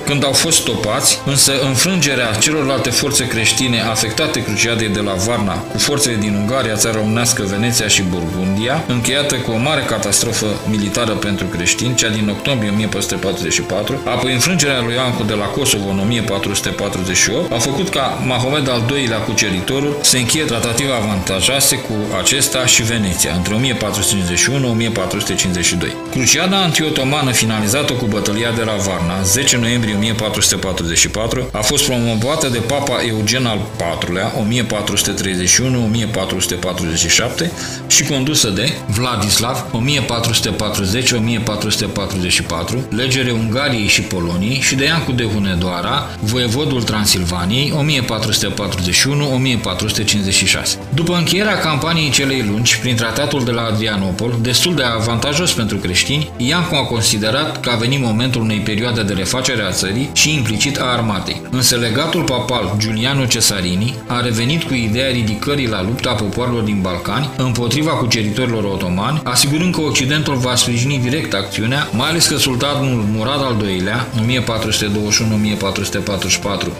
când 0.05 0.23
au 0.23 0.31
fost 0.31 0.57
stopați, 0.57 1.19
însă 1.25 1.51
înfrângerea 1.67 2.33
celorlalte 2.39 2.89
forțe 2.89 3.27
creștine 3.27 3.81
afectate 3.81 4.43
cruciadei 4.43 4.89
de 4.89 4.99
la 4.99 5.13
Varna 5.13 5.53
cu 5.53 5.77
forțele 5.77 6.15
din 6.15 6.35
Ungaria, 6.35 6.75
țara 6.75 6.95
românească, 6.95 7.43
Veneția 7.43 7.87
și 7.87 8.01
Burgundia, 8.01 8.83
încheiată 8.87 9.35
cu 9.35 9.51
o 9.51 9.57
mare 9.57 9.81
catastrofă 9.81 10.45
militară 10.69 11.11
pentru 11.11 11.45
creștini, 11.45 11.95
cea 11.95 12.09
din 12.09 12.29
octombrie 12.29 12.69
1444, 12.69 14.01
apoi 14.05 14.33
înfrângerea 14.33 14.81
lui 14.81 14.93
Iancu 14.93 15.23
de 15.23 15.33
la 15.33 15.45
Kosovo 15.45 15.89
în 15.89 15.99
1448, 15.99 17.51
a 17.51 17.57
făcut 17.57 17.89
ca 17.89 18.23
Mahomed 18.45 18.69
al 18.69 18.83
II-lea 18.97 19.17
cuceritorul 19.17 19.97
să 20.01 20.17
încheie 20.17 20.45
tratative 20.45 20.91
avantajoase 20.91 21.77
cu 21.77 21.93
acesta 22.19 22.65
și 22.65 22.83
Veneția 22.83 23.35
între 23.35 23.55
1451-1452. 23.55 23.59
Cruciada 26.11 26.61
antiotomană 26.61 27.31
finalizată 27.31 27.93
cu 27.93 28.05
bătălia 28.05 28.51
de 28.51 28.63
la 28.63 28.73
Varna, 28.73 29.21
10 29.21 29.57
noiembrie 29.57 29.95
1444, 29.95 31.49
a 31.51 31.61
fost 31.61 31.85
promovată 31.85 32.47
de 32.47 32.57
Papa 32.57 33.01
Eugen 33.07 33.45
al 33.45 33.59
IV-lea, 34.01 34.33
1431-1447 37.45 37.49
și 37.87 38.03
condusă 38.03 38.49
de 38.49 38.73
Vladislav, 38.87 39.65
1440-1444, 39.71 39.75
legere 42.89 43.31
Ungariei 43.31 43.87
și 43.87 44.01
Poloniei 44.01 44.61
și 44.61 44.75
de 44.75 44.83
Iancu 44.83 45.11
de 45.11 45.23
Hunedoara, 45.23 46.09
voievodul 46.19 46.83
Transilvaniei, 46.83 47.73
1441-1456. 48.39 48.43
După 50.93 51.15
încheierea 51.15 51.57
campaniei 51.57 52.09
celei 52.09 52.45
lungi, 52.49 52.79
prin 52.79 52.95
tratatul 52.95 53.43
de 53.43 53.51
la 53.51 53.61
Adrianopol, 53.61 54.35
destul 54.41 54.75
de 54.75 54.83
avantajos 54.83 55.53
pentru 55.53 55.77
creștini, 55.77 56.29
Iancu 56.37 56.75
a 56.75 56.85
considerat 56.85 57.59
că 57.59 57.69
a 57.69 57.75
venit 57.75 57.99
momentul 57.99 58.41
unei 58.41 58.59
perioade 58.59 59.03
de 59.03 59.13
refacere 59.13 59.63
a 59.63 59.71
țării 59.71 60.09
și 60.13 60.33
implicit 60.33 60.79
a 60.79 60.85
armatei. 60.85 61.41
Însă 61.49 61.75
legatul 61.75 62.23
papal 62.23 62.75
Giuliano 62.77 63.25
Cesarini 63.25 63.95
a 64.07 64.21
revenit 64.21 64.63
cu 64.63 64.73
ideea 64.73 65.11
ridicării 65.11 65.67
la 65.67 65.81
lupta 65.81 66.09
a 66.09 66.13
popoarelor 66.13 66.61
din 66.61 66.81
Balcani 66.81 67.29
împotriva 67.37 67.91
cuceritorilor 67.91 68.63
otomani, 68.63 69.21
asigurând 69.23 69.73
că 69.73 69.81
Occidentul 69.81 70.35
va 70.35 70.55
sprijini 70.55 70.99
direct 70.99 71.33
acțiunea, 71.33 71.87
mai 71.91 72.09
ales 72.09 72.27
că 72.27 72.37
sultanul 72.37 73.05
Murad 73.11 73.41
al 73.41 73.65
II-lea, 73.67 74.07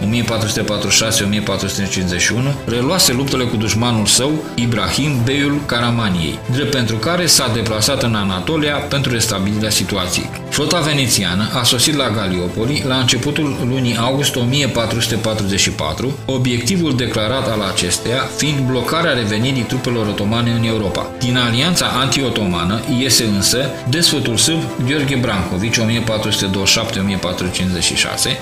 1446-1451, 1.46 2.54
reluase 2.66 3.12
luptele 3.12 3.44
cu 3.44 3.56
dușmanul 3.56 4.06
său, 4.06 4.44
Ibrahim 4.54 5.22
Beiul 5.24 5.60
Caramaniei, 5.66 6.38
drept 6.50 6.70
pentru 6.70 6.96
care 6.96 7.26
s-a 7.26 7.50
deplasat 7.54 8.02
în 8.02 8.14
Anatolia 8.14 8.76
pentru 8.76 9.12
restabilirea 9.12 9.70
situației. 9.70 10.30
Flota 10.56 10.80
venețiană 10.80 11.50
a 11.52 11.62
sosit 11.62 11.94
la 11.94 12.10
Galiopoli 12.10 12.84
la 12.86 12.96
începutul 12.96 13.56
lunii 13.68 13.96
august 13.96 14.36
1444, 14.36 16.18
obiectivul 16.24 16.96
declarat 16.96 17.48
al 17.48 17.60
acesteia 17.60 18.28
fiind 18.36 18.58
blocarea 18.58 19.12
revenirii 19.12 19.62
trupelor 19.62 20.06
otomane 20.06 20.50
în 20.50 20.64
Europa. 20.64 21.10
Din 21.18 21.36
alianța 21.36 21.86
anti-otomană 21.86 22.80
iese 22.98 23.24
însă 23.24 23.70
desfătul 23.88 24.36
sâb 24.36 24.58
Gheorghe 24.88 25.14
Brancovici 25.14 25.78
1427-1456, 25.78 25.82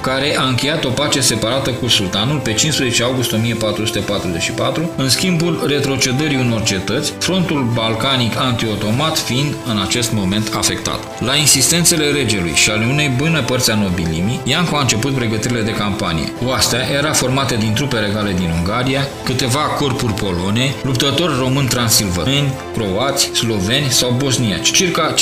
care 0.01 0.37
a 0.39 0.45
încheiat 0.45 0.85
o 0.85 0.89
pace 0.89 1.21
separată 1.21 1.71
cu 1.71 1.89
sultanul 1.89 2.39
pe 2.39 2.53
15 2.53 3.03
august 3.03 3.33
1444, 3.33 4.91
în 4.97 5.09
schimbul 5.09 5.65
retrocedării 5.67 6.37
unor 6.37 6.62
cetăți, 6.62 7.12
frontul 7.19 7.71
balcanic 7.75 8.37
anti-otomat 8.37 9.19
fiind 9.19 9.55
în 9.67 9.81
acest 9.81 10.12
moment 10.12 10.55
afectat. 10.55 11.21
La 11.21 11.35
insistențele 11.35 12.03
solicitările 12.05 12.13
regelui 12.13 12.55
și 12.55 12.71
ale 12.71 12.87
unei 12.91 13.09
bune 13.09 13.41
părți 13.41 13.71
a 13.71 13.75
nobilimii, 13.75 14.41
Iancu 14.45 14.75
a 14.75 14.81
început 14.81 15.15
pregătirile 15.15 15.61
de 15.61 15.71
campanie. 15.71 16.33
Oastea 16.47 16.89
era 16.93 17.13
formată 17.13 17.55
din 17.55 17.73
trupe 17.73 17.99
regale 17.99 18.33
din 18.33 18.53
Ungaria, 18.59 19.09
câteva 19.25 19.61
corpuri 19.61 20.13
polone, 20.13 20.75
luptători 20.83 21.39
români 21.39 21.69
transilvăni, 21.69 22.53
croați, 22.77 23.31
sloveni 23.35 23.91
sau 23.91 24.11
bosniaci, 24.11 24.71
circa 24.71 25.15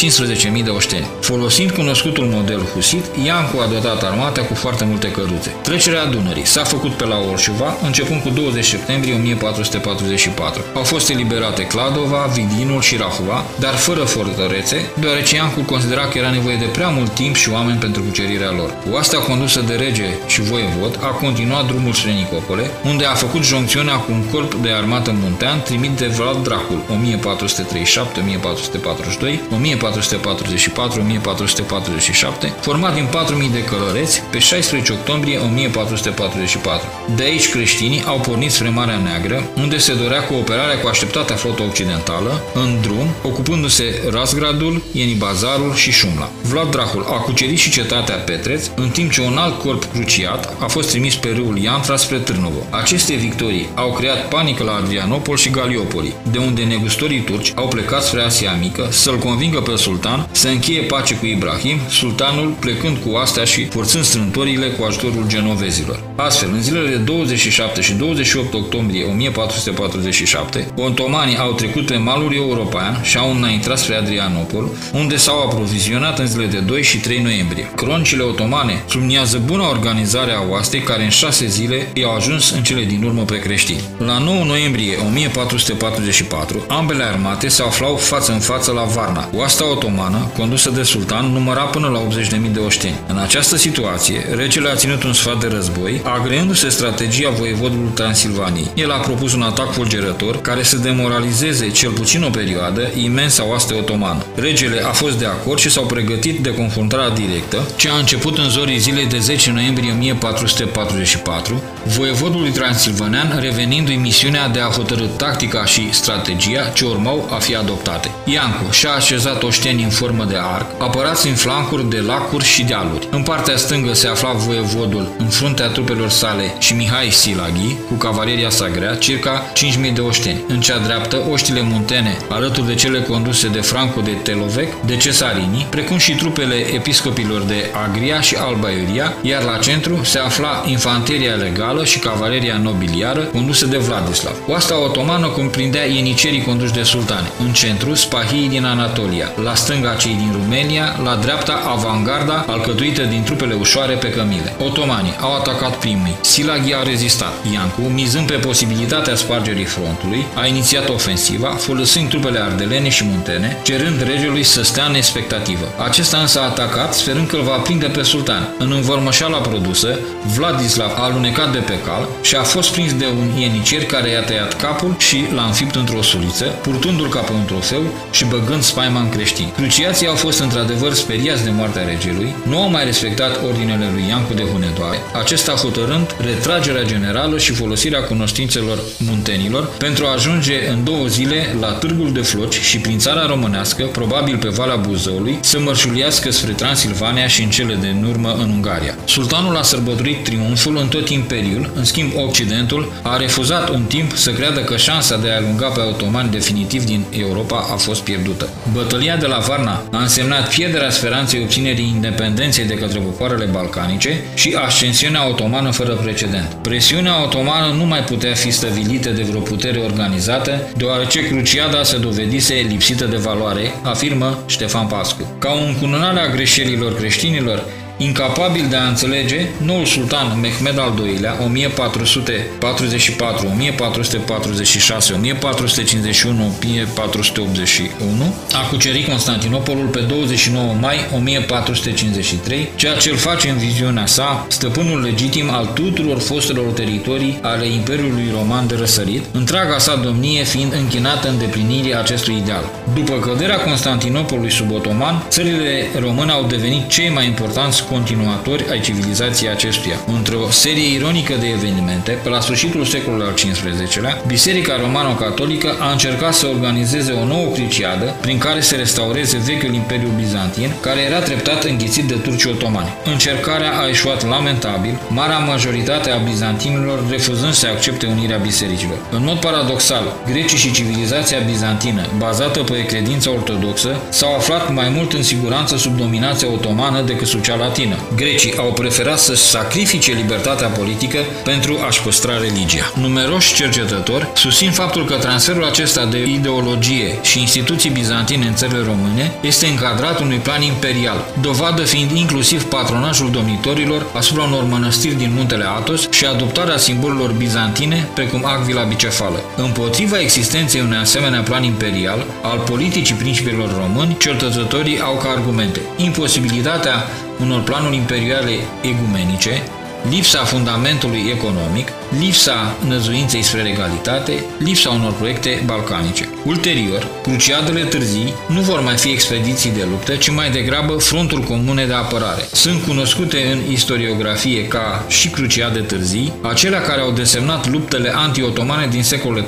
15.000 0.56 0.64
de 0.64 0.70
oșteni. 0.70 1.08
Folosind 1.20 1.70
cunoscutul 1.70 2.24
model 2.24 2.60
husit, 2.74 3.04
Iancu 3.24 3.58
a 3.58 3.66
dotat 3.66 4.02
armata 4.02 4.40
cu 4.42 4.54
foarte 4.54 4.84
multe 4.84 5.10
căruțe. 5.10 5.54
Trecerea 5.62 6.04
Dunării 6.04 6.46
s-a 6.46 6.64
făcut 6.64 6.92
pe 6.92 7.06
la 7.06 7.16
Orșova, 7.30 7.76
începând 7.82 8.22
cu 8.22 8.28
20 8.28 8.64
septembrie 8.64 9.14
1444. 9.14 10.62
Au 10.74 10.82
fost 10.82 11.08
eliberate 11.10 11.62
Cladova, 11.62 12.30
Vidinul 12.34 12.80
și 12.80 12.96
Rahova, 12.96 13.44
dar 13.58 13.74
fără 13.74 14.00
fortărețe, 14.00 14.90
deoarece 15.00 15.34
Iancu 15.34 15.60
considera 15.60 16.04
că 16.06 16.18
era 16.18 16.30
nevoie 16.30 16.56
de 16.56 16.64
prea 16.72 16.88
mult 16.88 17.14
timp 17.14 17.34
și 17.36 17.50
oameni 17.50 17.78
pentru 17.78 18.02
cucerirea 18.02 18.50
lor. 18.50 18.70
Oastea 18.90 19.18
condusă 19.18 19.60
de 19.60 19.74
rege 19.74 20.08
și 20.26 20.40
voievod 20.40 20.98
a 21.02 21.06
continuat 21.06 21.66
drumul 21.66 21.92
spre 21.92 22.12
Nicopole, 22.12 22.70
unde 22.84 23.04
a 23.04 23.14
făcut 23.14 23.44
joncțiunea 23.44 23.96
cu 23.96 24.12
un 24.12 24.22
corp 24.32 24.54
de 24.54 24.70
armată 24.70 25.14
muntean 25.22 25.62
trimit 25.62 25.90
de 25.90 26.06
Vlad 26.06 26.42
Dracul 26.42 26.80
1437, 26.90 28.20
1442, 28.20 29.40
1444, 29.54 31.00
1447, 31.00 32.54
format 32.60 32.94
din 32.94 33.06
4000 33.10 33.48
de 33.48 33.64
călăreți 33.64 34.22
pe 34.30 34.38
16 34.38 34.92
octombrie 34.92 35.38
1444. 35.38 36.86
De 37.16 37.22
aici 37.22 37.50
creștinii 37.50 38.04
au 38.06 38.18
pornit 38.18 38.50
spre 38.50 38.68
Marea 38.68 39.00
Neagră, 39.04 39.42
unde 39.56 39.78
se 39.78 39.94
dorea 39.94 40.24
cooperarea 40.24 40.78
cu 40.78 40.88
așteptata 40.88 41.34
flotă 41.34 41.62
occidentală, 41.62 42.40
în 42.54 42.80
drum, 42.80 43.06
ocupându-se 43.22 44.02
Razgradul, 44.10 44.82
Ienibazarul 44.92 45.74
și 45.74 45.90
Șumla. 45.90 46.30
Vlad 46.42 46.61
Dracul 46.70 47.06
a 47.08 47.16
cucerit 47.16 47.58
și 47.58 47.70
cetatea 47.70 48.16
Petreț, 48.16 48.70
în 48.76 48.88
timp 48.88 49.12
ce 49.12 49.20
un 49.20 49.36
alt 49.36 49.58
corp 49.58 49.84
cruciat 49.84 50.56
a 50.58 50.66
fost 50.66 50.90
trimis 50.90 51.14
pe 51.14 51.32
râul 51.36 51.58
Iantra 51.58 51.96
spre 51.96 52.16
Târnovo. 52.16 52.66
Aceste 52.70 53.14
victorii 53.14 53.68
au 53.74 53.92
creat 53.92 54.28
panică 54.28 54.62
la 54.64 54.74
Adrianopol 54.74 55.36
și 55.36 55.50
Galiopoli, 55.50 56.14
de 56.30 56.38
unde 56.38 56.62
negustorii 56.62 57.20
turci 57.20 57.52
au 57.54 57.68
plecat 57.68 58.02
spre 58.02 58.22
Asia 58.22 58.56
Mică 58.60 58.88
să-l 58.90 59.18
convingă 59.18 59.60
pe 59.60 59.76
sultan 59.76 60.28
să 60.32 60.48
încheie 60.48 60.80
pace 60.80 61.14
cu 61.14 61.26
Ibrahim, 61.26 61.78
sultanul 61.88 62.54
plecând 62.60 62.96
cu 63.06 63.16
astea 63.16 63.44
și 63.44 63.64
forțând 63.64 64.04
strântorile 64.04 64.66
cu 64.66 64.84
ajutorul 64.84 65.24
genovezilor. 65.26 66.02
Astfel, 66.16 66.48
în 66.52 66.62
zilele 66.62 66.88
de 66.88 66.96
27 66.96 67.80
și 67.80 67.92
28 67.92 68.54
octombrie 68.54 69.04
1447, 69.04 70.66
otomanii 70.76 71.36
au 71.36 71.52
trecut 71.52 71.86
pe 71.86 71.96
malul 71.96 72.34
european 72.34 73.00
și 73.02 73.18
au 73.18 73.30
înaintat 73.34 73.78
spre 73.78 73.94
Adrianopol, 73.94 74.68
unde 74.92 75.16
s-au 75.16 75.40
aprovizionat 75.40 76.18
în 76.18 76.26
zilele 76.26 76.41
de 76.46 76.58
2 76.58 76.82
și 76.82 76.98
3 76.98 77.18
noiembrie. 77.18 77.70
Cronicile 77.74 78.22
otomane 78.22 78.82
subliniază 78.88 79.42
buna 79.44 79.68
organizare 79.68 80.32
a 80.32 80.48
oastei 80.50 80.80
care 80.80 81.02
în 81.02 81.08
șase 81.08 81.46
zile 81.46 81.88
i-au 81.94 82.14
ajuns 82.14 82.50
în 82.50 82.62
cele 82.62 82.84
din 82.84 83.02
urmă 83.02 83.22
pe 83.22 83.38
creștini. 83.38 83.80
La 83.98 84.18
9 84.18 84.44
noiembrie 84.44 84.96
1444, 85.06 86.64
ambele 86.68 87.04
armate 87.04 87.48
se 87.48 87.62
aflau 87.62 87.96
față 87.96 88.32
în 88.32 88.38
față 88.38 88.72
la 88.72 88.82
Varna. 88.82 89.28
Oasta 89.34 89.70
otomană, 89.70 90.30
condusă 90.36 90.70
de 90.70 90.82
sultan, 90.82 91.26
număra 91.26 91.62
până 91.62 91.88
la 91.88 92.00
80.000 92.20 92.52
de 92.52 92.58
oșteni. 92.58 93.00
În 93.08 93.18
această 93.18 93.56
situație, 93.56 94.26
regele 94.34 94.68
a 94.68 94.74
ținut 94.74 95.02
un 95.02 95.12
sfat 95.12 95.40
de 95.40 95.46
război, 95.46 96.00
agreându-se 96.04 96.68
strategia 96.68 97.30
voievodului 97.30 97.90
Transilvaniei. 97.94 98.70
El 98.74 98.90
a 98.90 98.96
propus 98.96 99.34
un 99.34 99.42
atac 99.42 99.72
fulgerător 99.72 100.40
care 100.40 100.62
să 100.62 100.76
demoralizeze 100.76 101.70
cel 101.70 101.90
puțin 101.90 102.22
o 102.22 102.30
perioadă 102.30 102.90
imensa 102.94 103.46
oaste 103.46 103.74
otomană. 103.74 104.26
Regele 104.34 104.80
a 104.80 104.92
fost 104.92 105.18
de 105.18 105.26
acord 105.26 105.58
și 105.58 105.70
s-au 105.70 105.84
pregătit 105.86 106.31
de 106.40 106.54
confruntarea 106.54 107.10
directă, 107.10 107.68
ce 107.76 107.88
a 107.88 107.96
început 107.96 108.38
în 108.38 108.48
zorii 108.48 108.78
zilei 108.78 109.06
de 109.06 109.18
10 109.18 109.50
noiembrie 109.50 109.92
1444, 109.92 111.62
voievodului 111.84 112.50
transilvanean 112.50 113.38
revenindu-i 113.40 113.96
misiunea 113.96 114.48
de 114.48 114.60
a 114.60 114.70
hotărâ 114.70 115.04
tactica 115.04 115.64
și 115.64 115.92
strategia 115.92 116.70
ce 116.74 116.84
urmau 116.84 117.28
a 117.30 117.34
fi 117.34 117.56
adoptate. 117.56 118.10
Iancu 118.24 118.70
și-a 118.70 118.92
așezat 118.92 119.42
oșteni 119.42 119.82
în 119.82 119.90
formă 119.90 120.24
de 120.24 120.36
arc, 120.54 120.66
apărați 120.78 121.28
în 121.28 121.34
flancuri 121.34 121.88
de 121.90 121.98
lacuri 121.98 122.44
și 122.44 122.64
dealuri. 122.64 123.08
În 123.10 123.22
partea 123.22 123.56
stângă 123.56 123.92
se 123.92 124.08
afla 124.08 124.32
voievodul 124.32 125.12
în 125.18 125.26
fruntea 125.26 125.66
trupelor 125.66 126.08
sale 126.08 126.54
și 126.58 126.74
Mihai 126.74 127.10
Silaghi, 127.10 127.76
cu 127.88 127.94
cavaleria 127.94 128.50
sa 128.50 128.68
grea, 128.68 128.94
circa 128.94 129.52
5.000 129.86 129.92
de 129.94 130.00
oșteni. 130.00 130.44
În 130.48 130.60
cea 130.60 130.78
dreaptă, 130.78 131.22
oștile 131.30 131.60
muntene, 131.62 132.16
alături 132.28 132.66
de 132.66 132.74
cele 132.74 133.00
conduse 133.00 133.48
de 133.48 133.60
Franco 133.60 134.00
de 134.00 134.10
Telovec, 134.10 134.80
de 134.86 134.96
Cesarini, 134.96 135.66
precum 135.70 135.96
și 135.96 136.14
trupele 136.22 136.54
episcopilor 136.54 137.42
de 137.42 137.70
Agria 137.86 138.20
și 138.20 138.36
Alba 138.38 138.70
Iuria, 138.70 139.14
iar 139.22 139.42
la 139.42 139.58
centru 139.58 140.00
se 140.04 140.18
afla 140.18 140.62
infanteria 140.66 141.34
legală 141.34 141.84
și 141.84 141.98
cavaleria 141.98 142.56
nobiliară 142.56 143.20
condusă 143.20 143.66
de 143.66 143.76
Vladislav. 143.76 144.34
Oasta 144.46 144.82
otomană 144.82 145.26
comprindea 145.26 145.84
ienicerii 145.86 146.42
conduși 146.42 146.72
de 146.72 146.82
sultani. 146.82 147.30
În 147.38 147.52
centru, 147.52 147.94
spahii 147.94 148.48
din 148.48 148.64
Anatolia, 148.64 149.32
la 149.44 149.54
stânga 149.54 149.94
cei 149.94 150.14
din 150.14 150.30
Rumenia, 150.32 150.96
la 151.04 151.14
dreapta 151.14 151.62
avangarda 151.66 152.44
alcătuită 152.48 153.02
din 153.02 153.22
trupele 153.22 153.54
ușoare 153.54 153.94
pe 153.94 154.10
cămile. 154.10 154.54
Otomanii 154.58 155.16
au 155.20 155.34
atacat 155.34 155.76
primii. 155.76 156.16
Silaghi 156.20 156.74
a 156.74 156.82
rezistat. 156.82 157.32
Iancu, 157.52 157.80
mizând 157.80 158.26
pe 158.26 158.36
posibilitatea 158.36 159.14
spargerii 159.14 159.64
frontului, 159.64 160.26
a 160.34 160.46
inițiat 160.46 160.88
ofensiva, 160.88 161.48
folosind 161.48 162.08
trupele 162.08 162.38
ardelene 162.38 162.88
și 162.88 163.04
muntene, 163.04 163.56
cerând 163.62 164.02
regelui 164.02 164.42
să 164.42 164.62
stea 164.62 164.84
în 164.84 164.94
expectativă. 164.94 165.66
Acesta 165.88 166.11
însă 166.16 166.40
a 166.40 166.44
atacat, 166.44 166.94
sperând 166.94 167.28
că 167.28 167.36
îl 167.36 167.42
va 167.42 167.56
prinde 167.56 167.86
pe 167.86 168.02
sultan. 168.02 168.54
În 168.58 168.72
învărmășala 168.72 169.38
produsă, 169.38 169.98
Vladislav 170.36 170.90
a 170.96 171.02
alunecat 171.02 171.52
de 171.52 171.58
pe 171.58 171.78
cal 171.86 172.08
și 172.22 172.36
a 172.36 172.42
fost 172.42 172.72
prins 172.72 172.94
de 172.94 173.06
un 173.18 173.38
ienicer 173.38 173.84
care 173.84 174.10
i-a 174.10 174.22
tăiat 174.22 174.60
capul 174.60 174.94
și 174.98 175.24
l-a 175.34 175.44
înfipt 175.44 175.74
într-o 175.74 176.02
suliță, 176.02 176.44
purtându-l 176.44 177.08
ca 177.08 177.18
pe 177.20 177.32
un 177.32 177.44
trofeu 177.44 177.82
și 178.10 178.24
băgând 178.24 178.62
spaima 178.62 179.00
în 179.00 179.08
creștin. 179.08 179.52
Cruciații 179.56 180.06
au 180.06 180.14
fost 180.14 180.38
într-adevăr 180.38 180.92
speriați 180.92 181.44
de 181.44 181.50
moartea 181.50 181.84
regelui, 181.84 182.34
nu 182.42 182.62
au 182.62 182.70
mai 182.70 182.84
respectat 182.84 183.44
ordinele 183.44 183.90
lui 183.92 184.04
Iancu 184.08 184.34
de 184.34 184.42
Hunedoare, 184.42 184.98
acesta 185.14 185.52
hotărând 185.52 186.16
retragerea 186.18 186.82
generală 186.82 187.38
și 187.38 187.52
folosirea 187.52 188.02
cunoștințelor 188.02 188.78
muntenilor 188.98 189.68
pentru 189.78 190.06
a 190.06 190.12
ajunge 190.12 190.68
în 190.68 190.84
două 190.84 191.06
zile 191.06 191.56
la 191.60 191.72
Târgul 191.72 192.12
de 192.12 192.20
Floci 192.20 192.60
și 192.60 192.78
prin 192.78 192.98
țara 192.98 193.26
românească, 193.26 193.84
probabil 193.84 194.36
pe 194.36 194.48
Valea 194.48 194.76
Buzăului, 194.76 195.38
să 195.40 195.58
mărșuliască 196.02 196.30
spre 196.30 196.52
Transilvania 196.52 197.26
și 197.26 197.42
în 197.42 197.50
cele 197.50 197.74
de 197.74 197.94
urmă 198.08 198.36
în 198.38 198.50
Ungaria. 198.50 198.94
Sultanul 199.04 199.56
a 199.56 199.62
sărbătorit 199.62 200.24
triumful 200.24 200.76
în 200.76 200.88
tot 200.88 201.08
imperiul, 201.08 201.70
în 201.74 201.84
schimb 201.84 202.12
Occidentul 202.16 202.92
a 203.02 203.16
refuzat 203.16 203.68
un 203.68 203.82
timp 203.82 204.16
să 204.16 204.30
creadă 204.30 204.60
că 204.60 204.76
șansa 204.76 205.16
de 205.16 205.30
a 205.30 205.36
alunga 205.36 205.66
pe 205.66 205.80
otomani 205.80 206.30
definitiv 206.30 206.84
din 206.84 207.04
Europa 207.18 207.68
a 207.72 207.76
fost 207.76 208.02
pierdută. 208.02 208.48
Bătălia 208.72 209.16
de 209.16 209.26
la 209.26 209.38
Varna 209.38 209.82
a 209.92 209.98
însemnat 210.00 210.54
pierderea 210.54 210.90
speranței 210.90 211.40
obținerii 211.42 211.92
independenței 211.94 212.64
de 212.64 212.74
către 212.74 212.98
popoarele 212.98 213.44
balcanice 213.44 214.24
și 214.34 214.56
ascensiunea 214.66 215.28
otomană 215.28 215.70
fără 215.70 215.92
precedent. 215.92 216.56
Presiunea 216.62 217.22
otomană 217.22 217.74
nu 217.76 217.84
mai 217.84 218.00
putea 218.00 218.34
fi 218.34 218.50
stăvilită 218.50 219.08
de 219.10 219.22
vreo 219.22 219.40
putere 219.40 219.78
organizată, 219.78 220.60
deoarece 220.76 221.26
Cruciada 221.26 221.82
se 221.82 221.96
dovedise 221.96 222.54
lipsită 222.68 223.04
de 223.04 223.16
valoare, 223.16 223.74
afirmă 223.82 224.38
Ștefan 224.46 224.86
Pascu. 224.86 225.26
Ca 225.38 225.50
o 225.50 225.64
încununare 225.94 226.26
a 226.28 226.34
greșelilor 226.34 226.94
creștinilor, 226.94 227.64
Incapabil 228.04 228.66
de 228.68 228.76
a 228.76 228.88
înțelege, 228.88 229.48
noul 229.56 229.84
sultan 229.84 230.40
Mehmed 230.40 230.78
al 230.78 231.02
II-lea, 231.04 231.38
1444, 231.44 233.46
1446, 233.46 235.12
1451, 235.12 236.52
1481, 236.62 238.34
a 238.52 238.68
cucerit 238.68 239.06
Constantinopolul 239.06 239.86
pe 239.86 240.00
29 240.00 240.74
mai 240.80 240.96
1453, 241.16 242.68
ceea 242.74 242.96
ce 242.96 243.10
îl 243.10 243.16
face 243.16 243.48
în 243.48 243.56
viziunea 243.56 244.06
sa 244.06 244.46
stăpânul 244.48 245.00
legitim 245.00 245.50
al 245.50 245.70
tuturor 245.74 246.20
fostelor 246.20 246.72
teritorii 246.72 247.38
ale 247.42 247.66
Imperiului 247.66 248.30
Roman 248.32 248.66
de 248.66 248.74
răsărit, 248.74 249.24
întreaga 249.32 249.78
sa 249.78 249.94
domnie 249.94 250.44
fiind 250.44 250.72
închinată 250.72 251.28
în 251.28 251.38
deplinirea 251.38 251.98
acestui 251.98 252.36
ideal. 252.36 252.70
După 252.94 253.18
căderea 253.18 253.60
Constantinopolului 253.60 254.50
sub 254.50 254.72
otoman, 254.72 255.24
țările 255.28 255.86
române 255.98 256.32
au 256.32 256.44
devenit 256.44 256.88
cei 256.88 257.08
mai 257.08 257.26
importanți 257.26 257.90
continuatori 257.92 258.64
ai 258.70 258.80
civilizației 258.80 259.50
acestuia. 259.50 259.96
Într-o 260.16 260.50
serie 260.50 260.94
ironică 260.94 261.34
de 261.40 261.48
evenimente, 261.48 262.10
pe 262.22 262.28
la 262.28 262.40
sfârșitul 262.40 262.84
secolului 262.84 263.26
al 263.26 263.34
XV-lea, 263.34 264.22
Biserica 264.26 264.76
Romano-Catolică 264.80 265.76
a 265.78 265.90
încercat 265.90 266.34
să 266.34 266.46
organizeze 266.46 267.12
o 267.12 267.24
nouă 267.24 267.48
criciadă 267.52 268.16
prin 268.20 268.38
care 268.38 268.60
să 268.60 268.74
restaureze 268.76 269.36
vechiul 269.44 269.74
Imperiu 269.74 270.08
Bizantin, 270.16 270.70
care 270.80 271.00
era 271.00 271.18
treptat 271.18 271.64
înghițit 271.64 272.04
de 272.04 272.14
turci 272.14 272.44
otomani. 272.44 272.92
Încercarea 273.04 273.72
a 273.80 273.88
eșuat 273.88 274.28
lamentabil, 274.28 274.98
marea 275.08 275.38
majoritate 275.38 276.10
a 276.10 276.16
bizantinilor 276.16 276.98
refuzând 277.10 277.52
să 277.52 277.66
accepte 277.66 278.06
unirea 278.06 278.36
bisericilor. 278.36 278.98
În 279.10 279.24
mod 279.24 279.38
paradoxal, 279.38 280.12
grecii 280.30 280.58
și 280.58 280.72
civilizația 280.72 281.38
bizantină, 281.38 282.06
bazată 282.18 282.60
pe 282.62 282.84
credința 282.84 283.30
ortodoxă, 283.30 284.00
s-au 284.08 284.34
aflat 284.34 284.72
mai 284.72 284.88
mult 284.88 285.12
în 285.12 285.22
siguranță 285.22 285.76
sub 285.76 285.96
dominația 285.96 286.48
otomană 286.52 287.00
decât 287.00 287.26
sub 287.26 287.40
cea 287.40 287.56
latină. 287.72 287.96
Grecii 288.16 288.56
au 288.56 288.72
preferat 288.72 289.18
să 289.18 289.34
sacrifice 289.34 290.12
libertatea 290.12 290.68
politică 290.68 291.18
pentru 291.44 291.78
a-și 291.86 292.02
păstra 292.02 292.38
religia. 292.38 292.92
Numeroși 292.94 293.54
cercetători 293.54 294.28
susțin 294.34 294.70
faptul 294.70 295.04
că 295.04 295.14
transferul 295.14 295.64
acesta 295.64 296.04
de 296.06 296.26
ideologie 296.26 297.18
și 297.22 297.40
instituții 297.40 297.90
bizantine 297.90 298.46
în 298.46 298.54
țările 298.54 298.82
române 298.86 299.32
este 299.40 299.66
încadrat 299.66 300.20
unui 300.20 300.36
plan 300.36 300.62
imperial, 300.62 301.24
dovadă 301.40 301.82
fiind 301.82 302.10
inclusiv 302.10 302.64
patronajul 302.64 303.30
domnitorilor 303.30 304.06
asupra 304.14 304.42
unor 304.42 304.64
mănăstiri 304.64 305.14
din 305.14 305.32
muntele 305.34 305.64
Atos 305.64 306.10
și 306.10 306.24
adoptarea 306.24 306.76
simbolurilor 306.76 307.30
bizantine, 307.32 308.08
precum 308.14 308.44
Acvila 308.44 308.82
bicefală. 308.82 309.42
Împotriva 309.56 310.20
existenței 310.20 310.80
unui 310.80 310.96
asemenea 310.96 311.40
plan 311.40 311.62
imperial 311.62 312.26
al 312.42 312.58
politicii 312.58 313.14
principilor 313.14 313.76
români, 313.76 314.16
cercetătorii 314.18 315.00
au 315.00 315.14
ca 315.14 315.28
argumente 315.28 315.80
imposibilitatea 315.96 316.94
unor 317.42 317.62
planuri 317.62 317.96
imperiale 317.96 318.54
egumenice, 318.82 319.62
lipsa 320.10 320.44
fundamentului 320.44 321.22
economic, 321.30 321.88
lipsa 322.18 322.76
năzuinței 322.88 323.42
spre 323.42 323.62
legalitate, 323.62 324.44
lipsa 324.58 324.90
unor 324.90 325.12
proiecte 325.12 325.62
balcanice. 325.66 326.28
Ulterior, 326.44 327.06
cruciadele 327.22 327.80
târzii 327.80 328.34
nu 328.48 328.60
vor 328.60 328.80
mai 328.80 328.96
fi 328.96 329.10
expediții 329.10 329.70
de 329.70 329.86
luptă, 329.90 330.14
ci 330.14 330.30
mai 330.30 330.50
degrabă 330.50 330.92
fronturi 330.92 331.46
comune 331.46 331.86
de 331.86 331.92
apărare. 331.92 332.48
Sunt 332.52 332.82
cunoscute 332.82 333.36
în 333.52 333.72
istoriografie 333.72 334.66
ca 334.68 335.04
și 335.08 335.28
cruciade 335.28 335.80
târzii, 335.80 336.32
acelea 336.42 336.80
care 336.80 337.00
au 337.00 337.10
desemnat 337.10 337.68
luptele 337.68 338.12
anti-otomane 338.14 338.86
din 338.86 339.02
secolele 339.02 339.46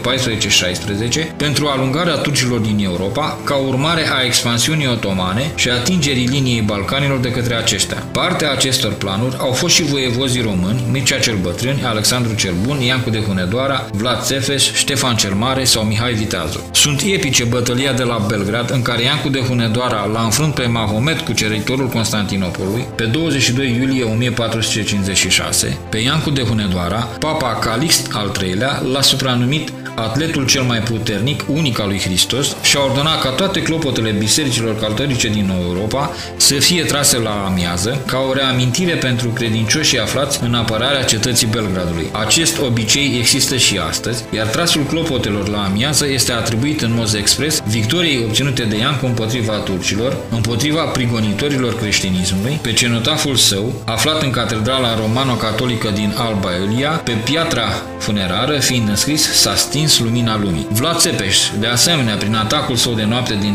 14-16 1.32 1.36
pentru 1.36 1.66
alungarea 1.66 2.14
turcilor 2.14 2.58
din 2.58 2.84
Europa, 2.84 3.38
ca 3.44 3.54
urmare 3.54 4.08
a 4.12 4.24
expansiunii 4.24 4.88
otomane 4.88 5.52
și 5.54 5.70
atingerii 5.70 6.26
liniei 6.26 6.60
Balcanilor 6.60 7.18
de 7.18 7.30
către 7.30 7.54
aceștia. 7.54 8.06
Partea 8.12 8.50
acestor 8.50 8.92
planuri 8.92 9.36
au 9.38 9.52
fost 9.52 9.74
și 9.74 9.82
voievozii 9.82 10.42
români, 10.42 10.82
Mircea 10.90 11.18
cel 11.18 11.36
Bătrân, 11.42 11.84
Alexandru 11.84 12.34
cel 12.34 12.53
Bun, 12.62 12.80
Iancu 12.80 13.10
de 13.10 13.18
Hunedoara, 13.18 13.86
Vlad 13.92 14.22
Țefeș, 14.22 14.72
Ștefan 14.72 15.16
cel 15.16 15.34
Mare 15.34 15.64
sau 15.64 15.82
Mihai 15.82 16.12
Viteazu. 16.12 16.70
Sunt 16.72 17.00
epice 17.00 17.44
bătălia 17.44 17.92
de 17.92 18.02
la 18.02 18.24
Belgrad, 18.28 18.70
în 18.70 18.82
care 18.82 19.02
Iancu 19.02 19.28
de 19.28 19.40
Hunedoara 19.40 20.04
l-a 20.12 20.22
înfrunt 20.22 20.54
pe 20.54 20.66
Mahomet, 20.66 21.20
cuceritorul 21.20 21.88
Constantinopolului, 21.88 22.86
pe 22.94 23.04
22 23.04 23.76
iulie 23.80 24.04
1456. 24.04 25.78
Pe 25.88 25.98
Iancu 25.98 26.30
de 26.30 26.42
Hunedoara, 26.42 27.08
papa 27.18 27.58
Calixt 27.58 28.10
al 28.12 28.32
III-lea 28.40 28.82
l-a 28.92 29.02
supranumit 29.02 29.72
atletul 29.94 30.46
cel 30.46 30.62
mai 30.62 30.78
puternic, 30.78 31.44
unic 31.48 31.80
al 31.80 31.88
lui 31.88 32.00
Hristos, 32.00 32.56
și-a 32.62 32.80
ordonat 32.84 33.20
ca 33.20 33.28
toate 33.28 33.62
clopotele 33.62 34.10
bisericilor 34.10 34.78
catolice 34.78 35.28
din 35.28 35.52
Europa 35.62 36.10
să 36.36 36.54
fie 36.54 36.82
trase 36.82 37.18
la 37.18 37.44
amiază, 37.46 38.02
ca 38.06 38.18
o 38.18 38.32
reamintire 38.32 38.94
pentru 38.94 39.28
credincioșii 39.28 39.98
aflați 39.98 40.42
în 40.42 40.54
apărarea 40.54 41.04
cetății 41.04 41.46
Belgradului. 41.46 42.08
Acest 42.12 42.43
obicei 42.64 43.16
există 43.18 43.56
și 43.56 43.78
astăzi, 43.88 44.24
iar 44.34 44.46
trasul 44.46 44.82
clopotelor 44.82 45.48
la 45.48 45.64
amiază 45.64 46.06
este 46.08 46.32
atribuit 46.32 46.80
în 46.80 46.94
mod 46.94 47.14
expres 47.14 47.62
victoriei 47.66 48.24
obținute 48.24 48.62
de 48.62 48.76
Iancu 48.76 49.06
împotriva 49.06 49.52
turcilor, 49.52 50.16
împotriva 50.30 50.82
prigonitorilor 50.82 51.76
creștinismului, 51.76 52.58
pe 52.62 52.72
cenotaful 52.72 53.36
său, 53.36 53.72
aflat 53.84 54.22
în 54.22 54.30
catedrala 54.30 54.96
romano-catolică 54.96 55.90
din 55.90 56.14
Alba 56.16 56.50
Iulia, 56.60 56.90
pe 56.90 57.12
piatra 57.24 57.82
funerară, 57.98 58.58
fiind 58.58 58.88
înscris, 58.88 59.32
s-a 59.32 59.54
stins 59.54 59.98
lumina 59.98 60.38
lumii. 60.38 60.66
Vlad 60.70 60.98
Țepeș, 60.98 61.38
de 61.58 61.66
asemenea, 61.66 62.16
prin 62.16 62.34
atacul 62.34 62.76
său 62.76 62.92
de 62.92 63.04
noapte 63.04 63.38
din 63.40 63.54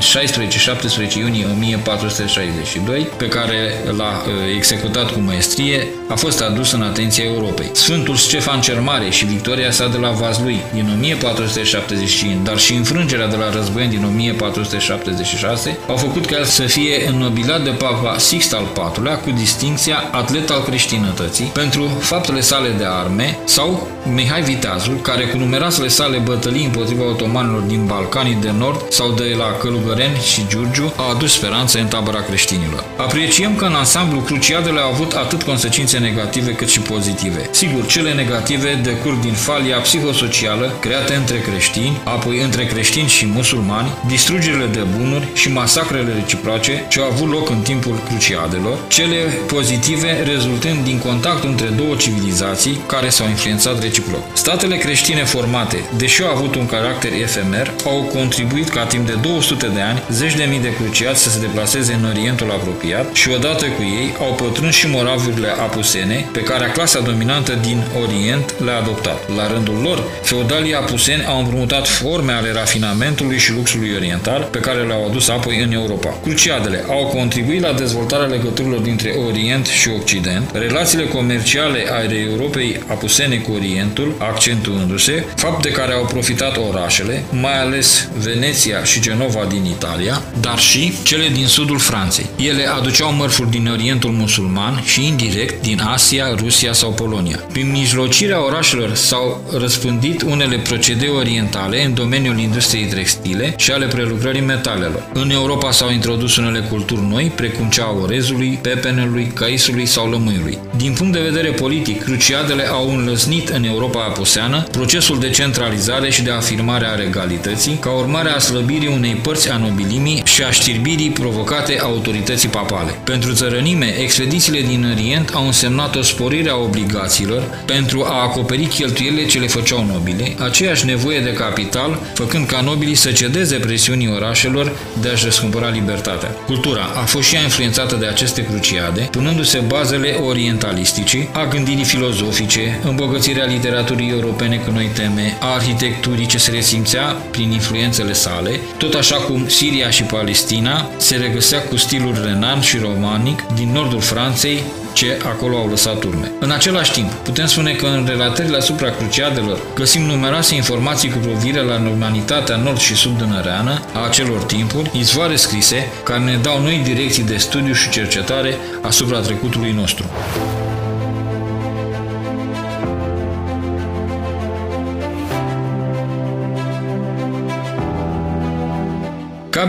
16-17 1.13 1.13
iunie 1.17 1.45
1462, 1.45 3.07
pe 3.17 3.27
care 3.27 3.73
l-a 3.97 4.23
uh, 4.25 4.33
executat 4.55 5.11
cu 5.11 5.19
maestrie, 5.19 5.87
a 6.07 6.15
fost 6.15 6.41
adus 6.41 6.71
în 6.71 6.81
atenția 6.81 7.23
Europei. 7.23 7.69
Sfântul 7.71 8.15
Ștefan 8.15 8.61
cel 8.61 8.78
Mare 8.79 9.09
și 9.09 9.25
victoria 9.25 9.71
sa 9.71 9.87
de 9.87 9.97
la 9.97 10.09
Vazlui 10.09 10.61
din 10.73 10.89
1475, 10.95 12.37
dar 12.43 12.57
și 12.57 12.73
înfrângerea 12.73 13.27
de 13.27 13.35
la 13.35 13.49
Războieni 13.49 13.91
din 13.91 14.03
1476, 14.03 15.77
au 15.87 15.95
făcut 15.95 16.25
ca 16.25 16.43
să 16.43 16.63
fie 16.63 17.07
înnobilat 17.07 17.63
de 17.63 17.69
Papa 17.69 18.17
Sixt 18.17 18.53
al 18.53 18.65
IV-lea 18.75 19.17
cu 19.17 19.29
distinția 19.31 20.09
atlet 20.11 20.49
al 20.49 20.63
creștinătății 20.63 21.45
pentru 21.45 21.83
faptele 21.99 22.39
sale 22.39 22.69
de 22.77 22.85
arme 22.85 23.37
sau 23.45 23.87
Mihai 24.13 24.39
Mihai 24.39 24.55
Viteazul, 24.55 25.01
care 25.01 25.23
cu 25.23 25.37
numeroasele 25.37 25.87
sale 25.87 26.17
bătălii 26.17 26.65
împotriva 26.65 27.03
otomanilor 27.03 27.61
din 27.61 27.85
Balcanii 27.85 28.37
de 28.41 28.51
Nord 28.57 28.91
sau 28.91 29.11
de 29.11 29.35
la 29.37 29.57
Călugăreni 29.61 30.17
și 30.17 30.45
Giurgiu, 30.47 30.93
a 30.95 31.09
adus 31.15 31.33
speranță 31.33 31.79
în 31.79 31.87
tabăra 31.87 32.21
creștinilor. 32.21 32.83
Apreciem 32.97 33.55
că 33.55 33.65
în 33.65 33.73
ansamblu 33.73 34.19
cruciadele 34.19 34.79
au 34.79 34.91
avut 34.91 35.13
atât 35.13 35.43
consecințe 35.43 35.97
negative 35.97 36.51
cât 36.51 36.69
și 36.69 36.79
pozitive. 36.79 37.49
Sigur, 37.51 37.85
cele 37.85 38.13
negative 38.13 38.68
decurg 38.73 39.19
din 39.19 39.33
falia 39.33 39.77
psihosocială 39.77 40.73
creată 40.79 41.15
între 41.15 41.39
creștini, 41.39 42.01
apoi 42.03 42.41
între 42.41 42.65
creștini 42.65 43.07
și 43.07 43.25
musulmani, 43.25 43.91
distrugerile 44.07 44.65
de 44.65 44.85
bunuri 44.97 45.27
și 45.33 45.51
masacrele 45.51 46.13
reciproce 46.13 46.85
ce 46.89 46.99
au 46.99 47.05
avut 47.05 47.31
loc 47.31 47.49
în 47.49 47.61
timpul 47.61 47.99
cruciadelor, 48.07 48.77
cele 48.87 49.17
pozitive 49.47 50.23
rezultând 50.23 50.83
din 50.83 50.97
contactul 50.99 51.49
între 51.49 51.67
două 51.67 51.95
civilizații 51.95 52.79
care 52.85 53.09
s-au 53.09 53.27
influențat 53.27 53.81
reciproc. 53.81 54.23
Statele 54.33 54.77
creștine 54.77 55.23
formate, 55.23 55.83
deși 55.97 56.23
au 56.23 56.35
avut 56.35 56.55
un 56.55 56.65
caracter 56.65 57.11
efemer, 57.13 57.73
au 57.85 58.01
contribuit 58.13 58.69
ca 58.69 58.85
timp 58.85 59.05
de 59.05 59.13
200 59.21 59.67
de 59.67 59.81
ani 59.81 60.03
zeci 60.11 60.35
de 60.35 60.45
mii 60.49 60.59
de 60.59 60.73
cruciați 60.73 61.21
să 61.21 61.29
se 61.29 61.39
deplaseze 61.39 61.93
în 61.93 62.05
Orientul 62.05 62.51
apropiat 62.51 63.13
și 63.13 63.29
odată 63.29 63.65
cu 63.65 63.81
ei 63.81 64.13
au 64.19 64.33
pătruns 64.33 64.75
și 64.75 64.87
moravurile 64.87 65.47
apusene 65.47 66.29
pe 66.31 66.39
care 66.39 66.71
clasa 66.73 66.99
dominantă 66.99 67.53
din 67.61 67.83
Orient 68.01 68.48
le-a 68.65 68.77
adoptat. 68.77 69.35
La 69.35 69.47
rândul 69.47 69.79
lor, 69.83 70.03
feudalii 70.21 70.73
apuseni 70.73 71.25
au 71.25 71.39
împrumutat 71.39 71.87
forme 71.87 72.31
ale 72.31 72.51
rafinamentului 72.51 73.37
și 73.37 73.53
luxului 73.53 73.93
oriental 73.95 74.47
pe 74.51 74.59
care 74.59 74.81
le-au 74.81 75.07
adus 75.07 75.27
apoi 75.29 75.63
în 75.63 75.71
Europa. 75.71 76.17
Cruciadele 76.23 76.85
au 76.89 77.05
contribuit 77.05 77.61
la 77.61 77.73
dezvoltarea 77.73 78.25
legăturilor 78.25 78.79
dintre 78.79 79.15
Orient 79.27 79.65
și 79.65 79.89
Occident, 79.99 80.49
relațiile 80.53 81.05
comerciale 81.05 81.85
ale 81.91 82.15
Europei 82.29 82.83
apusene 82.87 83.35
cu 83.35 83.51
Orientul, 83.51 84.15
accentuându-se, 84.17 85.25
fapt 85.35 85.61
de 85.61 85.69
care 85.69 85.93
au 85.93 86.05
profitat 86.05 86.57
orașele, 86.69 87.23
mai 87.29 87.61
ales 87.61 88.09
Veneția 88.17 88.83
și 88.83 89.01
Genova 89.01 89.45
din 89.49 89.65
Italia, 89.65 90.21
dar 90.41 90.59
și 90.59 90.93
cele 91.03 91.27
din 91.33 91.47
sudul 91.47 91.79
Franței. 91.79 92.25
Ele 92.35 92.65
aduceau 92.65 93.13
mărfuri 93.13 93.49
din 93.49 93.69
Orientul 93.71 94.11
musulman 94.11 94.81
și 94.85 95.07
indirect 95.07 95.61
din 95.61 95.81
Asia, 95.93 96.35
Rusia 96.37 96.73
sau 96.73 96.91
Polonia. 96.91 97.39
Prin 97.51 97.71
mijlocirea 97.71 98.38
orașelor 98.45 98.93
s-au 98.93 99.43
răspândit 99.57 100.21
unele 100.21 100.57
procedee 100.57 101.09
orientale 101.09 101.85
în 101.85 101.93
domeniul 101.93 102.39
industriei 102.39 102.85
textile 102.85 103.53
și 103.57 103.71
ale 103.71 103.85
prelucrării 103.85 104.41
metalelor. 104.41 105.09
În 105.13 105.29
Europa 105.29 105.71
s-au 105.71 105.91
introdus 105.91 106.35
unele 106.37 106.59
culturi 106.59 107.07
noi, 107.09 107.31
precum 107.35 107.69
cea 107.69 107.83
a 107.83 108.01
orezului, 108.01 108.59
pepenelui, 108.61 109.31
caisului 109.35 109.85
sau 109.85 110.09
lămâiului. 110.09 110.57
Din 110.75 110.93
punct 110.93 111.13
de 111.13 111.19
vedere 111.19 111.49
politic, 111.49 112.03
cruciadele 112.03 112.67
au 112.67 112.89
înlăsnit 112.89 113.49
în 113.49 113.63
Europa 113.63 114.03
apuseană 114.03 114.63
procesul 114.71 115.19
de 115.19 115.29
centralizare 115.29 116.09
și 116.09 116.21
de 116.21 116.31
afirmare 116.31 116.85
a 116.85 116.95
regalității, 116.95 117.77
ca 117.81 117.89
urmare 117.89 118.29
a 118.29 118.39
slăbirii 118.39 118.87
unei 118.87 119.13
părți 119.13 119.49
a 119.49 119.57
nobilimii 119.57 120.21
și 120.25 120.43
a 120.43 120.51
știrbirii 120.51 121.09
provocate 121.09 121.79
autorității 121.79 122.49
papale. 122.49 122.91
Pentru 123.03 123.33
țărănime, 123.33 123.95
expedițiile 123.99 124.61
din 124.61 124.87
Orient 124.91 125.29
au 125.33 125.45
însemnat 125.45 125.95
o 125.95 126.01
sporire 126.01 126.49
a 126.49 126.55
obligațiilor 126.55 127.43
pentru 127.65 128.03
a 128.03 128.21
acoperi 128.29 128.65
cheltuielile 128.65 129.25
ce 129.25 129.39
le 129.39 129.47
făceau 129.47 129.85
nobile, 129.85 130.35
aceeași 130.39 130.85
nevoie 130.85 131.19
de 131.19 131.33
capital, 131.33 131.99
făcând 132.13 132.45
ca 132.47 132.61
nobilii 132.61 132.95
să 132.95 133.11
cedeze 133.11 133.55
presiunii 133.55 134.11
orașelor 134.15 134.71
de 135.01 135.09
a-și 135.09 135.23
răscumpăra 135.23 135.69
libertatea. 135.69 136.29
Cultura 136.45 136.81
a 136.95 137.05
fost 137.05 137.27
și 137.27 137.35
ea 137.35 137.41
influențată 137.41 137.95
de 137.95 138.05
aceste 138.05 138.45
cruciade, 138.45 139.01
punându-se 139.11 139.59
bazele 139.67 140.15
orientalistice, 140.27 141.29
a 141.33 141.45
gândirii 141.45 141.83
filozofice, 141.83 142.79
îmbogățirea 142.83 143.45
literaturii 143.45 144.09
europene 144.09 144.55
cu 144.55 144.71
noi 144.71 144.89
teme, 144.93 145.37
a 145.39 145.53
arhitecturii 145.53 146.25
ce 146.25 146.37
se 146.37 146.51
resimțea 146.51 147.03
prin 147.31 147.51
influențele 147.51 148.13
sale, 148.13 148.59
tot 148.77 148.93
așa 148.93 149.15
cum 149.15 149.47
Siria 149.47 149.89
și 149.89 150.03
Palestina 150.03 150.89
se 150.97 151.15
regăsea 151.15 151.61
cu 151.61 151.77
stilul 151.77 152.21
renan 152.25 152.61
și 152.61 152.77
romanic 152.77 153.43
din 153.55 153.71
nordul 153.71 154.01
Franței, 154.01 154.63
ce 154.99 155.19
acolo 155.25 155.57
au 155.57 155.67
lăsat 155.67 156.03
urme. 156.03 156.31
În 156.39 156.51
același 156.51 156.91
timp, 156.91 157.11
putem 157.11 157.45
spune 157.45 157.71
că 157.71 157.85
în 157.85 158.05
relatările 158.07 158.57
asupra 158.57 158.89
cruciadelor 158.89 159.59
găsim 159.75 160.01
numeroase 160.01 160.55
informații 160.55 161.09
cu 161.09 161.17
privire 161.17 161.61
la 161.61 161.77
normalitatea 161.77 162.55
nord 162.55 162.77
și 162.77 162.95
sud 162.95 163.17
dunăreană 163.17 163.81
a 163.93 164.05
acelor 164.05 164.43
timpuri, 164.43 164.91
izvoare 164.93 165.35
scrise 165.35 165.91
care 166.03 166.19
ne 166.19 166.35
dau 166.41 166.61
noi 166.61 166.81
direcții 166.83 167.23
de 167.23 167.37
studiu 167.37 167.73
și 167.73 167.89
cercetare 167.89 168.57
asupra 168.81 169.19
trecutului 169.19 169.71
nostru. 169.71 170.05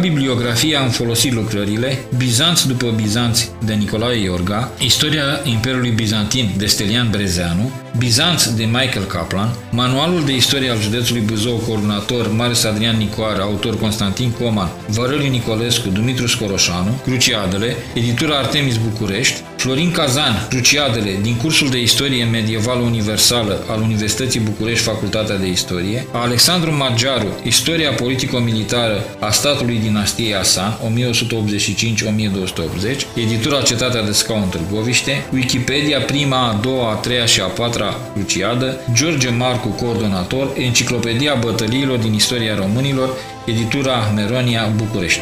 Bibliografie 0.01 0.77
am 0.77 0.89
folosit 0.89 1.33
lucrările 1.33 1.99
Bizanț 2.17 2.63
după 2.63 2.91
Bizanți 2.97 3.51
de 3.65 3.75
Nicolae 3.75 4.23
Iorga, 4.23 4.73
Istoria 4.79 5.25
Imperiului 5.45 5.91
Bizantin 5.91 6.51
de 6.57 6.67
Stelian 6.67 7.11
Brezeanu, 7.11 7.71
Bizanț 7.99 8.47
de 8.47 8.65
Michael 8.65 9.05
Kaplan, 9.05 9.55
Manualul 9.71 10.25
de 10.25 10.35
istorie 10.35 10.71
al 10.71 10.81
județului 10.81 11.23
Buzău, 11.23 11.57
coordonator 11.57 12.33
Marius 12.33 12.65
Adrian 12.65 12.97
Nicoară, 12.97 13.43
autor 13.43 13.79
Constantin 13.79 14.31
Coman, 14.31 14.71
Vărăliu 14.87 15.31
Nicolescu, 15.31 15.89
Dumitru 15.89 16.27
Scoroșanu, 16.27 17.01
Cruciadele, 17.05 17.77
editura 17.95 18.39
Artemis 18.39 18.77
București, 18.77 19.41
Florin 19.57 19.91
Cazan, 19.91 20.47
Cruciadele, 20.49 21.19
din 21.23 21.37
cursul 21.37 21.71
de 21.71 21.81
istorie 21.81 22.25
medievală 22.25 22.81
universală 22.81 23.65
al 23.69 23.81
Universității 23.81 24.41
București, 24.41 24.85
Facultatea 24.85 25.37
de 25.37 25.47
Istorie, 25.47 26.07
Alexandru 26.13 26.77
Magiaru, 26.77 27.41
Istoria 27.43 27.91
politico-militară 27.91 29.05
a 29.19 29.31
statului 29.31 29.79
dinastiei 29.79 30.35
Asan, 30.35 30.79
1185-1280, 30.79 30.81
editura 33.15 33.63
Cetatea 33.63 34.03
de 34.03 34.13
Scaun 34.13 34.49
Târgoviște, 34.49 35.27
Wikipedia, 35.33 36.01
prima, 36.01 36.49
a 36.49 36.59
doua, 36.63 36.91
a 36.91 36.95
treia 36.95 37.25
și 37.25 37.41
a 37.41 37.45
patra 37.81 38.13
Cruciadă, 38.13 38.77
George 38.93 39.29
Marcu, 39.29 39.69
coordonator, 39.69 40.53
Enciclopedia 40.57 41.35
Bătăliilor 41.35 41.99
din 41.99 42.15
Istoria 42.15 42.55
Românilor, 42.55 43.11
editura 43.47 44.13
Meronia, 44.15 44.73
București. 44.77 45.21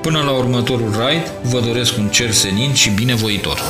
Până 0.00 0.22
la 0.22 0.30
următorul 0.30 0.94
raid, 0.98 1.32
vă 1.42 1.60
doresc 1.60 1.96
un 1.98 2.08
cer 2.08 2.30
senin 2.30 2.72
și 2.72 2.90
binevoitor. 2.90 3.60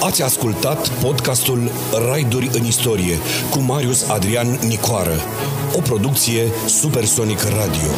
Ați 0.00 0.22
ascultat 0.22 0.88
podcastul 0.88 1.70
Raiduri 2.08 2.50
în 2.52 2.64
istorie 2.64 3.18
cu 3.50 3.58
Marius 3.58 4.08
Adrian 4.08 4.58
Nicoară, 4.66 5.20
o 5.76 5.80
producție 5.80 6.42
Supersonic 6.66 7.40
Radio. 7.42 7.90